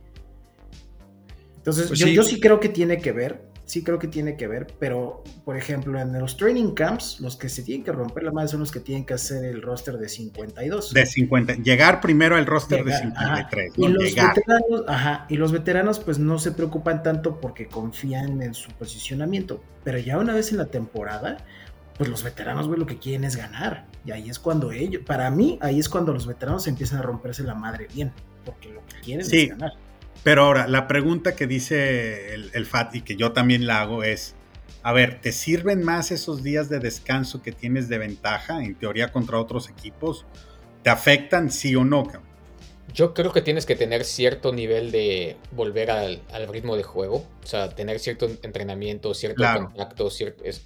Entonces, 1.57 1.87
pues 1.87 1.99
yo, 1.99 2.07
yo 2.07 2.23
sí 2.23 2.39
creo 2.39 2.59
que 2.59 2.69
tiene 2.69 2.99
que 2.99 3.11
ver 3.11 3.46
sí 3.67 3.83
creo 3.83 3.99
que 3.99 4.07
tiene 4.07 4.37
que 4.37 4.47
ver, 4.47 4.67
pero 4.79 5.23
por 5.45 5.57
ejemplo 5.57 5.99
en 5.99 6.17
los 6.17 6.37
training 6.37 6.73
camps, 6.73 7.19
los 7.19 7.35
que 7.35 7.49
se 7.49 7.61
tienen 7.61 7.83
que 7.83 7.91
romper 7.91 8.23
la 8.23 8.31
madre 8.31 8.47
son 8.47 8.61
los 8.61 8.71
que 8.71 8.79
tienen 8.79 9.05
que 9.05 9.13
hacer 9.13 9.43
el 9.43 9.61
roster 9.61 9.97
de 9.97 10.07
52. 10.09 10.93
De 10.93 11.05
50, 11.05 11.55
llegar 11.55 11.99
primero 11.99 12.37
al 12.37 12.45
roster 12.45 12.83
de 12.83 12.97
53. 12.97 13.73
Y 13.75 13.87
los 13.89 14.15
veteranos, 14.15 14.83
ajá, 14.87 15.25
y 15.29 15.35
los 15.35 15.51
veteranos 15.51 15.99
pues 15.99 16.17
no 16.17 16.39
se 16.39 16.53
preocupan 16.53 17.03
tanto 17.03 17.39
porque 17.41 17.67
confían 17.67 18.41
en 18.41 18.53
su 18.53 18.71
posicionamiento, 18.71 19.61
pero 19.83 19.99
ya 19.99 20.17
una 20.17 20.33
vez 20.33 20.51
en 20.51 20.57
la 20.57 20.67
temporada, 20.67 21.37
pues 21.97 22.09
los 22.09 22.23
veteranos, 22.23 22.67
güey, 22.67 22.79
lo 22.79 22.85
que 22.85 22.97
quieren 22.97 23.25
es 23.25 23.35
ganar. 23.35 23.85
Y 24.05 24.11
ahí 24.11 24.29
es 24.29 24.39
cuando 24.39 24.71
ellos, 24.71 25.03
para 25.05 25.29
mí, 25.29 25.59
ahí 25.61 25.79
es 25.79 25.89
cuando 25.89 26.13
los 26.13 26.25
veteranos 26.25 26.67
empiezan 26.67 26.99
a 26.99 27.01
romperse 27.01 27.43
la 27.43 27.55
madre 27.55 27.87
bien, 27.93 28.13
porque 28.45 28.69
lo 28.69 28.85
que 28.85 29.01
quieren 29.01 29.25
es 29.25 29.49
ganar. 29.49 29.73
Pero 30.23 30.43
ahora, 30.43 30.67
la 30.67 30.87
pregunta 30.87 31.35
que 31.35 31.47
dice 31.47 32.33
el, 32.33 32.65
FAT 32.65 32.95
y 32.95 33.01
que 33.01 33.15
yo 33.15 33.31
también 33.31 33.65
la 33.65 33.81
hago 33.81 34.03
es, 34.03 34.35
a 34.83 34.91
ver, 34.91 35.21
¿te 35.21 35.31
sirven 35.31 35.83
más 35.83 36.11
esos 36.11 36.43
días 36.43 36.69
de 36.69 36.79
descanso 36.79 37.41
que 37.41 37.51
tienes 37.51 37.87
de 37.89 37.97
ventaja, 37.97 38.63
en 38.63 38.75
teoría, 38.75 39.11
contra 39.11 39.39
otros 39.39 39.69
equipos? 39.69 40.25
¿Te 40.83 40.89
afectan 40.89 41.51
sí 41.51 41.75
o 41.75 41.85
no? 41.85 42.07
Yo 42.93 43.13
creo 43.13 43.31
que 43.31 43.41
tienes 43.41 43.65
que 43.65 43.75
tener 43.75 44.05
cierto 44.05 44.53
nivel 44.53 44.91
de 44.91 45.37
volver 45.51 45.91
al, 45.91 46.21
ritmo 46.49 46.75
de 46.75 46.83
juego, 46.83 47.27
o 47.43 47.47
sea, 47.47 47.69
tener 47.69 47.99
cierto 47.99 48.29
entrenamiento, 48.43 49.13
cierto 49.13 49.43
contacto, 49.43 50.09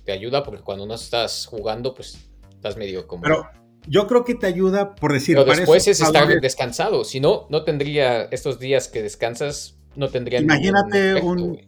te 0.06 0.12
ayuda 0.12 0.44
porque 0.44 0.62
cuando 0.62 0.86
no 0.86 0.94
estás 0.94 1.46
jugando, 1.46 1.94
pues 1.94 2.18
estás 2.50 2.78
medio 2.78 3.08
como... 3.08 3.24
Pero 3.24 3.50
yo 3.88 4.08
creo 4.08 4.24
que 4.24 4.36
te 4.36 4.48
ayuda 4.48 4.96
por 4.96 5.14
decir. 5.14 5.36
Pero 5.36 5.54
después 5.56 5.88
es 5.88 6.02
estar 6.02 6.28
descansado. 6.40 7.04
Si 7.04 7.20
no, 7.20 7.48
no 7.50 7.64
tendría 7.64 8.24
estos 8.24 8.60
días 8.60 8.88
que 8.88 9.02
descansas, 9.02 9.78
no 9.96 10.10
tendría. 10.10 10.40
Imagínate 10.40 11.16
un, 11.16 11.60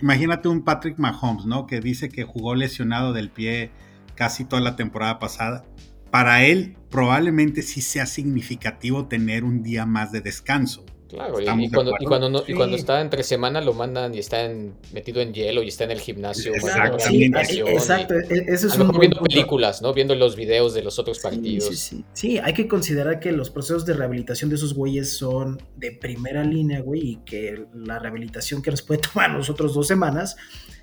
imagínate 0.00 0.48
un 0.48 0.64
Patrick 0.64 0.98
Mahomes, 0.98 1.44
¿no? 1.44 1.66
Que 1.66 1.80
dice 1.80 2.08
que 2.08 2.24
jugó 2.24 2.54
lesionado 2.54 3.12
del 3.12 3.30
pie 3.30 3.70
casi 4.14 4.44
toda 4.44 4.62
la 4.62 4.76
temporada 4.76 5.18
pasada. 5.18 5.64
Para 6.10 6.44
él 6.44 6.76
probablemente 6.90 7.62
sí 7.62 7.82
sea 7.82 8.06
significativo 8.06 9.06
tener 9.06 9.44
un 9.44 9.62
día 9.62 9.86
más 9.86 10.12
de 10.12 10.20
descanso. 10.20 10.84
Claro, 11.10 11.40
y, 11.40 11.70
cuando, 11.70 11.92
y, 11.98 12.04
cuando 12.04 12.28
no, 12.30 12.42
y, 12.46 12.54
cuando, 12.54 12.76
está 12.76 13.00
entre 13.00 13.24
semana 13.24 13.60
lo 13.60 13.74
mandan 13.74 14.14
y 14.14 14.20
está 14.20 14.48
metido 14.92 15.20
en 15.20 15.34
hielo 15.34 15.60
y 15.60 15.68
está 15.68 15.82
en 15.82 15.90
el 15.90 16.00
gimnasio. 16.00 16.54
exacto, 16.54 18.14
e, 18.14 18.44
eso 18.46 18.68
es 18.68 18.78
un 18.78 18.96
viendo 18.96 19.20
películas, 19.20 19.82
¿no? 19.82 19.92
Viendo 19.92 20.14
los 20.14 20.36
videos 20.36 20.72
de 20.72 20.82
los 20.82 21.00
otros 21.00 21.18
partidos. 21.18 21.68
Sí, 21.70 21.76
sí, 21.76 22.04
sí, 22.12 22.38
hay 22.38 22.54
que 22.54 22.68
considerar 22.68 23.18
que 23.18 23.32
los 23.32 23.50
procesos 23.50 23.84
de 23.84 23.94
rehabilitación 23.94 24.50
de 24.50 24.56
esos 24.56 24.72
güeyes 24.72 25.16
son 25.16 25.60
de 25.76 25.90
primera 25.90 26.44
línea, 26.44 26.80
güey, 26.80 27.00
y 27.00 27.16
que 27.16 27.66
la 27.74 27.98
rehabilitación 27.98 28.62
que 28.62 28.70
nos 28.70 28.82
puede 28.82 29.00
tomar 29.12 29.32
nosotros 29.32 29.74
dos 29.74 29.88
semanas, 29.88 30.36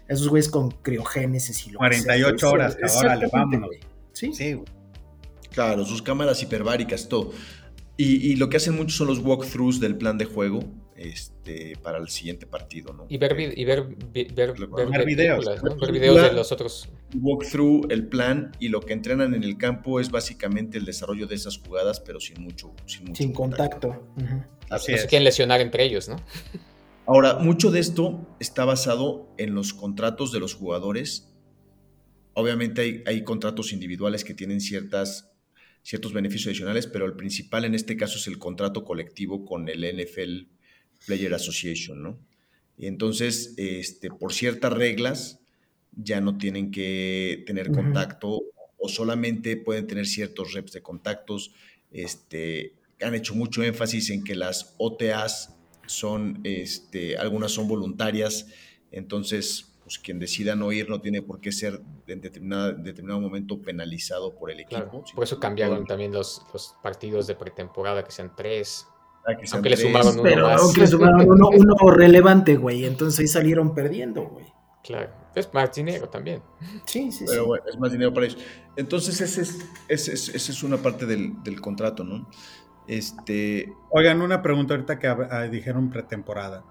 esos 0.10 0.28
güeyes 0.28 0.50
con 0.50 0.72
criogénesis 0.72 1.68
y 1.68 1.72
lo 1.72 1.80
48 1.80 2.52
horas, 2.52 2.78
ahora 2.98 3.20
vámonos. 3.32 3.70
Sí, 4.12 4.34
sí, 4.34 4.54
güey. 4.54 4.68
Claro, 5.52 5.86
sus 5.86 6.04
cámaras 6.04 6.44
hiperbáricas, 6.44 7.08
todo. 7.08 7.32
Y, 8.00 8.36
lo 8.36 8.48
que 8.48 8.58
hacen 8.58 8.76
mucho 8.76 8.96
son 8.96 9.08
los 9.08 9.20
walkthroughs 9.20 9.80
del 9.80 9.98
plan 9.98 10.20
de 10.20 10.26
juego 10.26 10.60
este, 10.96 11.76
para 11.82 11.98
el 11.98 12.10
siguiente 12.10 12.46
partido, 12.46 12.94
¿no? 12.94 13.08
Y 13.10 13.18
ver, 13.18 13.36
y 13.40 13.66
ver, 13.66 13.88
ver, 14.14 15.06
videos, 15.06 15.46
ver 15.80 15.92
videos 15.92 16.22
de 16.22 16.32
los 16.32 16.52
otros. 16.52 16.90
Walkthrough, 17.20 17.92
el 17.92 18.08
plan 18.08 18.52
y 18.60 18.70
lo 18.70 18.82
que 18.82 18.94
entrenan 18.94 19.34
en 19.34 19.44
el 19.44 19.58
campo 19.58 20.00
es 20.00 20.12
básicamente 20.12 20.78
el 20.78 20.86
desarrollo 20.86 21.26
de 21.26 21.34
esas 21.34 21.58
jugadas, 21.58 22.00
pero 22.00 22.20
sin 22.20 22.40
mucho, 22.44 22.72
sin, 22.86 23.16
sin 23.16 23.34
contacto. 23.34 24.08
Así 24.70 24.92
no 24.92 24.98
se 25.00 25.08
quieren 25.08 25.24
lesionar 25.24 25.60
entre 25.60 25.84
ellos, 25.84 26.08
¿no? 26.08 26.18
Ahora, 27.08 27.40
mucho 27.40 27.72
de 27.72 27.80
esto 27.80 28.28
está 28.40 28.64
basado 28.64 29.34
en 29.40 29.56
los 29.56 29.74
contratos 29.74 30.32
de 30.32 30.40
los 30.40 30.54
jugadores. 30.54 31.34
Obviamente 32.34 32.82
hay, 32.82 33.04
hay 33.08 33.24
contratos 33.24 33.74
individuales 33.74 34.24
que 34.24 34.36
tienen 34.36 34.62
ciertas 34.62 35.32
ciertos 35.88 36.12
beneficios 36.12 36.48
adicionales, 36.48 36.86
pero 36.86 37.06
el 37.06 37.14
principal 37.14 37.64
en 37.64 37.74
este 37.74 37.96
caso 37.96 38.18
es 38.18 38.28
el 38.28 38.38
contrato 38.38 38.84
colectivo 38.84 39.46
con 39.46 39.70
el 39.70 39.86
NFL 39.86 40.50
Player 41.06 41.34
Association, 41.34 42.04
¿no? 42.04 42.20
Y 42.78 42.88
entonces, 42.88 43.54
este, 43.56 44.10
por 44.10 44.34
ciertas 44.34 44.74
reglas, 44.74 45.40
ya 45.94 46.20
no 46.20 46.38
tienen 46.38 46.72
que 46.72 47.42
tener 47.48 47.72
contacto 47.72 48.42
o 48.78 48.90
solamente 48.90 49.56
pueden 49.56 49.88
tener 49.88 50.08
ciertos 50.08 50.52
reps 50.52 50.74
de 50.74 50.82
contactos. 50.82 51.54
Este, 51.90 52.74
han 53.00 53.16
hecho 53.16 53.34
mucho 53.34 53.64
énfasis 53.64 54.10
en 54.10 54.26
que 54.26 54.36
las 54.36 54.76
OTAs 54.80 55.56
son, 55.86 56.42
este, 56.44 57.16
algunas 57.16 57.54
son 57.54 57.70
voluntarias, 57.70 58.48
entonces 58.92 59.77
pues 59.88 60.00
quien 60.00 60.20
decida 60.20 60.54
no 60.54 60.74
ir 60.74 60.90
no 60.90 61.00
tiene 61.00 61.22
por 61.22 61.40
qué 61.40 61.50
ser 61.54 61.82
en 62.08 62.20
determinado 62.20 63.22
momento 63.22 63.62
penalizado 63.62 64.36
por 64.36 64.52
el 64.52 64.60
equipo. 64.60 65.06
por 65.16 65.24
eso 65.24 65.40
cambiaron 65.40 65.86
también 65.86 66.12
los, 66.12 66.46
los, 66.52 66.76
partidos 66.84 67.26
de 67.26 67.36
pretemporada, 67.36 68.04
que 68.04 68.12
sean 68.12 68.34
tres. 68.36 68.86
Ah, 69.26 69.32
aunque 69.54 69.70
le 69.70 69.78
sumaron 69.78 70.20
uno 70.20 70.42
más. 70.42 70.62
Aunque 70.62 70.82
le 70.82 70.88
sumaron 70.88 71.26
uno, 71.26 71.92
relevante, 71.92 72.58
güey. 72.58 72.84
Entonces 72.84 73.22
ahí 73.22 73.28
salieron 73.28 73.74
perdiendo, 73.74 74.24
güey. 74.24 74.46
Claro. 74.84 75.10
Es 75.34 75.54
más 75.54 75.74
dinero 75.74 76.10
también. 76.10 76.44
Sí, 76.86 77.10
sí, 77.14 77.24
Pero, 77.26 77.46
sí. 77.46 77.62
es 77.70 77.80
más 77.80 77.90
dinero 77.90 78.14
para 78.14 78.26
ellos. 78.26 78.40
Entonces, 78.76 79.22
esa 79.22 79.40
es, 79.40 79.66
ese 79.88 80.14
es, 80.14 80.50
es, 80.50 80.64
una 80.64 80.76
parte 80.76 81.06
del, 81.06 81.42
del, 81.44 81.62
contrato, 81.62 82.04
¿no? 82.04 82.28
Este... 82.90 83.72
Oigan, 83.92 84.22
una 84.22 84.42
pregunta 84.42 84.74
ahorita 84.74 85.00
que 85.00 85.08
ah, 85.08 85.48
dijeron 85.50 85.90
pretemporada. 85.90 86.66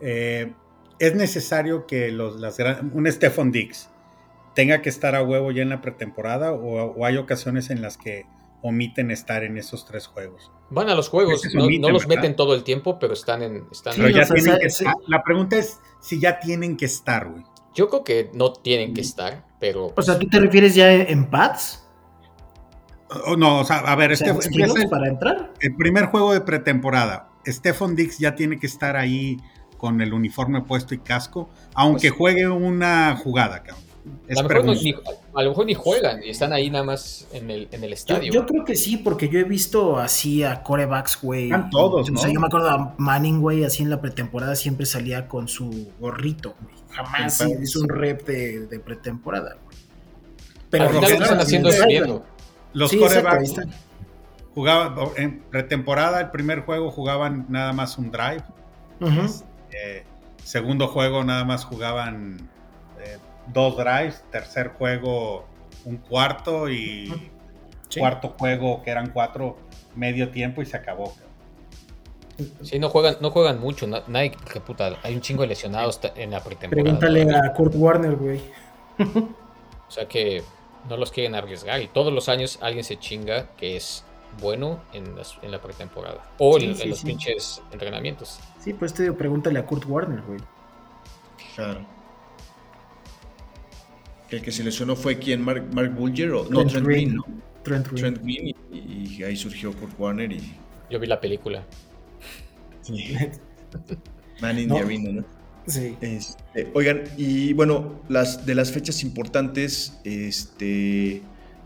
Eh, 0.00 0.54
es 0.98 1.14
necesario 1.14 1.86
que 1.86 2.10
los, 2.10 2.40
las, 2.40 2.58
un 2.92 3.10
Stephon 3.10 3.52
Dix 3.52 3.90
tenga 4.54 4.80
que 4.82 4.88
estar 4.88 5.14
a 5.14 5.22
huevo 5.22 5.50
ya 5.50 5.62
en 5.62 5.68
la 5.68 5.80
pretemporada 5.80 6.52
o, 6.52 7.04
hay 7.04 7.16
ocasiones 7.18 7.70
en 7.70 7.82
las 7.82 7.98
que 7.98 8.26
omiten 8.62 9.10
estar 9.10 9.44
en 9.44 9.58
esos 9.58 9.84
tres 9.84 10.06
juegos. 10.06 10.50
Van 10.70 10.88
a 10.88 10.94
los 10.94 11.08
juegos, 11.08 11.42
no, 11.54 11.90
los 11.90 12.08
meten 12.08 12.34
todo 12.34 12.54
el 12.54 12.64
tiempo, 12.64 12.98
pero 12.98 13.12
están 13.12 13.42
en... 13.42 13.66
Están 13.70 13.94
La 15.06 15.22
pregunta 15.22 15.56
es 15.56 15.78
si 16.00 16.18
ya 16.18 16.40
tienen 16.40 16.76
que 16.76 16.86
estar, 16.86 17.28
güey. 17.28 17.44
Yo 17.74 17.88
creo 17.90 18.02
que 18.02 18.30
no 18.32 18.54
tienen 18.54 18.94
que 18.94 19.02
estar, 19.02 19.44
pero... 19.60 19.92
O 19.94 20.02
sea, 20.02 20.18
¿tú 20.18 20.26
te 20.26 20.40
refieres 20.40 20.74
ya 20.74 20.90
en 20.90 21.28
pads? 21.28 21.86
Oh, 23.26 23.36
no, 23.36 23.60
o 23.60 23.64
sea, 23.64 23.78
a 23.78 23.94
ver, 23.94 24.10
este, 24.12 24.34
para 24.90 25.08
entrar? 25.08 25.52
El 25.60 25.76
primer 25.76 26.06
juego 26.06 26.32
de 26.32 26.40
pretemporada, 26.40 27.28
Stephon 27.46 27.94
Dix 27.94 28.18
ya 28.18 28.34
tiene 28.34 28.58
que 28.58 28.66
estar 28.66 28.96
ahí 28.96 29.36
con 29.76 30.00
el 30.00 30.12
uniforme 30.12 30.62
puesto 30.62 30.94
y 30.94 30.98
casco, 30.98 31.48
aunque 31.74 32.08
pues 32.08 32.18
juegue 32.18 32.48
una 32.48 33.16
jugada, 33.16 33.62
cabrón. 33.62 33.86
A 34.30 34.42
lo, 35.42 35.50
mejor 35.50 35.66
ni, 35.66 35.74
juegan 35.74 36.22
y 36.22 36.30
están 36.30 36.52
ahí 36.52 36.70
nada 36.70 36.84
más 36.84 37.26
en 37.32 37.50
el, 37.50 37.68
en 37.72 37.82
el 37.82 37.92
estadio. 37.92 38.32
Yo, 38.32 38.46
creo 38.46 38.64
que 38.64 38.76
sí, 38.76 38.96
porque 38.96 39.28
yo 39.28 39.40
he 39.40 39.44
visto 39.44 39.98
así 39.98 40.44
a 40.44 40.62
corebacks, 40.62 41.20
güey. 41.20 41.46
Están 41.46 41.70
todos, 41.70 42.10
¿no? 42.10 42.18
O 42.18 42.22
sea, 42.22 42.32
yo 42.32 42.40
me 42.40 42.46
acuerdo 42.46 42.70
a 42.70 42.94
Manning, 42.98 43.40
güey, 43.40 43.64
así 43.64 43.82
en 43.82 43.90
la 43.90 44.00
pretemporada 44.00 44.54
siempre 44.54 44.86
salía 44.86 45.26
con 45.26 45.48
su 45.48 45.88
gorrito, 45.98 46.54
güey. 46.60 46.74
Jamás 46.90 47.44
hizo 47.60 47.80
un 47.80 47.88
rep 47.88 48.26
de, 48.26 48.80
pretemporada, 48.84 49.56
güey. 49.64 49.76
Pero 50.70 50.84
Al 50.84 50.94
final 50.94 51.22
están 51.22 51.40
haciendo 51.40 51.70
viendo. 51.86 52.24
Los 52.72 52.92
corebacks 52.92 53.54
jugaban 54.54 55.10
en 55.16 55.40
pretemporada, 55.50 56.20
el 56.20 56.30
primer 56.30 56.60
juego 56.60 56.90
jugaban 56.90 57.46
nada 57.48 57.72
más 57.72 57.98
un 57.98 58.10
drive. 58.10 58.44
Eh, 59.72 60.04
segundo 60.42 60.88
juego 60.88 61.24
nada 61.24 61.44
más 61.44 61.64
jugaban 61.64 62.48
eh, 63.00 63.18
dos 63.52 63.76
drives. 63.76 64.24
Tercer 64.30 64.68
juego 64.68 65.46
un 65.84 65.98
cuarto 65.98 66.68
y 66.68 67.30
cuarto 67.96 68.34
juego 68.38 68.82
que 68.82 68.90
eran 68.90 69.10
cuatro 69.10 69.56
medio 69.94 70.30
tiempo 70.30 70.62
y 70.62 70.66
se 70.66 70.76
acabó. 70.76 71.14
Sí, 72.62 72.78
no 72.78 72.90
juegan, 72.90 73.16
no 73.20 73.30
juegan 73.30 73.60
mucho. 73.60 73.86
Nadie, 73.86 74.32
que 74.52 74.60
puta, 74.60 74.96
hay 75.02 75.14
un 75.14 75.20
chingo 75.22 75.42
de 75.42 75.48
lesionados 75.48 76.00
en 76.16 76.30
la 76.30 76.42
pretemporada. 76.42 76.98
Pregúntale 76.98 77.34
a 77.34 77.52
Kurt 77.54 77.74
Warner, 77.74 78.16
güey. 78.16 78.40
o 78.98 79.90
sea 79.90 80.06
que 80.06 80.42
no 80.88 80.96
los 80.96 81.10
quieren 81.10 81.34
arriesgar 81.34 81.80
y 81.80 81.88
todos 81.88 82.12
los 82.12 82.28
años 82.28 82.58
alguien 82.62 82.84
se 82.84 82.98
chinga 82.98 83.48
que 83.56 83.76
es 83.76 84.04
bueno 84.40 84.82
en, 84.92 85.14
la 85.50 85.60
pretemporada 85.60 86.30
o 86.38 86.58
en, 86.58 86.76
los 86.88 87.02
pinches 87.02 87.62
entrenamientos. 87.72 88.38
Sí, 88.60 88.72
pues 88.72 88.94
te 88.94 89.04
digo, 89.04 89.16
pregúntale 89.16 89.58
a 89.58 89.66
Kurt 89.66 89.86
Warner, 89.86 90.22
güey. 90.22 90.40
Claro. 91.54 91.86
El 94.30 94.42
que 94.42 94.50
se 94.50 94.64
lesionó 94.64 94.96
fue 94.96 95.18
quién, 95.18 95.42
Mark, 95.42 95.64
Mark 95.72 95.94
Bulger 95.94 96.32
o 96.32 96.48
no, 96.50 96.66
Trent 96.66 96.86
Green, 96.86 97.14
¿no? 97.14 97.24
Trent 97.62 97.88
Green. 97.88 98.54
y, 98.72 99.22
ahí 99.22 99.36
surgió 99.36 99.72
Kurt 99.72 99.98
Warner 99.98 100.32
y. 100.32 100.54
Yo 100.90 100.98
vi 100.98 101.06
la 101.06 101.20
película. 101.20 101.64
Sí. 102.82 103.16
Man 104.40 104.58
in 104.58 104.68
the 104.68 104.78
Arena, 104.78 105.10
¿no? 105.12 105.24
Sí. 105.66 105.96
Este, 106.00 106.70
oigan, 106.74 107.04
y 107.16 107.52
bueno, 107.52 108.00
las 108.08 108.46
de 108.46 108.54
las 108.54 108.70
fechas 108.70 109.02
importantes, 109.02 109.98
este, 110.04 111.22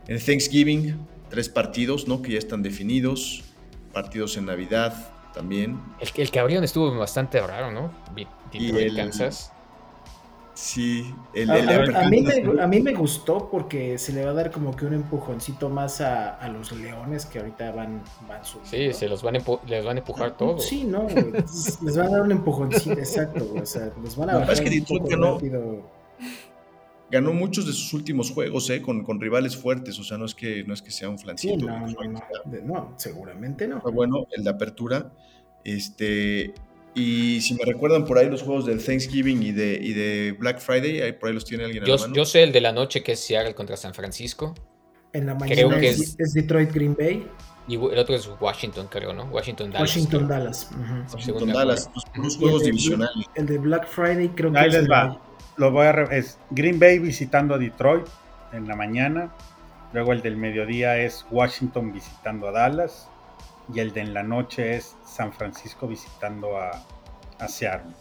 en 0.06 0.18
Thanksgiving, 0.24 0.96
tres 1.30 1.48
partidos, 1.48 2.06
¿no? 2.06 2.20
Que 2.20 2.32
ya 2.32 2.38
están 2.38 2.62
definidos, 2.62 3.44
partidos 3.92 4.36
en 4.36 4.46
Navidad 4.46 4.94
también. 5.32 5.80
El, 6.00 6.08
el 6.14 6.30
que 6.30 6.38
abrieron 6.38 6.64
estuvo 6.64 6.94
bastante 6.96 7.40
raro, 7.40 7.70
¿no? 7.70 7.90
Detroit, 8.52 8.94
Kansas. 8.96 9.52
Sí, 10.54 11.14
a, 11.48 12.66
mí 12.66 12.80
me, 12.80 12.92
gustó 12.92 13.48
porque 13.50 13.96
se 13.96 14.12
le 14.12 14.24
va 14.26 14.32
a 14.32 14.34
dar 14.34 14.50
como 14.50 14.76
que 14.76 14.84
un 14.84 14.92
empujoncito 14.92 15.70
más 15.70 16.02
a, 16.02 16.46
los 16.48 16.72
leones 16.72 17.24
que 17.24 17.38
ahorita 17.38 17.70
van, 17.70 18.02
van 18.28 18.42
Sí, 18.64 18.92
se 18.92 19.08
los 19.08 19.22
van 19.22 19.36
a 19.36 19.40
les 19.66 19.84
van 19.84 19.96
a 19.96 20.00
empujar 20.00 20.36
todo. 20.36 20.58
Sí, 20.58 20.84
no, 20.84 21.06
les 21.08 21.96
van 21.96 22.08
a 22.08 22.10
dar 22.10 22.22
un 22.22 22.32
empujoncito, 22.32 22.92
exacto, 22.98 23.46
o 23.58 23.64
sea, 23.64 23.90
les 24.02 24.16
van 24.16 24.30
a 24.30 24.34
bajar 24.38 24.52
es 24.52 24.60
que 24.60 24.70
Detroit 24.70 25.04
ganó, 25.08 25.38
ganó 27.10 27.32
muchos 27.32 27.66
de 27.66 27.72
sus 27.72 27.92
últimos 27.92 28.30
juegos, 28.30 28.68
¿eh? 28.70 28.80
Con, 28.80 29.04
con, 29.04 29.20
rivales 29.20 29.56
fuertes, 29.56 29.98
o 29.98 30.04
sea, 30.04 30.18
no 30.18 30.24
es 30.24 30.34
que, 30.34 30.64
no 30.64 30.74
es 30.74 30.82
que 30.82 30.90
sea 30.90 31.08
un 31.08 31.18
flancito. 31.18 31.60
Sí, 31.60 31.66
no, 31.66 31.86
no, 31.86 32.60
no, 32.64 32.94
seguramente 32.96 33.66
no. 33.66 33.80
bueno, 33.80 34.26
el 34.32 34.44
de 34.44 34.50
apertura, 34.50 35.12
este, 35.64 36.54
y 36.94 37.40
si 37.40 37.54
me 37.54 37.64
recuerdan 37.64 38.04
por 38.04 38.18
ahí 38.18 38.28
los 38.28 38.42
juegos 38.42 38.66
del 38.66 38.84
Thanksgiving 38.84 39.42
y 39.42 39.52
de, 39.52 39.78
y 39.80 39.92
de 39.92 40.36
Black 40.38 40.58
Friday, 40.58 41.02
ahí 41.02 41.12
por 41.12 41.28
ahí 41.28 41.34
los 41.34 41.44
tiene 41.44 41.64
alguien 41.64 41.84
yo, 41.84 41.96
Yo 42.12 42.24
sé 42.24 42.42
el 42.42 42.52
de 42.52 42.60
la 42.60 42.72
noche 42.72 43.02
que 43.02 43.12
es 43.12 43.20
Seattle 43.20 43.54
contra 43.54 43.76
San 43.76 43.94
Francisco. 43.94 44.54
En 45.12 45.26
la 45.26 45.34
mañana 45.34 45.68
creo 45.68 45.80
que 45.80 45.88
es, 45.88 46.16
Detroit 46.34 46.72
Green 46.72 46.96
Bay. 46.98 47.26
Y 47.68 47.74
el 47.74 47.98
otro 47.98 48.16
es 48.16 48.28
Washington, 48.40 48.88
creo, 48.90 49.12
¿no? 49.12 49.24
Washington 49.26 49.70
Dallas. 49.70 49.88
Washington 49.88 50.26
Dallas. 50.26 50.70
Washington 51.12 51.52
Dallas, 51.52 51.90
los, 52.16 52.36
juegos 52.36 52.64
divisionales. 52.64 53.26
el 53.36 53.46
de 53.46 53.58
Black 53.58 53.86
Friday 53.86 54.28
creo 54.30 54.52
que 54.52 54.58
ahí 54.58 54.70
les 54.70 54.90
va. 54.90 55.20
Lo 55.60 55.70
voy 55.70 55.84
a 55.84 55.90
es 56.04 56.38
Green 56.48 56.80
Bay 56.80 56.98
visitando 56.98 57.54
a 57.54 57.58
Detroit 57.58 58.06
en 58.54 58.66
la 58.66 58.76
mañana. 58.76 59.30
Luego 59.92 60.14
el 60.14 60.22
del 60.22 60.38
mediodía 60.38 60.96
es 60.96 61.26
Washington 61.30 61.92
visitando 61.92 62.48
a 62.48 62.52
Dallas 62.52 63.10
y 63.70 63.80
el 63.80 63.92
de 63.92 64.00
en 64.00 64.14
la 64.14 64.22
noche 64.22 64.76
es 64.76 64.96
San 65.04 65.34
Francisco 65.34 65.86
visitando 65.86 66.56
a, 66.56 66.70
a 67.38 67.46
Seattle. 67.46 67.92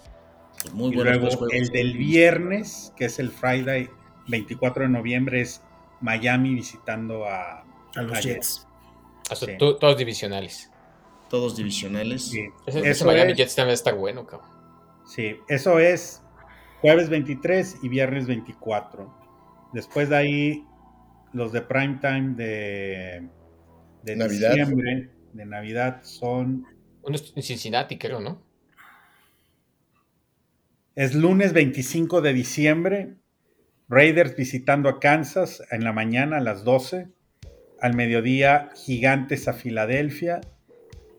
Muy 0.72 0.94
y 0.94 1.04
luego 1.04 1.28
el 1.52 1.68
del 1.68 1.98
viernes, 1.98 2.94
que 2.96 3.04
es 3.04 3.20
el 3.20 3.30
Friday 3.30 3.90
24 4.30 4.84
de 4.84 4.90
noviembre, 4.90 5.42
es 5.42 5.62
Miami 6.00 6.56
visitando 6.56 7.26
a, 7.26 7.66
a 7.94 8.02
los 8.02 8.24
Jets. 8.24 8.68
todos 9.58 9.98
divisionales. 9.98 10.72
Todos 11.30 11.58
divisionales. 11.58 12.24
Sí. 12.24 12.48
Ese, 12.66 13.04
Miami 13.04 13.34
Jets 13.34 13.54
también 13.54 13.74
está 13.74 13.92
bueno, 13.92 14.26
cabrón. 14.26 14.48
Sí, 15.06 15.36
eso 15.50 15.78
es 15.80 16.22
jueves 16.82 17.10
23 17.10 17.80
y 17.84 17.90
viernes 17.90 18.28
24. 18.28 19.14
Después 19.74 20.10
de 20.10 20.16
ahí, 20.16 20.66
los 21.34 21.52
de 21.52 21.62
prime 21.62 22.00
time 22.02 22.36
de, 22.36 23.28
de 24.04 24.16
Navidad. 24.16 24.52
diciembre 24.52 25.10
de 25.34 25.46
Navidad 25.46 26.04
son... 26.04 26.66
Uno 27.04 27.18
en 27.36 27.44
Cincinnati, 27.44 27.98
creo, 27.98 28.20
¿no? 28.20 28.42
Es 30.96 31.16
lunes 31.16 31.54
25 31.54 32.22
de 32.22 32.34
diciembre. 32.34 33.14
Raiders 33.88 34.36
visitando 34.36 34.90
a 34.90 35.00
Kansas 35.00 35.64
en 35.72 35.84
la 35.84 35.94
mañana 35.94 36.38
a 36.38 36.42
las 36.42 36.64
12. 36.64 37.08
Al 37.80 37.96
mediodía, 37.96 38.70
Gigantes 38.76 39.48
a 39.48 39.54
Filadelfia. 39.54 40.42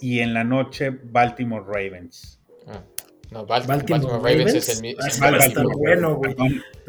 Y 0.00 0.20
en 0.20 0.34
la 0.34 0.44
noche, 0.44 0.90
Baltimore 0.90 1.64
Ravens. 1.66 2.42
Ah, 2.66 2.84
no, 3.30 3.46
Baltimore, 3.46 4.18
Ravens, 4.18 4.54
es 4.54 4.76
el, 4.76 4.82
mismo. 4.82 5.02
Baltimore, 5.20 5.76
bueno, 5.76 6.14
güey. 6.16 6.34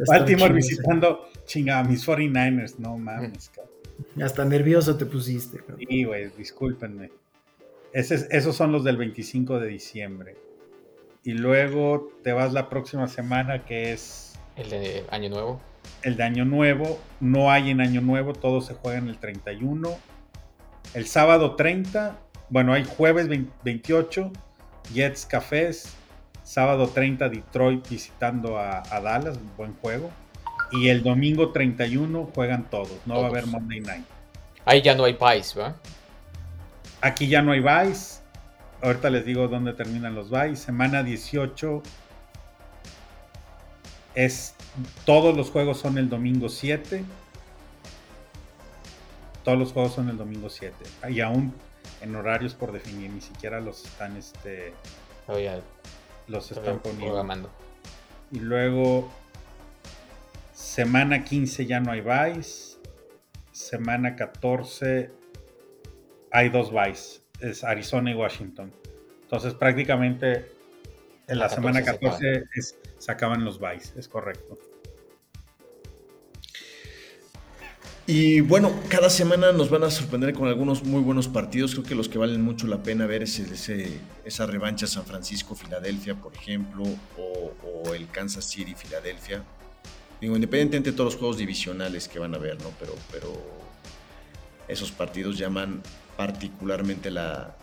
Baltimore 0.08 0.54
visitando 0.54 1.30
chinga, 1.46 1.84
mis 1.84 2.06
49ers. 2.08 2.78
No 2.78 2.98
mames, 2.98 3.50
cabrón. 3.50 3.72
Hasta 4.24 4.46
nervioso 4.46 4.98
te 4.98 5.06
pusiste. 5.06 5.60
Sí, 5.88 6.04
güey, 6.04 6.32
discúlpenme. 6.38 7.12
esos 7.94 8.56
son 8.56 8.72
los 8.72 8.84
del 8.84 8.98
25 8.98 9.60
de 9.60 9.68
diciembre. 9.68 10.36
Y 11.24 11.34
luego 11.34 12.12
te 12.24 12.34
vas 12.34 12.52
la 12.54 12.70
próxima 12.70 13.08
semana 13.08 13.66
que 13.66 13.94
es... 13.94 14.34
El 14.56 14.70
de 14.70 15.06
Año 15.12 15.30
Nuevo. 15.30 15.62
El 16.02 16.18
de 16.18 16.24
Año 16.24 16.46
Nuevo. 16.46 17.00
No 17.20 17.52
hay 17.52 17.70
en 17.70 17.80
Año 17.80 18.02
Nuevo, 18.02 18.34
todo 18.34 18.62
se 18.62 18.74
juega 18.74 18.98
en 18.98 19.08
el 19.08 19.18
31. 19.20 19.98
El 20.94 21.06
sábado 21.06 21.56
30, 21.56 22.20
bueno, 22.50 22.74
hay 22.74 22.84
jueves 22.84 23.28
28, 23.64 24.32
Jets 24.94 25.26
Cafés. 25.26 25.96
Sábado 26.52 26.90
30, 26.90 27.30
Detroit 27.30 27.88
visitando 27.88 28.58
a, 28.58 28.84
a 28.94 29.00
Dallas, 29.00 29.40
buen 29.56 29.74
juego. 29.76 30.12
Y 30.74 30.90
el 30.90 31.02
domingo 31.02 31.54
31 31.54 32.30
juegan 32.36 32.70
todos, 32.70 32.92
no 33.06 33.22
va 33.22 33.28
a 33.28 33.30
haber 33.30 33.48
Monday 33.48 33.80
Night. 33.80 34.04
Ahí 34.66 34.82
ya 34.82 34.94
no 34.94 35.06
hay 35.06 35.14
Vice, 35.14 35.58
¿va? 35.58 35.78
Aquí 37.00 37.30
ya 37.30 37.42
no 37.42 37.54
hay 37.54 37.62
Vice. 37.62 38.20
Ahorita 38.82 39.10
les 39.10 39.24
digo 39.24 39.48
dónde 39.48 39.72
terminan 39.72 40.14
los 40.14 40.30
Vice. 40.30 40.58
Semana 40.58 41.04
18 41.04 41.84
es 44.16 44.54
todos 45.06 45.38
los 45.38 45.52
juegos 45.52 45.80
son 45.80 45.98
el 45.98 46.10
domingo 46.10 46.50
7. 46.50 47.06
Todos 49.46 49.58
los 49.58 49.72
juegos 49.72 49.94
son 49.94 50.10
el 50.10 50.18
domingo 50.18 50.50
7. 50.50 50.76
Y 51.12 51.22
aún 51.22 51.54
en 52.02 52.14
horarios 52.14 52.56
por 52.56 52.74
definir, 52.74 53.10
ni 53.10 53.22
siquiera 53.22 53.62
los 53.62 53.86
están 53.86 54.18
este 54.18 54.74
los 56.32 56.52
están 56.52 56.80
poniendo. 56.80 57.06
Programando. 57.06 57.50
Y 58.32 58.40
luego 58.40 59.12
Semana 60.62 61.24
15 61.24 61.66
ya 61.66 61.80
no 61.80 61.92
hay 61.92 62.02
Vice. 62.02 62.78
Semana 63.52 64.16
14 64.16 65.12
hay 66.32 66.50
dos 66.50 66.72
Vice. 66.72 67.22
Es 67.40 67.64
Arizona 67.64 68.12
y 68.12 68.14
Washington. 68.14 68.72
Entonces 69.24 69.54
prácticamente 69.54 70.52
en 71.28 71.40
la, 71.40 71.50
semana 71.50 71.84
14 71.84 72.44
se, 72.98 73.12
acaban 73.12 73.44
los 73.44 73.60
Vice. 73.60 74.00
Es 74.00 74.08
correcto. 74.08 74.58
Y 78.08 78.42
bueno, 78.42 78.72
cada 78.90 79.10
semana 79.10 79.52
nos 79.52 79.70
van 79.70 79.84
a 79.84 79.92
sorprender 79.92 80.34
con 80.34 80.48
algunos 80.48 80.84
muy 80.84 81.02
buenos 81.02 81.28
partidos. 81.28 81.74
Creo 81.74 81.84
que 81.84 81.96
los 81.96 82.10
que 82.10 82.18
valen 82.18 82.42
mucho 82.42 82.68
la 82.68 82.82
pena 82.82 83.06
ver 83.06 83.24
es 83.24 83.40
ese, 83.40 84.00
esa 84.26 84.46
revancha 84.48 84.88
San 84.88 85.06
Francisco-Filadelfia, 85.06 86.16
por 86.16 86.34
ejemplo, 86.34 86.84
o, 87.18 87.54
o, 87.64 87.94
el 87.94 88.08
Kansas 88.10 88.46
City-Filadelfia. 88.46 89.44
Digo, 90.20 90.36
independientemente 90.36 90.92
de 90.92 90.98
todos 90.98 91.14
los 91.14 91.20
juegos 91.20 91.38
divisionales 91.38 92.08
que 92.08 92.20
van 92.20 92.34
a 92.34 92.38
ver, 92.38 92.62
¿no? 92.62 92.72
Pero, 92.80 92.96
pero 93.12 93.32
esos 94.68 94.92
partidos 94.92 95.38
llaman 95.38 95.82
particularmente 96.18 97.12
la, 97.12 97.56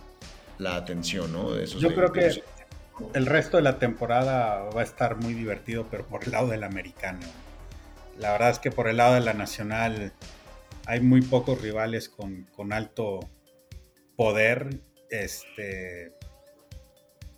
atención, 0.65 1.33
¿no? 1.33 1.57
Yo 1.65 1.95
creo 1.95 2.13
que 2.13 2.43
el 3.15 3.27
resto 3.27 3.57
de 3.57 3.63
la 3.63 3.79
temporada 3.79 4.71
va 4.75 4.81
a 4.81 4.85
estar 4.85 5.17
muy 5.17 5.35
divertido, 5.35 5.87
pero 5.91 6.05
por 6.07 6.25
el 6.25 6.33
lado 6.33 6.49
del 6.49 6.65
americano. 6.65 7.21
La 8.19 8.33
verdad 8.33 8.51
es 8.51 8.59
que 8.59 8.71
por 8.71 8.89
el 8.89 8.97
lado 8.97 9.15
de 9.15 9.21
la 9.21 9.35
nacional 9.35 10.13
hay 10.87 11.01
muy 11.01 11.23
pocos 11.23 11.61
rivales 11.61 12.09
con, 12.09 12.73
alto 12.73 13.21
poder. 14.17 14.81
Este, 15.11 16.13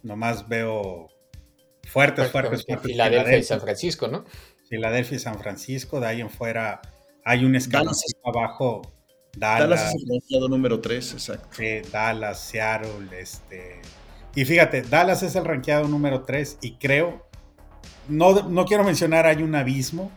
nomás 0.03 0.49
veo 0.49 1.09
fuertes, 1.87 2.31
fuertes, 2.31 2.65
fuertes. 2.67 2.91
Filadelfia 2.91 3.39
y 3.39 3.43
San 3.43 3.61
Francisco, 3.61 4.09
¿no? 4.09 4.25
Filadelfia 4.69 5.17
y 5.17 5.21
San 5.21 5.39
Francisco, 5.39 6.01
de 6.01 6.07
ahí 6.07 6.21
en 6.21 6.31
fuera 6.31 6.81
hay 7.25 7.45
un 7.45 7.55
escalón 7.57 7.95
abajo. 8.25 8.83
Dallas, 9.37 9.61
Dallas, 9.61 9.89
es 9.89 10.03
el 10.03 10.09
rankeado 10.09 10.49
número 10.49 10.81
3, 10.81 11.13
exacto. 11.13 11.49
Sí, 11.53 11.81
Dallas, 11.93 12.41
Seattle, 12.41 13.21
este. 13.21 13.81
Y 14.35 14.45
fíjate, 14.45 14.83
Dallas 14.83 15.23
es 15.23 15.37
el 15.37 15.45
rankeado 15.45 15.87
número 15.87 16.23
3 16.23 16.59
y 16.63 16.77
creo, 16.77 17.27
no, 18.09 18.49
no 18.49 18.65
quiero 18.65 18.83
mencionar, 18.85 19.27
hay 19.27 19.43
un 19.43 19.55
abismo, 19.55 20.11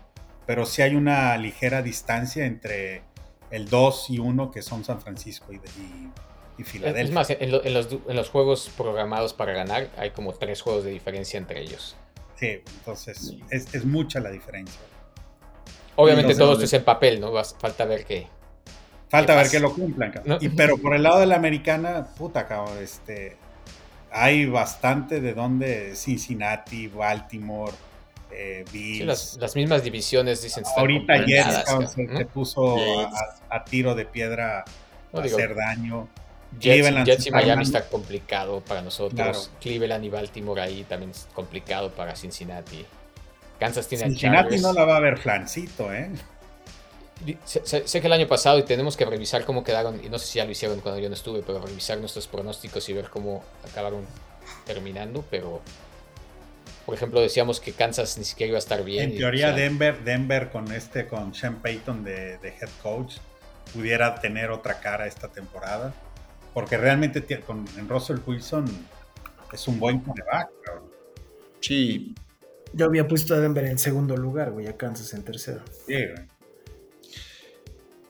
pero 0.46 0.66
sí 0.66 0.82
hay 0.82 0.96
una 0.96 1.38
ligera 1.38 1.82
distancia 1.82 2.46
entre 2.46 3.04
el 3.52 3.70
2 3.70 4.10
y 4.10 4.20
1 4.20 4.52
que 4.52 4.62
son 4.62 4.84
San 4.84 5.00
Francisco 5.02 5.54
y, 5.54 5.58
y, 6.60 6.64
Filadelfia. 6.64 7.04
Es 7.04 7.12
más, 7.12 7.30
en, 7.30 8.16
los, 8.16 8.30
juegos 8.30 8.72
programados 8.78 9.34
para 9.34 9.54
ganar 9.54 9.90
hay 9.98 10.12
como 10.12 10.34
tres 10.34 10.62
juegos 10.62 10.84
de 10.84 10.92
diferencia 10.92 11.38
entre 11.38 11.62
ellos. 11.62 11.96
Sí, 12.36 12.62
entonces 12.78 13.36
es, 13.50 13.86
mucha 13.86 14.20
la 14.20 14.30
diferencia. 14.30 14.82
Obviamente 15.96 16.36
todo 16.36 16.54
esto 16.54 16.66
es 16.66 16.74
en 16.74 16.84
papel, 16.84 17.20
¿no? 17.20 17.32
Falta 17.60 17.86
ver 17.86 18.06
qué. 18.06 18.28
Falta 19.10 19.36
ver 19.36 19.50
que 19.50 19.60
lo 19.60 19.74
cumplan, 19.74 20.12
Y, 20.42 20.50
pero 20.50 20.78
por 20.78 20.96
el 20.96 21.04
lado 21.04 21.20
de 21.20 21.28
la 21.28 21.36
americana, 21.36 22.08
puta, 22.18 22.48
cabrón, 22.48 22.80
este, 22.82 23.38
hay 24.12 24.48
bastante 24.48 25.22
de 25.22 25.36
donde 25.36 25.96
Cincinnati, 25.96 26.88
Baltimore, 26.88 27.74
eh, 28.36 28.66
Bills. 28.72 29.38
las, 29.40 29.56
mismas 29.56 29.84
divisiones 29.84 30.42
dicen. 30.42 30.64
Ahorita 30.76 31.26
Jets 31.26 31.64
se, 31.94 32.26
puso 32.26 32.78
a, 33.50 33.64
tiro 33.64 33.96
de 33.96 34.06
piedra 34.06 34.64
a 35.14 35.20
hacer 35.20 35.56
daño. 35.56 36.08
Jets, 36.60 37.26
y 37.26 37.32
Miami 37.32 37.64
está 37.64 37.88
complicado 37.88 38.62
para 38.62 38.82
nosotros. 38.82 39.52
Cleveland 39.60 40.06
y 40.06 40.10
Baltimore 40.10 40.62
ahí 40.62 40.84
también 40.84 41.12
es 41.12 41.28
complicado 41.34 41.92
para 41.92 42.16
Cincinnati. 42.16 42.86
Kansas 43.60 43.88
tiene 43.88 44.06
Cincinnati 44.06 44.60
no 44.60 44.74
la 44.74 44.86
va 44.86 44.98
a 44.98 45.00
ver 45.00 45.18
flancito, 45.18 45.94
¿eh? 45.94 46.12
Sé, 47.46 47.88
sé, 47.88 48.02
que 48.02 48.08
el 48.08 48.14
año 48.14 48.28
pasado 48.28 48.60
y 48.60 48.64
tenemos 48.64 48.98
que 48.98 49.06
revisar 49.06 49.46
cómo 49.46 49.64
quedaron, 49.64 50.04
y 50.04 50.10
no 50.10 50.20
sé 50.20 50.26
si 50.28 50.40
ya 50.40 50.46
lo 50.46 50.52
hicieron 50.52 50.82
cuando 50.82 51.00
yo 51.00 51.08
no 51.08 51.16
estuve, 51.16 51.42
pero 51.42 51.62
revisar 51.62 51.98
nuestros 52.00 52.28
pronósticos 52.28 52.90
y 52.90 52.94
ver 52.94 53.10
cómo 53.10 53.44
acabaron 53.70 54.06
terminando, 54.66 55.24
pero 55.30 55.62
por 56.86 56.96
ejemplo, 56.96 57.22
decíamos 57.22 57.60
que 57.60 57.72
Kansas 57.72 58.18
ni 58.18 58.26
siquiera 58.26 58.50
iba 58.50 58.58
a 58.58 58.60
estar 58.60 58.84
bien. 58.84 59.12
En 59.12 59.18
teoría, 59.18 59.52
Denver, 59.54 60.04
Denver 60.04 60.50
con 60.50 60.72
este, 60.72 61.08
con 61.08 61.34
Sean 61.34 61.62
Payton 61.62 62.04
de, 62.04 62.34
head 62.44 62.70
coach, 62.82 63.16
pudiera 63.74 64.16
tener 64.16 64.52
otra 64.52 64.80
cara 64.80 65.08
esta 65.08 65.30
temporada. 65.30 65.94
Porque 66.54 66.78
realmente 66.78 67.24
con, 67.40 67.66
en 67.78 67.88
Russell 67.88 68.18
Wilson 68.26 68.66
es 69.52 69.68
un 69.68 69.80
buen 69.80 70.00
coreback. 70.00 70.50
Sí. 71.62 72.14
Yo 72.74 72.86
había 72.86 73.08
puesto 73.08 73.34
a 73.34 73.40
Denver 73.40 73.66
en 73.66 73.80
segundo 73.80 74.18
lugar, 74.18 74.52
güey, 74.52 74.68
a 74.68 74.76
Kansas 74.76 75.14
en 75.14 75.24
tercero. 75.24 75.62
Sí, 75.88 75.94
güey. 75.94 76.34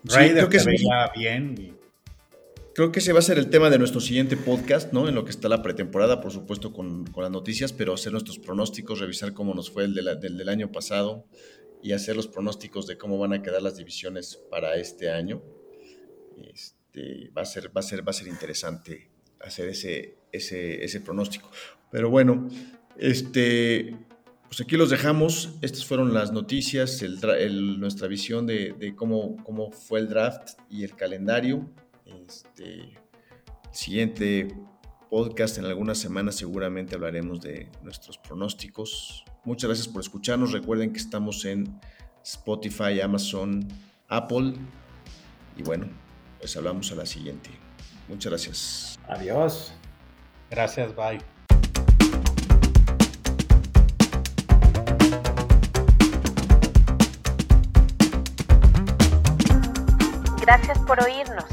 Raider 0.05 0.49
que 0.49 0.57
veía 0.57 1.09
bien 1.15 1.55
y 1.57 1.82
Creo 2.75 2.91
que 2.91 2.99
ese 2.99 3.13
va 3.13 3.19
a 3.19 3.21
ser 3.23 3.37
el 3.37 3.51
tema 3.51 3.69
de 3.69 3.77
nuestro 3.77 4.01
siguiente 4.01 4.35
podcast, 4.35 4.93
¿no? 4.93 5.07
En 5.07 5.13
lo 5.13 5.25
que 5.25 5.29
está 5.29 5.47
la 5.47 5.61
pretemporada, 5.61 6.21
por 6.21 6.31
supuesto, 6.31 6.73
con, 6.73 7.05
las 7.15 7.29
noticias, 7.29 7.71
pero 7.71 7.93
hacer 7.93 8.11
nuestros 8.11 8.39
pronósticos, 8.39 8.99
revisar 8.99 9.33
cómo 9.33 9.53
nos 9.53 9.69
fue 9.69 9.83
el, 9.83 9.93
del, 9.93 10.49
año 10.49 10.71
pasado 10.71 11.27
y 11.83 11.91
hacer 11.91 12.15
los 12.15 12.27
pronósticos 12.27 12.87
de 12.87 12.97
cómo 12.97 13.19
van 13.19 13.33
a 13.33 13.43
quedar 13.43 13.61
las 13.61 13.77
divisiones 13.77 14.39
para 14.49 14.75
este 14.77 15.11
año. 15.11 15.43
Este, 16.51 17.29
va, 17.37 17.43
a 17.43 17.45
ser, 17.45 17.67
va, 17.67 17.81
a 17.81 17.83
ser, 17.83 18.07
va 18.07 18.09
a 18.09 18.13
ser 18.13 18.27
interesante 18.27 19.11
hacer 19.39 19.69
ese, 19.69 20.17
ese, 20.31 20.83
ese 20.83 20.99
pronóstico. 20.99 21.51
Pero 21.91 22.09
bueno, 22.09 22.47
este, 22.97 23.95
pues 24.47 24.61
aquí 24.61 24.77
los 24.77 24.89
dejamos. 24.89 25.59
Estas 25.61 25.85
fueron 25.85 26.11
las 26.11 26.31
noticias, 26.31 27.03
el, 27.03 27.79
nuestra 27.79 28.07
visión 28.07 28.47
de, 28.47 28.73
de, 28.79 28.95
cómo, 28.95 29.35
cómo 29.43 29.71
fue 29.71 29.99
el 29.99 30.09
draft 30.09 30.57
y 30.71 30.83
el 30.83 30.95
calendario. 30.95 31.69
Este, 32.05 32.97
siguiente 33.71 34.55
podcast 35.09 35.57
en 35.57 35.65
algunas 35.65 35.97
semanas 35.97 36.35
seguramente 36.35 36.95
hablaremos 36.95 37.41
de 37.41 37.69
nuestros 37.81 38.17
pronósticos. 38.17 39.23
Muchas 39.43 39.67
gracias 39.67 39.87
por 39.87 40.01
escucharnos. 40.01 40.51
Recuerden 40.51 40.91
que 40.91 40.99
estamos 40.99 41.45
en 41.45 41.79
Spotify, 42.23 43.01
Amazon, 43.01 43.67
Apple. 44.07 44.55
Y 45.55 45.63
bueno, 45.63 45.87
pues 46.39 46.57
hablamos 46.57 46.91
a 46.91 46.95
la 46.95 47.05
siguiente. 47.05 47.51
Muchas 48.07 48.31
gracias. 48.31 48.99
Adiós. 49.07 49.73
Gracias, 50.49 50.95
bye. 50.95 51.19
Gracias 60.41 60.77
por 60.79 61.01
oírnos 61.01 61.45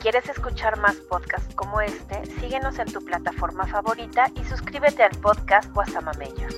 quieres 0.00 0.28
escuchar 0.28 0.78
más 0.78 0.96
podcasts 0.96 1.54
como 1.54 1.80
este, 1.80 2.24
síguenos 2.40 2.78
en 2.78 2.90
tu 2.90 3.00
plataforma 3.04 3.66
favorita 3.66 4.30
y 4.34 4.44
suscríbete 4.44 5.02
al 5.04 5.16
podcast 5.18 5.72
Guasamamellos. 5.74 6.56